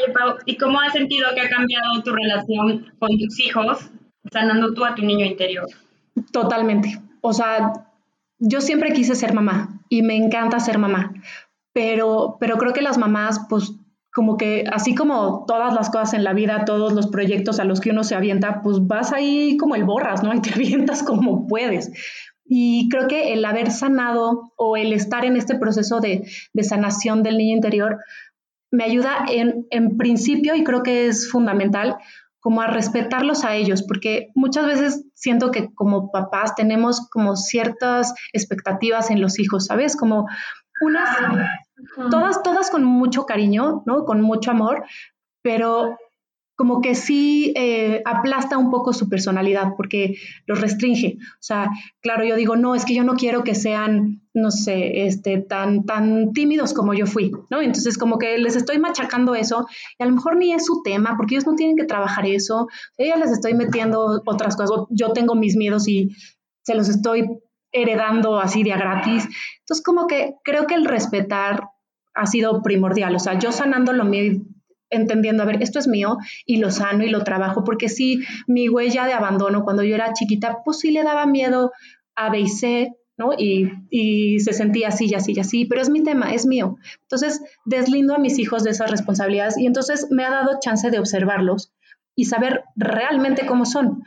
Oye, 0.05 0.37
¿y 0.47 0.57
cómo 0.57 0.81
has 0.81 0.93
sentido 0.93 1.29
que 1.35 1.41
ha 1.41 1.49
cambiado 1.49 2.03
tu 2.03 2.13
relación 2.13 2.93
con 2.99 3.19
tus 3.19 3.41
hijos, 3.41 3.91
sanando 4.31 4.75
tú 4.75 4.85
a 4.85 4.95
tu 4.95 5.03
niño 5.03 5.25
interior? 5.25 5.67
Totalmente. 6.33 7.01
O 7.21 7.33
sea, 7.33 7.73
yo 8.39 8.61
siempre 8.61 8.93
quise 8.93 9.15
ser 9.15 9.33
mamá 9.33 9.81
y 9.89 10.03
me 10.03 10.17
encanta 10.17 10.61
ser 10.61 10.79
mamá, 10.79 11.13
pero, 11.73 12.37
pero 12.41 12.59
creo 12.59 12.73
que 12.73 12.83
las 12.83 12.99
mamás, 12.99 13.47
pues 13.49 13.73
como 14.13 14.37
que 14.37 14.65
así 14.71 14.95
como 14.95 15.45
todas 15.47 15.75
las 15.75 15.91
cosas 15.91 16.15
en 16.15 16.23
la 16.23 16.33
vida, 16.33 16.65
todos 16.65 16.93
los 16.93 17.09
proyectos 17.09 17.59
a 17.59 17.65
los 17.65 17.81
que 17.81 17.91
uno 17.91 18.05
se 18.05 18.15
avienta, 18.15 18.63
pues 18.63 18.87
vas 18.87 19.13
ahí 19.13 19.57
como 19.57 19.75
el 19.75 19.85
borras, 19.85 20.23
¿no? 20.23 20.33
Y 20.35 20.41
te 20.41 20.55
avientas 20.55 21.03
como 21.03 21.47
puedes. 21.49 21.91
Y 22.47 22.89
creo 22.91 23.09
que 23.09 23.33
el 23.33 23.45
haber 23.45 23.71
sanado 23.71 24.53
o 24.57 24.77
el 24.77 24.93
estar 24.93 25.25
en 25.25 25.37
este 25.37 25.59
proceso 25.59 26.01
de, 26.01 26.29
de 26.53 26.63
sanación 26.63 27.23
del 27.23 27.39
niño 27.39 27.57
interior 27.57 27.99
me 28.75 28.85
ayuda 28.85 29.25
en, 29.29 29.67
en 29.71 29.97
principio 29.97 30.55
y 30.55 30.65
creo 30.65 30.83
que 30.83 31.07
es 31.07 31.31
fundamental 31.31 31.97
como 32.41 32.61
a 32.61 32.67
respetarlos 32.67 33.43
a 33.45 33.55
ellos, 33.55 33.83
porque 33.83 34.29
muchas 34.35 34.67
veces 34.67 35.07
siento 35.15 35.51
que 35.51 35.73
como 35.73 36.11
papás 36.11 36.55
tenemos 36.55 37.09
como 37.09 37.37
ciertas 37.37 38.13
expectativas 38.35 39.11
en 39.11 39.23
los 39.23 39.39
hijos, 39.39 39.65
¿sabes? 39.65 39.97
Como 39.97 40.27
unas, 40.83 41.09
todas, 42.11 42.43
todas 42.43 42.71
con 42.71 42.85
mucho 42.85 43.25
cariño, 43.25 43.83
¿no? 43.87 44.05
Con 44.05 44.21
mucho 44.21 44.51
amor, 44.51 44.85
pero 45.41 45.97
como 46.57 46.81
que 46.81 46.95
sí 46.95 47.53
eh, 47.57 48.03
aplasta 48.05 48.59
un 48.59 48.71
poco 48.71 48.93
su 48.93 49.09
personalidad 49.09 49.73
porque 49.77 50.17
los 50.47 50.61
restringe. 50.61 51.17
O 51.19 51.43
sea, 51.43 51.71
claro, 52.01 52.25
yo 52.25 52.37
digo, 52.37 52.57
no, 52.57 52.75
es 52.75 52.85
que 52.85 52.95
yo 52.95 53.03
no 53.03 53.15
quiero 53.15 53.43
que 53.43 53.55
sean, 53.55 54.23
no 54.33 54.51
sé, 54.51 55.07
este, 55.07 55.39
tan, 55.39 55.85
tan 55.85 56.33
tímidos 56.33 56.73
como 56.73 56.95
yo 56.95 57.07
fui, 57.07 57.33
¿no? 57.51 57.61
Entonces 57.61 57.99
como 57.99 58.19
que 58.19 58.39
les 58.39 58.57
estoy 58.57 58.79
machacando 58.79 59.35
eso 59.35 59.67
y 59.99 60.03
a 60.03 60.07
lo 60.07 60.13
mejor 60.13 60.37
ni 60.37 60.53
es 60.53 60.65
su 60.65 60.83
tema 60.83 61.15
porque 61.17 61.35
ellos 61.35 61.47
no 61.47 61.55
tienen 61.55 61.77
que 61.77 61.85
trabajar 61.85 62.27
eso, 62.27 62.69
ellos 62.97 63.19
les 63.19 63.33
estoy 63.33 63.55
metiendo 63.55 64.23
otras 64.25 64.57
cosas, 64.57 64.87
yo 64.91 65.13
tengo 65.13 65.35
mis 65.35 65.57
miedos 65.57 65.89
y 65.89 66.11
se 66.63 66.75
los 66.75 66.89
estoy 66.89 67.29
heredando 67.73 68.39
así 68.39 68.63
de 68.63 68.73
a 68.73 68.79
gratis. 68.79 69.27
Entonces 69.61 69.85
como 69.85 70.07
que 70.07 70.35
creo 70.45 70.67
que 70.67 70.75
el 70.75 70.85
respetar 70.85 71.65
ha 72.15 72.27
sido 72.27 72.63
primordial, 72.63 73.17
o 73.17 73.19
sea, 73.19 73.41
yo 73.41 73.51
sanando 73.51 73.93
lo 73.93 74.05
mío 74.05 74.41
entendiendo, 74.95 75.43
a 75.43 75.47
ver, 75.47 75.63
esto 75.63 75.79
es 75.79 75.89
mío 75.89 76.19
y 76.47 76.59
lo 76.59 76.71
sano 76.71 77.05
y 77.05 77.11
lo 77.11 77.25
trabajo, 77.25 77.65
porque 77.65 77.89
sí, 77.89 78.23
mi 78.47 78.69
huella 78.69 79.07
de 79.07 79.13
abandono 79.13 79.65
cuando 79.65 79.83
yo 79.83 79.95
era 79.95 80.13
chiquita, 80.13 80.59
pues 80.65 80.81
sí 80.81 80.91
le 80.91 81.03
daba 81.03 81.27
miedo 81.27 81.73
a 82.15 82.31
B 82.31 82.41
y 82.41 82.49
C, 82.49 82.93
¿no? 83.17 83.33
Y, 83.37 83.71
y, 83.91 84.41
se 84.41 84.53
sentía 84.53 84.89
así 84.89 85.07
y 85.07 85.15
así 85.15 85.33
y 85.35 85.41
así, 85.41 85.65
pero 85.67 85.81
es 85.81 85.91
mi 85.91 86.03
tema, 86.03 86.33
es 86.33 86.47
mío. 86.47 86.77
Entonces, 87.03 87.41
deslindo 87.65 88.15
a 88.15 88.19
mis 88.19 88.39
hijos 88.39 88.65
de 88.65 88.71
esas 88.71 88.91
responsabilidades 88.91 89.57
y 89.59 89.67
entonces 89.67 90.09
me 90.11 90.25
ha 90.25 90.31
dado 90.31 90.59
chance 90.61 90.91
de 90.91 90.99
observarlos 90.99 91.73
y 92.17 92.25
saber 92.25 92.65
realmente 92.77 93.47
cómo 93.47 93.65
son. 93.65 94.03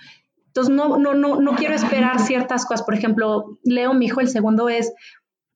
Entonces, 0.47 0.73
no, 0.73 0.97
no, 0.97 1.13
no, 1.13 1.39
no 1.39 1.55
quiero 1.55 1.75
esperar 1.75 2.19
ciertas 2.19 2.65
cosas. 2.65 2.85
Por 2.85 2.95
ejemplo, 2.95 3.59
Leo, 3.63 3.93
mi 3.93 4.07
hijo, 4.07 4.21
el 4.21 4.27
segundo 4.27 4.69
es, 4.69 4.91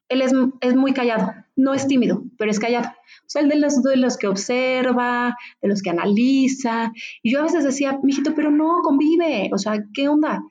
él 0.10 0.22
es, 0.22 0.32
es 0.62 0.76
muy 0.76 0.94
callado, 0.94 1.34
no 1.56 1.74
es 1.74 1.88
tímido, 1.88 2.24
pero 2.38 2.52
es 2.52 2.60
callado. 2.60 2.90
O 2.90 3.28
sea, 3.28 3.42
el 3.42 3.50
de 3.50 3.58
los, 3.58 3.82
de 3.84 3.98
los 3.98 4.18
que 4.18 4.28
observa, 4.28 5.36
de 5.62 5.68
los 5.68 5.82
que 5.82 5.90
analiza. 5.90 6.92
Y 7.22 7.32
yo 7.32 7.40
a 7.40 7.44
veces 7.44 7.64
decía, 7.64 8.00
mijito, 8.04 8.34
pero 8.36 8.52
no, 8.52 8.82
convive. 8.82 9.50
O 9.54 9.58
sea, 9.58 9.84
¿qué 9.94 10.08
onda? 10.08 10.44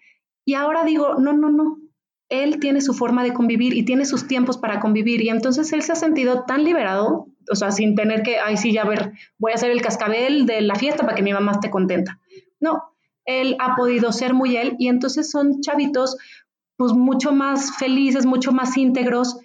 Y 0.45 0.55
ahora 0.55 0.85
digo, 0.85 1.17
no, 1.19 1.33
no, 1.33 1.51
no. 1.51 1.79
Él 2.29 2.61
tiene 2.61 2.81
su 2.81 2.95
forma 2.95 3.25
de 3.25 3.33
convivir 3.33 3.75
y 3.77 3.85
tiene 3.85 4.05
sus 4.05 4.29
tiempos 4.29 4.57
para 4.57 4.79
convivir. 4.79 5.21
Y 5.23 5.31
entonces 5.31 5.73
él 5.73 5.83
se 5.83 5.93
ha 5.93 5.97
sentido 5.97 6.45
tan 6.45 6.65
liberado, 6.65 7.27
o 7.51 7.55
sea, 7.57 7.73
sin 7.73 7.97
tener 7.97 8.23
que, 8.23 8.39
ay, 8.39 8.57
sí, 8.57 8.73
ya 8.73 8.85
ver, 8.85 9.13
voy 9.39 9.53
a 9.53 9.57
hacer 9.57 9.71
el 9.71 9.83
cascabel 9.83 10.47
de 10.47 10.61
la 10.61 10.77
fiesta 10.77 11.05
para 11.05 11.17
que 11.17 11.23
mi 11.23 11.33
mamá 11.33 11.53
esté 11.53 11.71
contenta. 11.71 12.21
No, 12.61 12.95
él 13.25 13.57
ha 13.59 13.75
podido 13.75 14.13
ser 14.13 14.35
muy 14.35 14.57
él 14.57 14.77
y 14.79 14.89
entonces 14.89 15.31
son 15.31 15.61
chavitos 15.61 16.17
pues 16.77 16.93
mucho 16.93 17.33
más 17.33 17.77
felices, 17.77 18.25
mucho 18.25 18.53
más 18.53 18.75
íntegros, 18.79 19.39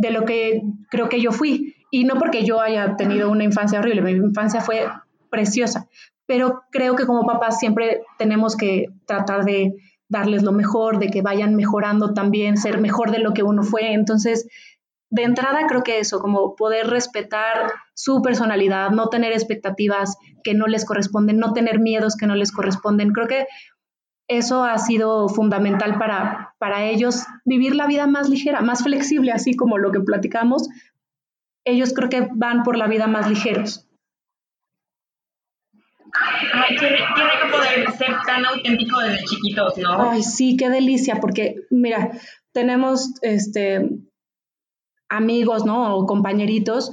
de 0.00 0.10
lo 0.10 0.24
que 0.24 0.62
creo 0.88 1.08
que 1.08 1.20
yo 1.20 1.30
fui. 1.30 1.74
Y 1.90 2.04
no 2.04 2.14
porque 2.14 2.44
yo 2.44 2.60
haya 2.60 2.96
tenido 2.96 3.30
una 3.30 3.44
infancia 3.44 3.80
horrible, 3.80 4.00
mi 4.00 4.12
infancia 4.12 4.60
fue 4.60 4.88
preciosa, 5.28 5.88
pero 6.26 6.62
creo 6.70 6.96
que 6.96 7.06
como 7.06 7.26
papás 7.26 7.58
siempre 7.58 8.02
tenemos 8.16 8.56
que 8.56 8.86
tratar 9.06 9.44
de 9.44 9.74
darles 10.08 10.42
lo 10.42 10.52
mejor, 10.52 10.98
de 10.98 11.08
que 11.08 11.22
vayan 11.22 11.54
mejorando 11.54 12.14
también, 12.14 12.56
ser 12.56 12.80
mejor 12.80 13.10
de 13.10 13.18
lo 13.18 13.32
que 13.32 13.42
uno 13.42 13.62
fue. 13.62 13.92
Entonces, 13.92 14.48
de 15.10 15.24
entrada 15.24 15.66
creo 15.68 15.82
que 15.82 15.98
eso, 15.98 16.20
como 16.20 16.56
poder 16.56 16.86
respetar 16.86 17.72
su 17.94 18.22
personalidad, 18.22 18.90
no 18.90 19.08
tener 19.08 19.32
expectativas 19.32 20.16
que 20.42 20.54
no 20.54 20.66
les 20.66 20.84
corresponden, 20.84 21.38
no 21.38 21.52
tener 21.52 21.80
miedos 21.80 22.16
que 22.16 22.26
no 22.26 22.34
les 22.34 22.52
corresponden. 22.52 23.12
Creo 23.12 23.28
que 23.28 23.46
eso 24.28 24.62
ha 24.62 24.78
sido 24.78 25.28
fundamental 25.28 25.98
para, 25.98 26.54
para 26.58 26.84
ellos 26.84 27.24
vivir 27.50 27.74
la 27.74 27.86
vida 27.86 28.06
más 28.06 28.28
ligera, 28.28 28.60
más 28.60 28.84
flexible, 28.84 29.32
así 29.32 29.54
como 29.56 29.76
lo 29.76 29.90
que 29.90 30.00
platicamos. 30.00 30.68
Ellos 31.66 31.92
creo 31.92 32.08
que 32.08 32.28
van 32.32 32.62
por 32.62 32.78
la 32.78 32.86
vida 32.86 33.06
más 33.08 33.28
ligeros. 33.28 33.86
Ay, 36.52 36.76
tiene, 36.76 36.96
que 36.96 37.50
poder 37.50 37.90
ser 37.92 38.16
tan 38.26 38.44
auténtico 38.46 39.00
desde 39.00 39.24
chiquitos, 39.24 39.78
¿no? 39.78 40.10
Ay, 40.10 40.22
sí, 40.22 40.56
qué 40.56 40.70
delicia, 40.70 41.16
porque 41.20 41.56
mira, 41.70 42.12
tenemos 42.52 43.14
este 43.22 43.88
amigos, 45.08 45.64
¿no? 45.66 45.96
O 45.96 46.06
compañeritos 46.06 46.92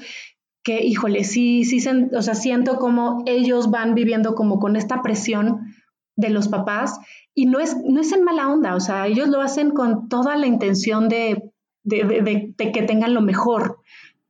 que, 0.64 0.84
híjole, 0.84 1.24
sí, 1.24 1.64
sí, 1.64 1.82
o 2.14 2.22
sea, 2.22 2.36
siento 2.36 2.78
como 2.78 3.24
ellos 3.26 3.72
van 3.72 3.95
viviendo 3.95 4.36
como 4.36 4.60
con 4.60 4.76
esta 4.76 5.01
presión 5.01 5.74
de 6.18 6.30
los 6.30 6.49
papás 6.49 6.99
y 7.34 7.45
no 7.45 7.59
es, 7.59 7.78
no 7.86 8.01
es 8.01 8.11
en 8.11 8.24
mala 8.24 8.49
onda, 8.49 8.76
o 8.76 8.80
sea, 8.80 9.07
ellos 9.07 9.30
lo 9.30 9.41
hacen 9.41 9.72
con 9.72 10.09
toda 10.09 10.36
la 10.36 10.47
intención 10.47 11.07
de, 11.07 11.51
que 11.88 12.84
tengan 12.84 13.13
lo 13.13 13.22
mejor, 13.22 13.78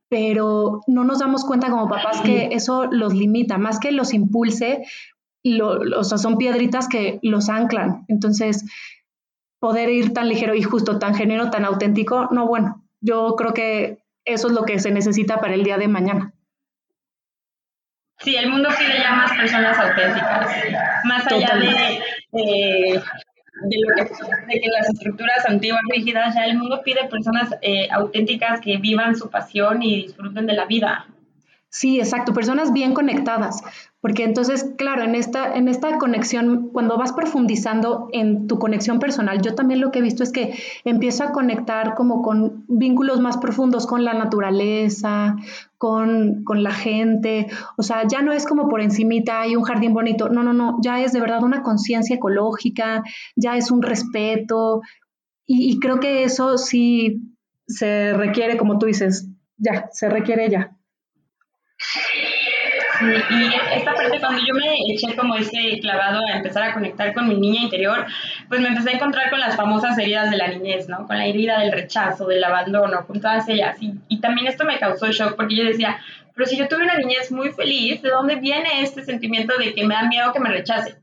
pero 0.09 0.81
no 0.87 1.03
nos 1.05 1.19
damos 1.19 1.45
cuenta 1.45 1.69
como 1.69 1.87
papás 1.87 2.21
que 2.21 2.49
eso 2.51 2.85
los 2.85 3.13
limita, 3.13 3.57
más 3.57 3.79
que 3.79 3.91
los 3.91 4.13
impulse, 4.13 4.83
o 5.95 6.03
sea, 6.03 6.17
son 6.17 6.37
piedritas 6.37 6.87
que 6.89 7.19
los 7.23 7.49
anclan. 7.49 8.03
Entonces, 8.09 8.65
poder 9.59 9.89
ir 9.89 10.13
tan 10.13 10.27
ligero 10.27 10.53
y 10.53 10.61
justo, 10.61 10.99
tan 10.99 11.15
género, 11.15 11.49
tan 11.49 11.65
auténtico, 11.65 12.27
no, 12.31 12.45
bueno, 12.45 12.83
yo 13.01 13.35
creo 13.37 13.53
que 13.53 13.99
eso 14.25 14.47
es 14.47 14.53
lo 14.53 14.63
que 14.63 14.79
se 14.79 14.91
necesita 14.91 15.39
para 15.39 15.53
el 15.53 15.63
día 15.63 15.77
de 15.77 15.87
mañana. 15.87 16.33
Sí, 18.19 18.35
el 18.35 18.49
mundo 18.49 18.69
pide 18.77 18.97
ya 18.99 19.11
más 19.11 19.31
personas 19.31 19.77
auténticas, 19.77 20.49
más 21.03 21.27
allá 21.27 21.55
de, 21.55 22.01
de, 22.31 23.01
que, 24.49 24.67
las 24.75 24.89
estructuras 24.89 25.45
antiguas 25.47 25.81
rígidas, 25.89 26.33
ya 26.33 26.45
el 26.45 26.57
mundo 26.57 26.81
pide 26.83 27.05
personas 27.05 27.55
eh, 27.61 27.87
auténticas 27.91 28.59
que 28.59 28.77
vivan 28.77 29.15
su 29.15 29.29
pasión 29.29 29.83
y 29.83 30.03
disfruten 30.03 30.47
de 30.47 30.53
la 30.53 30.65
vida. 30.65 31.05
Sí, 31.77 31.99
exacto, 31.99 32.33
personas 32.33 32.73
bien 32.73 32.95
conectadas, 32.95 33.61
porque 34.01 34.23
entonces, 34.23 34.73
claro, 34.79 35.03
en 35.03 35.13
esta, 35.13 35.55
en 35.55 35.67
esta 35.67 35.99
conexión, 35.99 36.69
cuando 36.73 36.97
vas 36.97 37.13
profundizando 37.13 38.09
en 38.13 38.47
tu 38.47 38.57
conexión 38.57 38.97
personal, 38.97 39.43
yo 39.43 39.53
también 39.53 39.79
lo 39.79 39.91
que 39.91 39.99
he 39.99 40.01
visto 40.01 40.23
es 40.23 40.31
que 40.31 40.55
empiezo 40.85 41.23
a 41.23 41.31
conectar 41.31 41.93
como 41.93 42.23
con 42.23 42.65
vínculos 42.67 43.19
más 43.19 43.37
profundos 43.37 43.85
con 43.85 44.03
la 44.03 44.15
naturaleza, 44.15 45.35
con, 45.77 46.43
con 46.43 46.63
la 46.63 46.71
gente, 46.73 47.45
o 47.77 47.83
sea, 47.83 48.07
ya 48.07 48.23
no 48.23 48.31
es 48.31 48.47
como 48.47 48.69
por 48.69 48.81
encimita 48.81 49.41
hay 49.41 49.55
un 49.55 49.61
jardín 49.63 49.93
bonito, 49.93 50.29
no, 50.29 50.41
no, 50.41 50.53
no, 50.53 50.79
ya 50.81 51.03
es 51.03 51.11
de 51.13 51.21
verdad 51.21 51.43
una 51.43 51.61
conciencia 51.61 52.15
ecológica, 52.15 53.03
ya 53.35 53.55
es 53.55 53.69
un 53.69 53.83
respeto, 53.83 54.81
y, 55.45 55.71
y 55.73 55.79
creo 55.79 55.99
que 55.99 56.23
eso 56.23 56.57
sí 56.57 57.21
se 57.67 58.13
requiere, 58.13 58.57
como 58.57 58.79
tú 58.79 58.87
dices, 58.87 59.29
ya, 59.57 59.89
se 59.91 60.09
requiere 60.09 60.49
ya 60.49 60.76
y 63.01 63.75
esta 63.75 63.93
parte, 63.93 64.19
cuando 64.19 64.41
yo 64.45 64.53
me 64.53 64.75
eché 64.91 65.15
como 65.15 65.35
ese 65.35 65.79
clavado 65.81 66.21
a 66.25 66.37
empezar 66.37 66.63
a 66.63 66.73
conectar 66.73 67.13
con 67.13 67.27
mi 67.27 67.35
niña 67.35 67.61
interior, 67.63 68.05
pues 68.47 68.61
me 68.61 68.69
empecé 68.69 68.91
a 68.91 68.93
encontrar 68.93 69.29
con 69.29 69.39
las 69.39 69.55
famosas 69.55 69.97
heridas 69.97 70.31
de 70.31 70.37
la 70.37 70.47
niñez, 70.47 70.87
¿no? 70.87 71.05
Con 71.05 71.17
la 71.17 71.25
herida 71.25 71.59
del 71.59 71.71
rechazo, 71.71 72.27
del 72.27 72.43
abandono, 72.43 73.05
con 73.05 73.19
todas 73.19 73.47
ellas. 73.49 73.77
Y, 73.81 73.93
y 74.07 74.19
también 74.19 74.47
esto 74.47 74.65
me 74.65 74.79
causó 74.79 75.11
shock 75.11 75.35
porque 75.35 75.55
yo 75.55 75.65
decía, 75.65 75.99
pero 76.33 76.47
si 76.47 76.57
yo 76.57 76.67
tuve 76.67 76.83
una 76.83 76.97
niñez 76.97 77.31
muy 77.31 77.51
feliz, 77.51 78.01
¿de 78.01 78.09
dónde 78.09 78.35
viene 78.35 78.81
este 78.81 79.03
sentimiento 79.03 79.57
de 79.57 79.73
que 79.73 79.85
me 79.85 79.95
da 79.95 80.03
miedo 80.03 80.33
que 80.33 80.39
me 80.39 80.49
rechacen? 80.49 80.95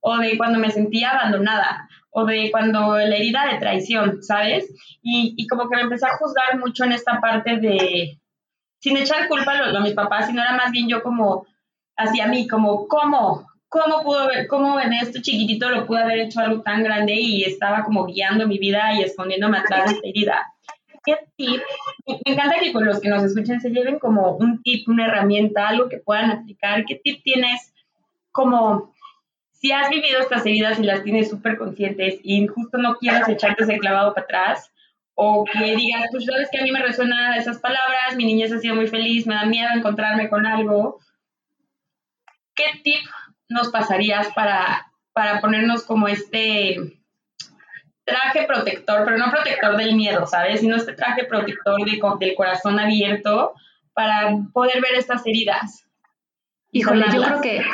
O 0.00 0.18
de 0.18 0.36
cuando 0.36 0.58
me 0.58 0.70
sentía 0.70 1.10
abandonada, 1.10 1.88
o 2.10 2.26
de 2.26 2.50
cuando 2.50 2.96
la 2.98 3.16
herida 3.16 3.46
de 3.50 3.58
traición, 3.58 4.22
¿sabes? 4.22 4.68
Y, 5.02 5.34
y 5.36 5.46
como 5.46 5.68
que 5.68 5.76
me 5.76 5.82
empecé 5.82 6.06
a 6.06 6.16
juzgar 6.18 6.58
mucho 6.58 6.84
en 6.84 6.92
esta 6.92 7.20
parte 7.20 7.56
de, 7.56 8.18
sin 8.82 8.96
echar 8.96 9.28
culpa 9.28 9.52
a, 9.52 9.80
mis 9.80 9.94
papás, 9.94 10.26
sino 10.26 10.42
era 10.42 10.54
más 10.54 10.72
bien 10.72 10.88
yo 10.88 11.02
como 11.02 11.46
hacia 11.96 12.26
mí, 12.26 12.48
como, 12.48 12.88
¿cómo? 12.88 13.46
¿Cómo 13.68 14.02
pudo 14.02 14.26
ver, 14.26 14.48
cómo 14.48 14.78
en 14.80 14.92
este 14.92 15.22
chiquitito 15.22 15.70
lo 15.70 15.86
pude 15.86 16.02
haber 16.02 16.18
hecho 16.18 16.40
algo 16.40 16.62
tan 16.62 16.82
grande 16.82 17.14
y 17.14 17.44
estaba 17.44 17.84
como 17.84 18.04
guiando 18.04 18.46
mi 18.46 18.58
vida 18.58 18.92
y 18.94 19.02
escondiéndome 19.02 19.58
atrás 19.58 19.86
de 19.86 19.94
esta 19.94 20.08
herida? 20.08 20.54
¿Qué 21.04 21.16
tip? 21.36 21.62
Me 22.06 22.32
encanta 22.32 22.56
que 22.60 22.72
con 22.72 22.84
los 22.84 23.00
que 23.00 23.08
nos 23.08 23.22
escuchen 23.22 23.60
se 23.60 23.70
lleven 23.70 23.98
como 23.98 24.32
un 24.36 24.62
tip, 24.62 24.88
una 24.88 25.06
herramienta, 25.06 25.68
algo 25.68 25.88
que 25.88 25.98
puedan 25.98 26.30
aplicar. 26.30 26.84
¿Qué 26.84 27.00
tip 27.02 27.22
tienes 27.22 27.72
como 28.32 28.92
si 29.52 29.70
has 29.70 29.88
vivido 29.90 30.20
estas 30.20 30.44
heridas 30.44 30.78
y 30.80 30.82
las 30.82 31.04
tienes 31.04 31.30
súper 31.30 31.56
conscientes 31.56 32.18
y 32.22 32.46
justo 32.48 32.78
no 32.78 32.96
quieres 32.96 33.28
echarte 33.28 33.62
ese 33.62 33.78
clavado 33.78 34.12
para 34.12 34.24
atrás? 34.24 34.71
O 35.14 35.44
que 35.44 35.76
digas, 35.76 36.08
pues 36.10 36.24
sabes 36.24 36.48
que 36.50 36.58
a 36.58 36.62
mí 36.62 36.70
me 36.70 36.82
resuenan 36.82 37.34
esas 37.34 37.58
palabras, 37.58 38.16
mi 38.16 38.24
niñez 38.24 38.52
ha 38.52 38.58
sido 38.58 38.74
muy 38.74 38.86
feliz, 38.86 39.26
me 39.26 39.34
da 39.34 39.44
miedo 39.44 39.68
encontrarme 39.74 40.28
con 40.28 40.46
algo. 40.46 40.98
¿Qué 42.54 42.64
tip 42.82 43.04
nos 43.48 43.68
pasarías 43.68 44.28
para, 44.34 44.90
para 45.12 45.40
ponernos 45.40 45.84
como 45.84 46.08
este 46.08 46.78
traje 48.04 48.44
protector, 48.46 49.04
pero 49.04 49.18
no 49.18 49.30
protector 49.30 49.76
del 49.76 49.94
miedo, 49.94 50.26
¿sabes? 50.26 50.60
Sino 50.60 50.76
este 50.76 50.94
traje 50.94 51.24
protector 51.24 51.78
del 52.18 52.34
corazón 52.34 52.80
abierto 52.80 53.54
para 53.92 54.36
poder 54.52 54.80
ver 54.80 54.94
estas 54.94 55.26
heridas. 55.26 55.86
Híjole, 56.72 57.04
yo 57.12 57.22
creo 57.22 57.40
que 57.40 57.64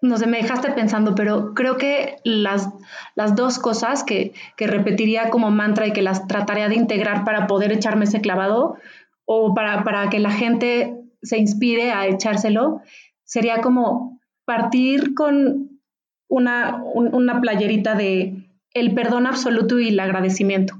no 0.00 0.16
sé, 0.16 0.26
me 0.26 0.40
dejaste 0.40 0.70
pensando, 0.72 1.14
pero 1.14 1.54
creo 1.54 1.76
que 1.76 2.16
las, 2.24 2.68
las 3.16 3.34
dos 3.34 3.58
cosas 3.58 4.04
que, 4.04 4.32
que, 4.56 4.66
repetiría 4.66 5.30
como 5.30 5.50
mantra 5.50 5.86
y 5.86 5.92
que 5.92 6.02
las 6.02 6.26
trataría 6.28 6.68
de 6.68 6.76
integrar 6.76 7.24
para 7.24 7.46
poder 7.46 7.72
echarme 7.72 8.04
ese 8.04 8.20
clavado 8.20 8.76
o 9.24 9.54
para, 9.54 9.82
para 9.84 10.08
que 10.08 10.20
la 10.20 10.30
gente 10.30 10.94
se 11.22 11.38
inspire 11.38 11.90
a 11.90 12.06
echárselo, 12.06 12.80
sería 13.24 13.60
como 13.60 14.20
partir 14.44 15.14
con 15.14 15.80
una, 16.28 16.82
una 16.94 17.40
playerita 17.40 17.94
de 17.94 18.48
el 18.72 18.94
perdón 18.94 19.26
absoluto 19.26 19.78
y 19.80 19.88
el 19.88 20.00
agradecimiento. 20.00 20.74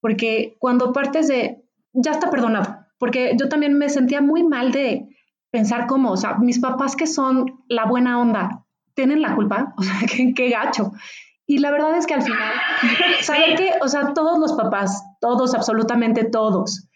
Porque 0.00 0.56
cuando 0.58 0.92
partes 0.92 1.28
de, 1.28 1.62
ya 1.92 2.12
está 2.12 2.30
perdonado, 2.30 2.86
porque 2.98 3.34
yo 3.38 3.48
también 3.48 3.74
me 3.74 3.88
sentía 3.88 4.20
muy 4.20 4.44
mal 4.44 4.72
de, 4.72 5.08
pensar 5.50 5.86
como, 5.86 6.10
o 6.12 6.16
sea, 6.16 6.36
mis 6.38 6.58
papás 6.58 6.96
que 6.96 7.06
son 7.06 7.64
la 7.68 7.86
buena 7.86 8.20
onda, 8.20 8.64
tienen 8.94 9.22
la 9.22 9.34
culpa, 9.34 9.74
o 9.78 9.82
sea, 9.82 9.94
qué, 10.06 10.48
gacho. 10.48 10.92
Y 11.46 11.58
la 11.58 11.70
verdad 11.70 11.96
es 11.96 12.06
que 12.06 12.14
al 12.14 12.22
final, 12.22 12.52
¿saben 13.22 13.56
qué? 13.56 13.72
O 13.80 13.88
sea, 13.88 14.12
todos 14.12 14.38
los 14.38 14.52
papás, 14.52 15.02
todos, 15.20 15.54
absolutamente 15.54 16.24
todos, 16.24 16.88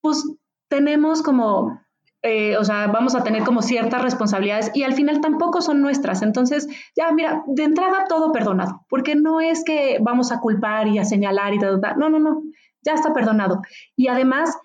pues 0.00 0.24
tenemos 0.68 1.22
como, 1.22 1.80
eh, 2.22 2.56
o 2.56 2.64
sea, 2.64 2.88
vamos 2.88 3.14
a 3.14 3.22
tener 3.22 3.44
como 3.44 3.62
ciertas 3.62 4.02
responsabilidades 4.02 4.72
y 4.74 4.82
al 4.82 4.94
final 4.94 5.20
tampoco 5.20 5.60
son 5.60 5.80
nuestras. 5.80 6.22
Entonces, 6.22 6.66
ya, 6.96 7.12
mira, 7.12 7.44
de 7.46 7.62
entrada 7.62 8.06
todo 8.08 8.32
perdonado, 8.32 8.84
porque 8.88 9.14
no 9.14 9.40
es 9.40 9.62
que 9.64 9.98
vamos 10.00 10.32
a 10.32 10.40
culpar 10.40 10.88
y 10.88 10.98
a 10.98 11.04
señalar 11.04 11.54
y 11.54 11.58
todo, 11.60 11.78
no, 11.96 12.08
no, 12.08 12.18
no, 12.18 12.42
ya 12.82 12.94
está 12.94 13.12
perdonado. 13.12 13.62
Y 13.94 14.08
además, 14.08 14.56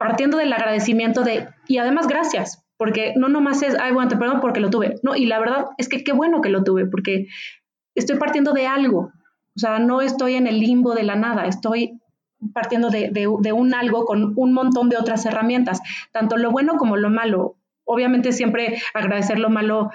partiendo 0.00 0.38
del 0.38 0.50
agradecimiento 0.50 1.24
de, 1.24 1.46
y 1.68 1.76
además 1.76 2.08
gracias, 2.08 2.64
porque 2.78 3.12
no 3.16 3.28
nomás 3.28 3.62
es, 3.62 3.76
ay, 3.78 3.92
bueno, 3.92 4.08
te 4.08 4.16
perdono 4.16 4.40
porque 4.40 4.58
lo 4.58 4.70
tuve, 4.70 4.94
no, 5.02 5.14
y 5.14 5.26
la 5.26 5.38
verdad 5.38 5.66
es 5.76 5.90
que 5.90 6.02
qué 6.02 6.12
bueno 6.12 6.40
que 6.40 6.48
lo 6.48 6.64
tuve, 6.64 6.86
porque 6.86 7.26
estoy 7.94 8.16
partiendo 8.16 8.54
de 8.54 8.66
algo, 8.66 9.12
o 9.54 9.58
sea, 9.58 9.78
no 9.78 10.00
estoy 10.00 10.36
en 10.36 10.46
el 10.46 10.58
limbo 10.58 10.94
de 10.94 11.02
la 11.02 11.16
nada, 11.16 11.44
estoy 11.44 12.00
partiendo 12.54 12.88
de, 12.88 13.10
de, 13.10 13.52
un 13.52 13.74
algo 13.74 14.06
con 14.06 14.32
un 14.36 14.54
montón 14.54 14.88
de 14.88 14.96
otras 14.96 15.26
herramientas, 15.26 15.82
tanto 16.12 16.38
lo 16.38 16.50
bueno 16.50 16.76
como 16.78 16.96
lo 16.96 17.10
malo. 17.10 17.56
Obviamente 17.84 18.32
siempre 18.32 18.80
agradecer 18.94 19.38
lo 19.38 19.50
malo 19.50 19.90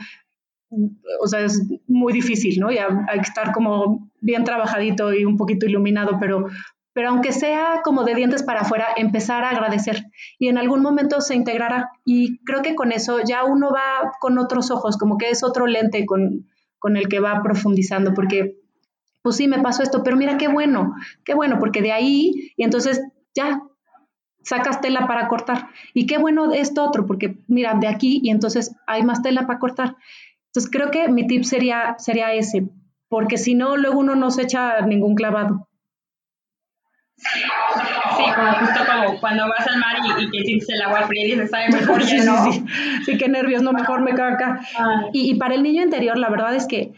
o 1.22 1.28
sea, 1.28 1.41
es 1.41 1.64
muy 1.88 2.14
difícil, 2.14 2.60
¿no? 2.60 2.72
Y 2.72 2.78
hay 2.78 3.20
que 3.20 3.28
estar 3.28 3.51
como 3.53 4.10
bien 4.22 4.43
trabajadito 4.43 5.14
y 5.14 5.26
un 5.26 5.38
poquito 5.38 5.66
iluminado, 5.66 6.18
pero, 6.20 6.47
pero 6.96 7.10
aunque 7.10 7.34
sea 7.34 7.82
como 7.84 8.06
de 8.06 8.16
dientes 8.16 8.41
para 8.41 8.62
afuera, 8.62 8.88
empezar 8.96 9.43
a 9.43 9.50
agradecer 9.50 10.06
y 10.39 10.48
en 10.48 10.58
algún 10.58 10.82
momento 10.82 11.20
se 11.20 11.36
integrará. 11.36 11.91
Y 12.06 12.38
creo 12.46 12.62
que 12.62 12.74
con 12.74 12.93
eso 12.93 13.20
ya 13.20 13.43
uno 13.43 13.70
va 13.70 14.14
con 14.22 14.38
otros 14.38 14.72
ojos, 14.72 14.96
como 14.96 15.18
que 15.18 15.30
es 15.30 15.43
otro 15.43 15.68
lente 15.68 16.06
con, 16.06 16.48
con 16.80 16.96
el 16.96 17.10
que 17.10 17.20
va 17.20 17.43
profundizando, 17.43 18.14
porque 18.14 18.62
pues 19.22 19.36
sí, 19.36 19.50
me 19.50 19.60
pasó 19.60 19.84
esto, 19.84 20.04
pero 20.04 20.16
mira 20.16 20.38
qué 20.38 20.48
bueno, 20.48 20.96
qué 21.26 21.34
bueno, 21.34 21.60
porque 21.60 21.82
de 21.82 21.91
ahí, 21.91 22.54
y 22.56 22.64
entonces 22.64 23.04
ya 23.34 23.62
sacas 24.41 24.80
tela 24.80 25.06
para 25.06 25.28
cortar. 25.28 25.68
Y 25.93 26.06
qué 26.06 26.18
bueno 26.18 26.54
esto 26.54 26.82
otro, 26.82 27.06
porque 27.06 27.39
mira, 27.50 27.74
de 27.74 27.88
aquí 27.88 28.22
y 28.24 28.30
entonces 28.30 28.74
hay 28.88 29.04
más 29.04 29.22
tela 29.22 29.46
para 29.46 29.60
cortar. 29.60 29.98
Entonces 30.46 30.72
creo 30.72 30.91
que 30.91 31.10
mi 31.10 31.28
tip 31.28 31.43
sería, 31.43 31.96
sería 31.98 32.32
ese, 32.32 32.70
porque 33.10 33.38
si 33.38 33.54
no, 33.54 33.76
luego 33.76 34.00
uno 34.00 34.16
no 34.16 34.32
se 34.32 34.43
echa 34.43 34.80
ningún 34.86 35.16
clavado. 35.16 35.68
Sí, 37.18 38.24
como 38.36 38.53
justo 38.53 38.80
como 38.86 39.20
cuando 39.20 39.47
vas 39.47 39.66
al 39.68 39.80
mar 39.80 39.95
y, 40.20 40.30
que 40.30 40.43
sientes 40.43 40.70
el 40.70 40.82
agua 40.82 41.07
fría 41.07 41.26
y 41.26 41.32
dices, 41.32 41.49
sabe 41.49 41.70
mejor 41.70 42.03
sí, 42.03 42.18
¿no? 42.26 42.51
Sí, 42.51 42.59
sí, 42.59 42.66
sí, 43.05 43.18
qué 43.18 43.30
nervios, 43.30 43.63
no, 43.63 43.72
mejor 43.72 44.01
me 44.01 44.13
quedo 44.13 44.26
acá. 44.26 44.59
Y, 45.13 45.32
y, 45.32 45.36
para 45.36 45.55
el 45.55 45.63
niño 45.63 45.84
interior, 45.84 46.18
la 46.18 46.30
verdad 46.30 46.55
es 46.55 46.68
que 46.68 46.93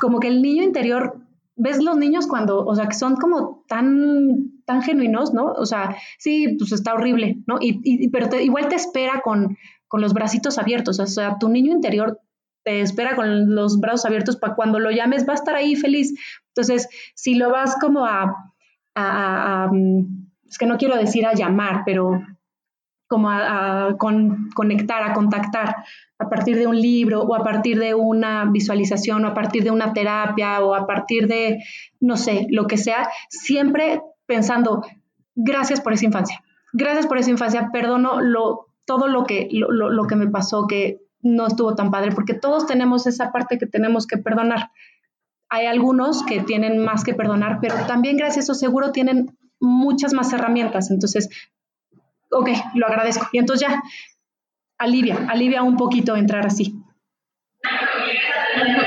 como 0.00 0.18
que 0.18 0.28
el 0.28 0.42
niño 0.42 0.62
interior, 0.62 1.20
ves 1.56 1.82
los 1.82 1.96
niños 1.96 2.26
cuando, 2.26 2.64
o 2.64 2.74
sea, 2.74 2.88
que 2.88 2.94
son 2.94 3.16
como 3.16 3.64
tan, 3.68 4.62
tan 4.64 4.82
genuinos, 4.82 5.34
¿no? 5.34 5.46
O 5.52 5.66
sea, 5.66 5.96
sí, 6.18 6.56
pues 6.58 6.72
está 6.72 6.94
horrible, 6.94 7.36
¿no? 7.46 7.58
Y, 7.60 7.80
y 7.84 8.08
pero 8.08 8.28
igual 8.40 8.68
te 8.68 8.76
espera 8.76 9.20
con, 9.22 9.56
con 9.86 10.00
los 10.00 10.14
bracitos 10.14 10.58
abiertos, 10.58 10.98
o 10.98 11.06
sea, 11.06 11.38
tu 11.38 11.48
niño 11.48 11.72
interior 11.72 12.20
te 12.64 12.80
espera 12.80 13.14
con 13.14 13.54
los 13.54 13.78
brazos 13.78 14.06
abiertos 14.06 14.36
para 14.36 14.54
cuando 14.54 14.80
lo 14.80 14.90
llames, 14.90 15.28
va 15.28 15.32
a 15.32 15.36
estar 15.36 15.54
ahí 15.54 15.76
feliz. 15.76 16.14
Entonces, 16.48 16.88
si 17.14 17.34
lo 17.34 17.50
vas 17.50 17.76
como 17.78 18.06
a 18.06 18.53
a, 18.94 19.68
mm, 19.72 20.28
es 20.48 20.58
que 20.58 20.66
no 20.66 20.76
quiero 20.76 20.96
decir 20.96 21.26
a 21.26 21.34
llamar, 21.34 21.82
pero 21.84 22.20
como 23.06 23.30
a, 23.30 23.96
conectar, 23.98 25.02
a 25.02 25.12
contactar 25.12 25.76
a 26.18 26.28
partir 26.28 26.56
de 26.56 26.66
un 26.66 26.80
libro 26.80 27.22
o 27.22 27.34
a 27.34 27.44
partir 27.44 27.78
de 27.78 27.94
una 27.94 28.44
visualización 28.46 29.24
o 29.24 29.28
a 29.28 29.34
partir 29.34 29.62
de 29.62 29.70
una 29.70 29.92
terapia 29.92 30.60
o 30.64 30.74
a 30.74 30.86
partir 30.86 31.28
de, 31.28 31.62
no 32.00 32.16
sé, 32.16 32.46
lo 32.50 32.66
que 32.66 32.76
sea, 32.76 33.08
siempre 33.28 34.00
pensando, 34.26 34.84
gracias 35.34 35.80
por 35.80 35.92
esa 35.92 36.06
infancia, 36.06 36.42
gracias 36.72 37.06
por 37.06 37.18
esa 37.18 37.30
infancia, 37.30 37.70
perdono 37.72 38.20
lo, 38.20 38.66
todo 38.84 39.06
lo 39.06 39.24
que, 39.24 39.48
lo, 39.52 39.70
lo 39.70 40.06
que 40.06 40.16
me 40.16 40.28
pasó, 40.28 40.66
que 40.66 41.00
no 41.20 41.46
estuvo 41.46 41.74
tan 41.74 41.90
padre, 41.90 42.12
porque 42.12 42.34
todos 42.34 42.66
tenemos 42.66 43.06
esa 43.06 43.32
parte 43.32 43.58
que 43.58 43.66
tenemos 43.66 44.06
que 44.06 44.18
perdonar. 44.18 44.70
Hay 45.54 45.66
algunos 45.66 46.24
que 46.24 46.40
tienen 46.40 46.78
más 46.78 47.04
que 47.04 47.14
perdonar, 47.14 47.58
pero 47.60 47.76
también 47.86 48.16
gracias 48.16 48.38
a 48.38 48.40
eso 48.40 48.54
seguro 48.54 48.90
tienen 48.90 49.38
muchas 49.60 50.12
más 50.12 50.32
herramientas. 50.32 50.90
Entonces, 50.90 51.28
ok, 52.32 52.48
lo 52.74 52.88
agradezco. 52.88 53.28
Y 53.30 53.38
entonces 53.38 53.68
ya, 53.68 53.80
alivia, 54.78 55.28
alivia 55.28 55.62
un 55.62 55.76
poquito 55.76 56.16
entrar 56.16 56.44
así. 56.44 56.74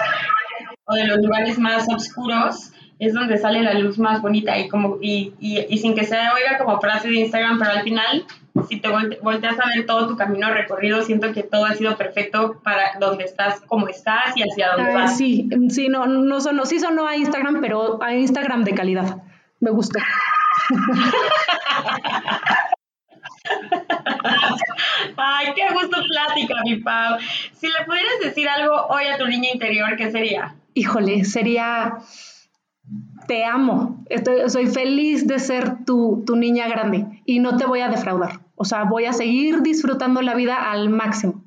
o 0.83 0.93
de 0.93 1.05
los 1.05 1.19
lugares 1.19 1.57
más 1.57 1.87
oscuros 1.87 2.73
es 2.99 3.13
donde 3.13 3.37
sale 3.37 3.61
la 3.61 3.73
luz 3.73 3.97
más 3.97 4.21
bonita 4.21 4.57
y 4.57 4.67
como 4.67 4.97
y, 5.01 5.33
y, 5.39 5.65
y 5.67 5.77
sin 5.77 5.95
que 5.95 6.05
se 6.05 6.15
oiga 6.15 6.57
como 6.57 6.79
frase 6.79 7.09
de 7.09 7.19
Instagram, 7.19 7.59
pero 7.59 7.71
al 7.71 7.83
final 7.83 8.25
si 8.67 8.79
te 8.79 8.87
volteas 9.21 9.59
a 9.59 9.67
ver 9.75 9.85
todo 9.85 10.07
tu 10.07 10.15
camino 10.15 10.49
recorrido, 10.51 11.01
siento 11.01 11.33
que 11.33 11.43
todo 11.43 11.65
ha 11.65 11.75
sido 11.75 11.97
perfecto 11.97 12.61
para 12.63 12.97
donde 12.99 13.25
estás, 13.25 13.59
como 13.61 13.89
estás 13.89 14.35
y 14.35 14.43
hacia 14.43 14.71
dónde 14.75 14.93
vas. 14.93 15.17
Sí, 15.17 15.49
sí, 15.69 15.89
no, 15.89 16.07
no 16.07 16.39
sonó, 16.39 16.65
sí 16.65 16.79
sonó 16.79 17.05
a 17.07 17.17
Instagram, 17.17 17.59
pero 17.59 18.01
a 18.01 18.13
Instagram 18.13 18.63
de 18.63 18.73
calidad. 18.73 19.17
Me 19.59 19.71
gustó. 19.71 19.99
Ay, 25.17 25.47
qué 25.55 25.73
gusto 25.73 25.97
plática, 26.07 26.55
mi 26.63 26.77
Pau. 26.77 27.17
Si 27.53 27.67
le 27.67 27.85
pudieras 27.85 28.19
decir 28.23 28.47
algo 28.47 28.87
hoy 28.87 29.05
a 29.05 29.17
tu 29.17 29.27
niña 29.27 29.49
interior, 29.53 29.95
¿qué 29.97 30.11
sería? 30.11 30.55
Híjole, 30.73 31.25
sería 31.25 31.97
te 33.27 33.45
amo, 33.45 34.03
Estoy, 34.09 34.49
soy 34.49 34.67
feliz 34.67 35.27
de 35.27 35.39
ser 35.39 35.85
tu, 35.85 36.23
tu, 36.25 36.35
niña 36.35 36.67
grande 36.67 37.21
y 37.25 37.39
no 37.39 37.57
te 37.57 37.65
voy 37.65 37.81
a 37.81 37.89
defraudar. 37.89 38.41
O 38.55 38.65
sea, 38.65 38.83
voy 38.83 39.05
a 39.05 39.13
seguir 39.13 39.61
disfrutando 39.61 40.21
la 40.21 40.35
vida 40.35 40.71
al 40.71 40.89
máximo. 40.89 41.43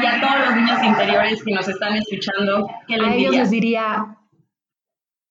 Y 0.00 0.06
a 0.06 0.20
todos 0.20 0.46
los 0.46 0.56
niños 0.56 0.82
interiores 0.84 1.42
que 1.42 1.52
nos 1.52 1.68
están 1.68 1.96
escuchando, 1.96 2.68
¿qué 2.86 2.96
les 2.96 3.06
A 3.06 3.14
ellos 3.14 3.34
les 3.34 3.50
diría, 3.50 4.16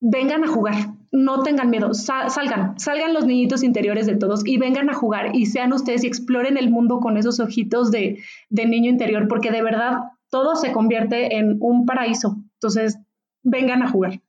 vengan 0.02 0.44
a 0.44 0.48
jugar, 0.48 0.76
no 1.12 1.42
tengan 1.42 1.70
miedo, 1.70 1.94
salgan, 1.94 2.78
salgan 2.78 3.14
los 3.14 3.26
niñitos 3.26 3.64
interiores 3.64 4.06
de 4.06 4.18
todos 4.18 4.46
y 4.46 4.58
vengan 4.58 4.90
a 4.90 4.94
jugar 4.94 5.36
y 5.36 5.46
sean 5.46 5.74
ustedes 5.74 6.04
y 6.04 6.08
exploren 6.08 6.58
el 6.58 6.70
mundo 6.70 7.00
con 7.00 7.18
esos 7.18 7.40
ojitos 7.40 7.90
de, 7.90 8.22
de 8.50 8.66
niño 8.66 8.90
interior, 8.90 9.28
porque 9.28 9.52
de 9.52 9.64
verdad 9.64 10.00
todo 10.30 10.56
se 10.56 10.72
convierte 10.74 11.38
en 11.38 11.58
un 11.62 11.86
paraíso. 11.86 12.38
Entonces, 12.56 13.00
vengan 13.44 13.84
a 13.84 13.90
jugar. 13.90 14.20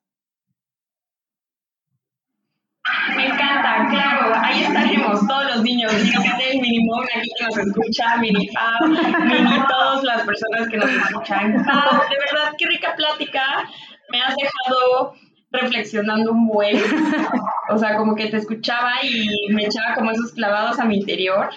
Me 3.17 3.27
encanta, 3.27 3.87
claro, 3.91 4.33
ahí 4.35 4.63
estaremos 4.63 5.27
todos 5.27 5.57
los 5.57 5.63
niños, 5.63 5.93
mini 5.93 6.61
mini 6.61 6.91
aquí 7.15 7.29
que 7.39 7.45
nos 7.45 7.59
escucha, 7.59 8.17
mini 8.19 8.49
Pau, 8.49 8.89
mini 8.89 9.67
todas 9.69 10.03
las 10.05 10.23
personas 10.23 10.69
que 10.69 10.77
nos 10.77 10.91
escuchan. 10.91 11.65
Pau, 11.65 12.01
de 12.11 12.17
verdad, 12.19 12.53
qué 12.57 12.67
rica 12.67 12.95
plática, 12.97 13.69
me 14.11 14.23
has 14.23 14.35
dejado 14.37 15.15
reflexionando 15.51 16.33
un 16.33 16.47
buen, 16.49 16.77
o 17.71 17.79
sea, 17.79 17.97
como 17.97 18.15
que 18.15 18.29
te 18.29 18.37
escuchaba 18.37 19.03
y 19.03 19.53
me 19.53 19.65
echaba 19.65 19.95
como 19.95 20.11
esos 20.11 20.33
clavados 20.33 20.79
a 20.79 20.85
mi 20.85 20.99
interior. 20.99 21.51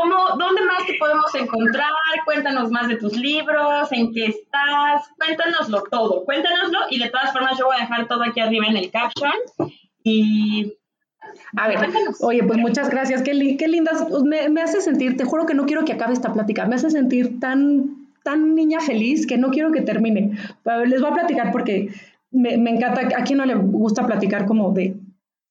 ¿Cómo, 0.00 0.14
¿Dónde 0.38 0.62
más 0.62 0.86
te 0.86 0.94
podemos 0.96 1.34
encontrar? 1.34 1.90
Cuéntanos 2.24 2.70
más 2.70 2.86
de 2.86 2.96
tus 2.96 3.16
libros, 3.16 3.90
en 3.90 4.12
qué 4.12 4.26
estás, 4.26 5.08
cuéntanoslo 5.16 5.82
todo, 5.90 6.24
cuéntanoslo 6.24 6.78
y 6.90 7.00
de 7.00 7.10
todas 7.10 7.32
formas 7.32 7.58
yo 7.58 7.66
voy 7.66 7.76
a 7.78 7.80
dejar 7.80 8.06
todo 8.06 8.22
aquí 8.22 8.38
arriba 8.38 8.66
en 8.68 8.76
el 8.76 8.90
caption 8.92 9.32
y... 10.04 10.72
A 11.56 11.66
ver, 11.66 11.78
oye, 12.20 12.44
pues 12.44 12.58
muchas 12.58 12.90
gracias, 12.90 13.22
qué, 13.22 13.56
qué 13.58 13.66
lindas, 13.66 14.06
me, 14.22 14.48
me 14.48 14.62
hace 14.62 14.80
sentir, 14.80 15.16
te 15.16 15.24
juro 15.24 15.46
que 15.46 15.54
no 15.54 15.66
quiero 15.66 15.84
que 15.84 15.94
acabe 15.94 16.12
esta 16.12 16.32
plática, 16.32 16.64
me 16.66 16.76
hace 16.76 16.90
sentir 16.90 17.40
tan, 17.40 18.08
tan 18.22 18.54
niña 18.54 18.78
feliz 18.80 19.26
que 19.26 19.36
no 19.36 19.50
quiero 19.50 19.72
que 19.72 19.82
termine. 19.82 20.38
Les 20.86 21.00
voy 21.00 21.10
a 21.10 21.14
platicar 21.14 21.50
porque 21.50 21.90
me, 22.30 22.56
me 22.56 22.70
encanta, 22.70 23.00
a 23.18 23.24
quien 23.24 23.38
no 23.38 23.46
le 23.46 23.56
gusta 23.56 24.06
platicar 24.06 24.46
como 24.46 24.72
de, 24.72 24.96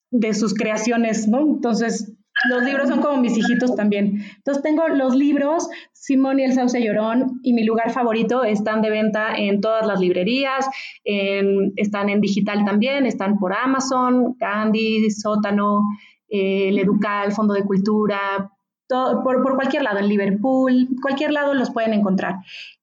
de 0.10 0.34
sus 0.34 0.54
creaciones, 0.54 1.28
¿no? 1.28 1.42
Entonces, 1.42 2.17
los 2.50 2.64
libros 2.64 2.90
son 2.90 3.02
como 3.02 3.18
mis 3.18 3.38
hijitos 3.38 3.76
también. 3.76 4.24
Entonces 4.38 4.64
tengo 4.64 4.88
los 4.88 5.16
libros, 5.16 5.70
Simón 5.94 6.40
y 6.40 6.44
el 6.44 6.54
Sauce 6.54 6.82
Llorón 6.82 7.40
y 7.44 7.54
mi 7.54 7.64
lugar 7.64 7.92
favorito 7.92 8.44
están 8.44 8.82
de 8.82 8.90
venta 8.90 9.36
en 9.36 9.62
todas 9.62 9.86
las 9.86 10.00
librerías, 10.00 10.68
están 11.04 12.10
en 12.10 12.22
digital 12.22 12.66
también, 12.66 13.06
están 13.06 13.38
por 13.38 13.54
Amazon, 13.54 14.36
Candy, 14.40 15.10
Sótano, 15.12 15.82
eh, 16.30 16.70
el 16.70 16.80
Educal, 16.80 17.32
Fondo 17.32 17.54
de 17.54 17.64
Cultura, 17.64 18.52
por, 18.88 19.56
cualquier 19.56 19.84
lado, 19.84 20.00
en 20.00 20.08
Liverpool, 20.08 20.88
cualquier 21.02 21.32
lado 21.32 21.54
los 21.54 21.72
pueden 21.72 21.94
encontrar. 21.94 22.36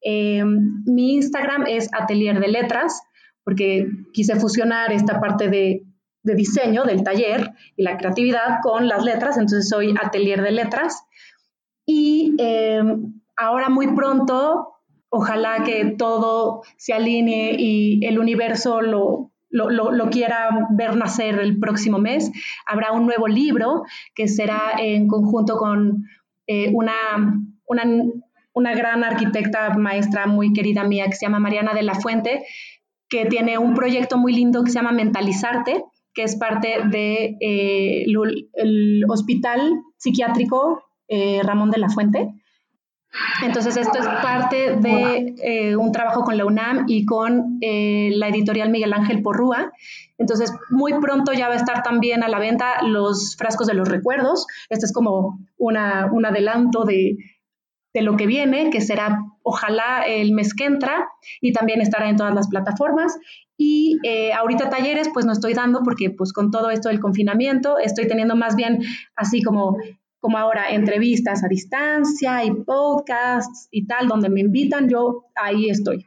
Eh, 0.03 0.45
mi 0.45 1.15
Instagram 1.15 1.65
es 1.67 1.89
Atelier 1.93 2.41
de 2.41 2.49
Letras, 2.49 3.03
porque 3.43 3.87
quise 4.13 4.37
fusionar 4.37 4.93
esta 4.93 5.21
parte 5.21 5.49
de 5.49 5.83
de 6.25 6.35
diseño 6.35 6.85
del 6.85 7.05
taller 7.05 7.53
y 7.77 7.83
la 7.85 7.97
creatividad 7.97 8.59
con 8.63 8.89
las 8.89 9.05
letras, 9.05 9.37
entonces 9.37 9.69
soy 9.69 9.95
atelier 10.03 10.43
de 10.43 10.51
letras. 10.51 11.05
Y 11.87 12.35
em, 12.39 13.21
ahora 13.37 13.69
muy 13.69 13.95
pronto, 13.95 14.73
ojalá 15.11 15.63
que 15.65 15.95
todo 15.97 16.63
se 16.77 16.95
alinee 16.95 17.57
y 17.59 18.05
el 18.07 18.19
universo 18.19 18.81
lo, 18.81 19.31
lo, 19.51 20.11
quiera 20.11 20.67
ver 20.71 20.97
nacer 20.97 21.39
el 21.39 21.59
próximo 21.59 21.99
mes, 21.99 22.33
habrá 22.67 22.93
un 22.93 23.07
nuevo 23.07 23.29
libro 23.29 23.85
que 24.15 24.27
será 24.27 24.73
en 24.79 25.07
conjunto 25.07 25.59
con 25.59 26.05
eh, 26.47 26.71
una, 26.73 26.95
una, 27.67 27.83
una 28.55 28.75
gran 28.75 29.05
arquitecta 29.05 29.77
maestra 29.77 30.27
muy 30.27 30.53
querida 30.55 30.85
mía 30.85 31.07
que 31.07 31.17
se 31.17 31.27
llama 31.27 31.39
Mariana 31.39 31.75
de 31.75 31.83
la 31.83 31.95
Fuente, 31.95 32.45
que 33.09 33.27
tiene 33.27 33.59
un 33.59 33.75
proyecto 33.75 34.17
muy 34.17 34.33
lindo 34.35 34.65
que 34.65 34.71
se 34.71 34.79
llama 34.79 34.93
Mentalizarte, 34.93 35.85
que 36.15 36.23
es 36.23 36.37
parte 36.37 36.69
del 36.69 36.91
de, 36.91 37.37
eh, 37.41 38.07
el 38.55 39.05
Hospital 39.09 39.83
Psiquiátrico 39.97 40.83
eh, 41.09 41.41
Ramón 41.43 41.71
de 41.71 41.79
la 41.79 41.89
Fuente. 41.89 42.33
Entonces, 43.45 43.77
esto 43.77 43.99
es 43.99 44.07
parte 44.07 44.75
de 44.77 45.35
eh, 45.43 45.77
un 45.77 45.93
trabajo 45.93 46.25
con 46.25 46.37
la 46.37 46.45
UNAM 46.45 46.87
y 46.89 47.05
con 47.05 47.59
la 47.61 48.29
editorial 48.29 48.71
Miguel 48.71 48.93
Ángel 48.93 49.23
Porrúa. 49.23 49.73
Entonces, 50.19 50.53
muy 50.71 50.95
pronto 51.01 51.33
ya 51.33 51.47
va 51.47 51.55
a 51.55 51.59
estar 51.59 51.85
también 51.85 52.25
a 52.25 52.29
la 52.29 52.41
venta 52.41 52.83
los 52.83 53.37
frascos 53.37 53.69
de 53.69 53.75
los 53.75 53.89
recuerdos. 53.89 54.47
Este 54.69 54.87
es 54.87 54.93
como 54.93 55.39
una, 55.57 56.11
un 56.13 56.27
adelanto 56.27 56.85
de, 56.85 57.17
de 57.93 58.03
lo 58.03 58.17
que 58.17 58.27
viene, 58.27 58.71
que 58.71 58.81
será 58.81 59.21
ojalá 59.45 60.03
el 60.07 60.33
mes 60.33 60.55
que 60.55 60.65
entra 60.65 61.09
y 61.41 61.53
también 61.53 61.81
estará 61.81 62.09
en 62.09 62.17
todas 62.17 62.35
las 62.35 62.49
plataformas. 62.49 63.17
Y 63.57 63.99
eh, 64.03 64.33
ahorita 64.33 64.69
talleres 64.69 65.09
pues 65.13 65.27
no 65.27 65.33
estoy 65.33 65.55
dando 65.55 65.83
porque 65.85 66.11
pues 66.11 66.33
con 66.33 66.51
todo 66.51 66.71
esto 66.71 66.89
del 66.89 66.99
confinamiento 66.99 67.79
estoy 67.79 68.09
teniendo 68.09 68.35
más 68.35 68.57
bien 68.57 68.83
así 69.15 69.43
como, 69.43 69.77
como 70.19 70.39
ahora 70.39 70.71
entrevistas 70.71 71.45
a 71.45 71.49
distancia 71.49 72.45
y 72.45 72.51
podcasts 72.51 73.69
y 73.71 73.87
tal, 73.87 74.09
donde 74.09 74.29
me 74.29 74.41
invitan, 74.41 74.89
yo 74.89 75.27
ahí 75.37 75.71
estoy. 75.71 76.05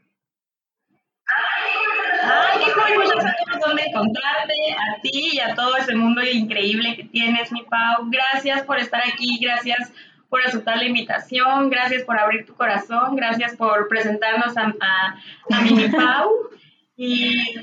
Ay, 2.24 2.66
qué 2.66 2.70
ya 2.70 2.74
sabemos 2.74 3.66
dónde 3.66 3.84
encontrarte, 3.84 4.54
a 4.74 5.02
ti 5.02 5.30
y 5.34 5.40
a 5.40 5.56
todo 5.56 5.78
ese 5.78 5.96
mundo 5.96 6.22
increíble 6.24 6.96
que 6.96 7.04
tienes, 7.06 7.52
mi 7.52 7.64
Pau. 7.64 8.10
Gracias 8.10 8.64
por 8.64 8.80
estar 8.80 9.02
aquí, 9.02 9.40
gracias 9.42 9.92
por 10.30 10.42
aceptar 10.42 10.78
la 10.78 10.86
invitación, 10.86 11.70
gracias 11.70 12.04
por 12.04 12.20
abrir 12.20 12.46
tu 12.46 12.54
corazón, 12.54 13.16
gracias 13.16 13.56
por 13.56 13.88
presentarnos 13.88 14.58
a, 14.58 14.74
a, 14.80 15.20
a 15.52 15.62
mi 15.62 15.88
Pau. 15.90 16.50
Y 16.96 17.56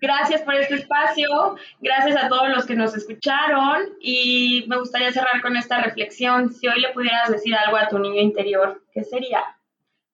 gracias 0.00 0.42
por 0.42 0.54
este 0.54 0.76
espacio, 0.76 1.56
gracias 1.80 2.16
a 2.16 2.28
todos 2.28 2.48
los 2.48 2.64
que 2.64 2.76
nos 2.76 2.96
escucharon 2.96 3.80
y 4.00 4.64
me 4.68 4.78
gustaría 4.78 5.12
cerrar 5.12 5.42
con 5.42 5.56
esta 5.56 5.82
reflexión. 5.82 6.52
Si 6.52 6.66
hoy 6.68 6.80
le 6.80 6.92
pudieras 6.92 7.30
decir 7.30 7.54
algo 7.54 7.76
a 7.76 7.88
tu 7.88 7.98
niño 7.98 8.20
interior, 8.20 8.82
¿qué 8.92 9.04
sería? 9.04 9.42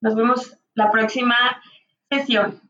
Nos 0.01 0.15
vemos 0.15 0.57
la 0.75 0.91
próxima 0.91 1.37
sesión. 2.11 2.66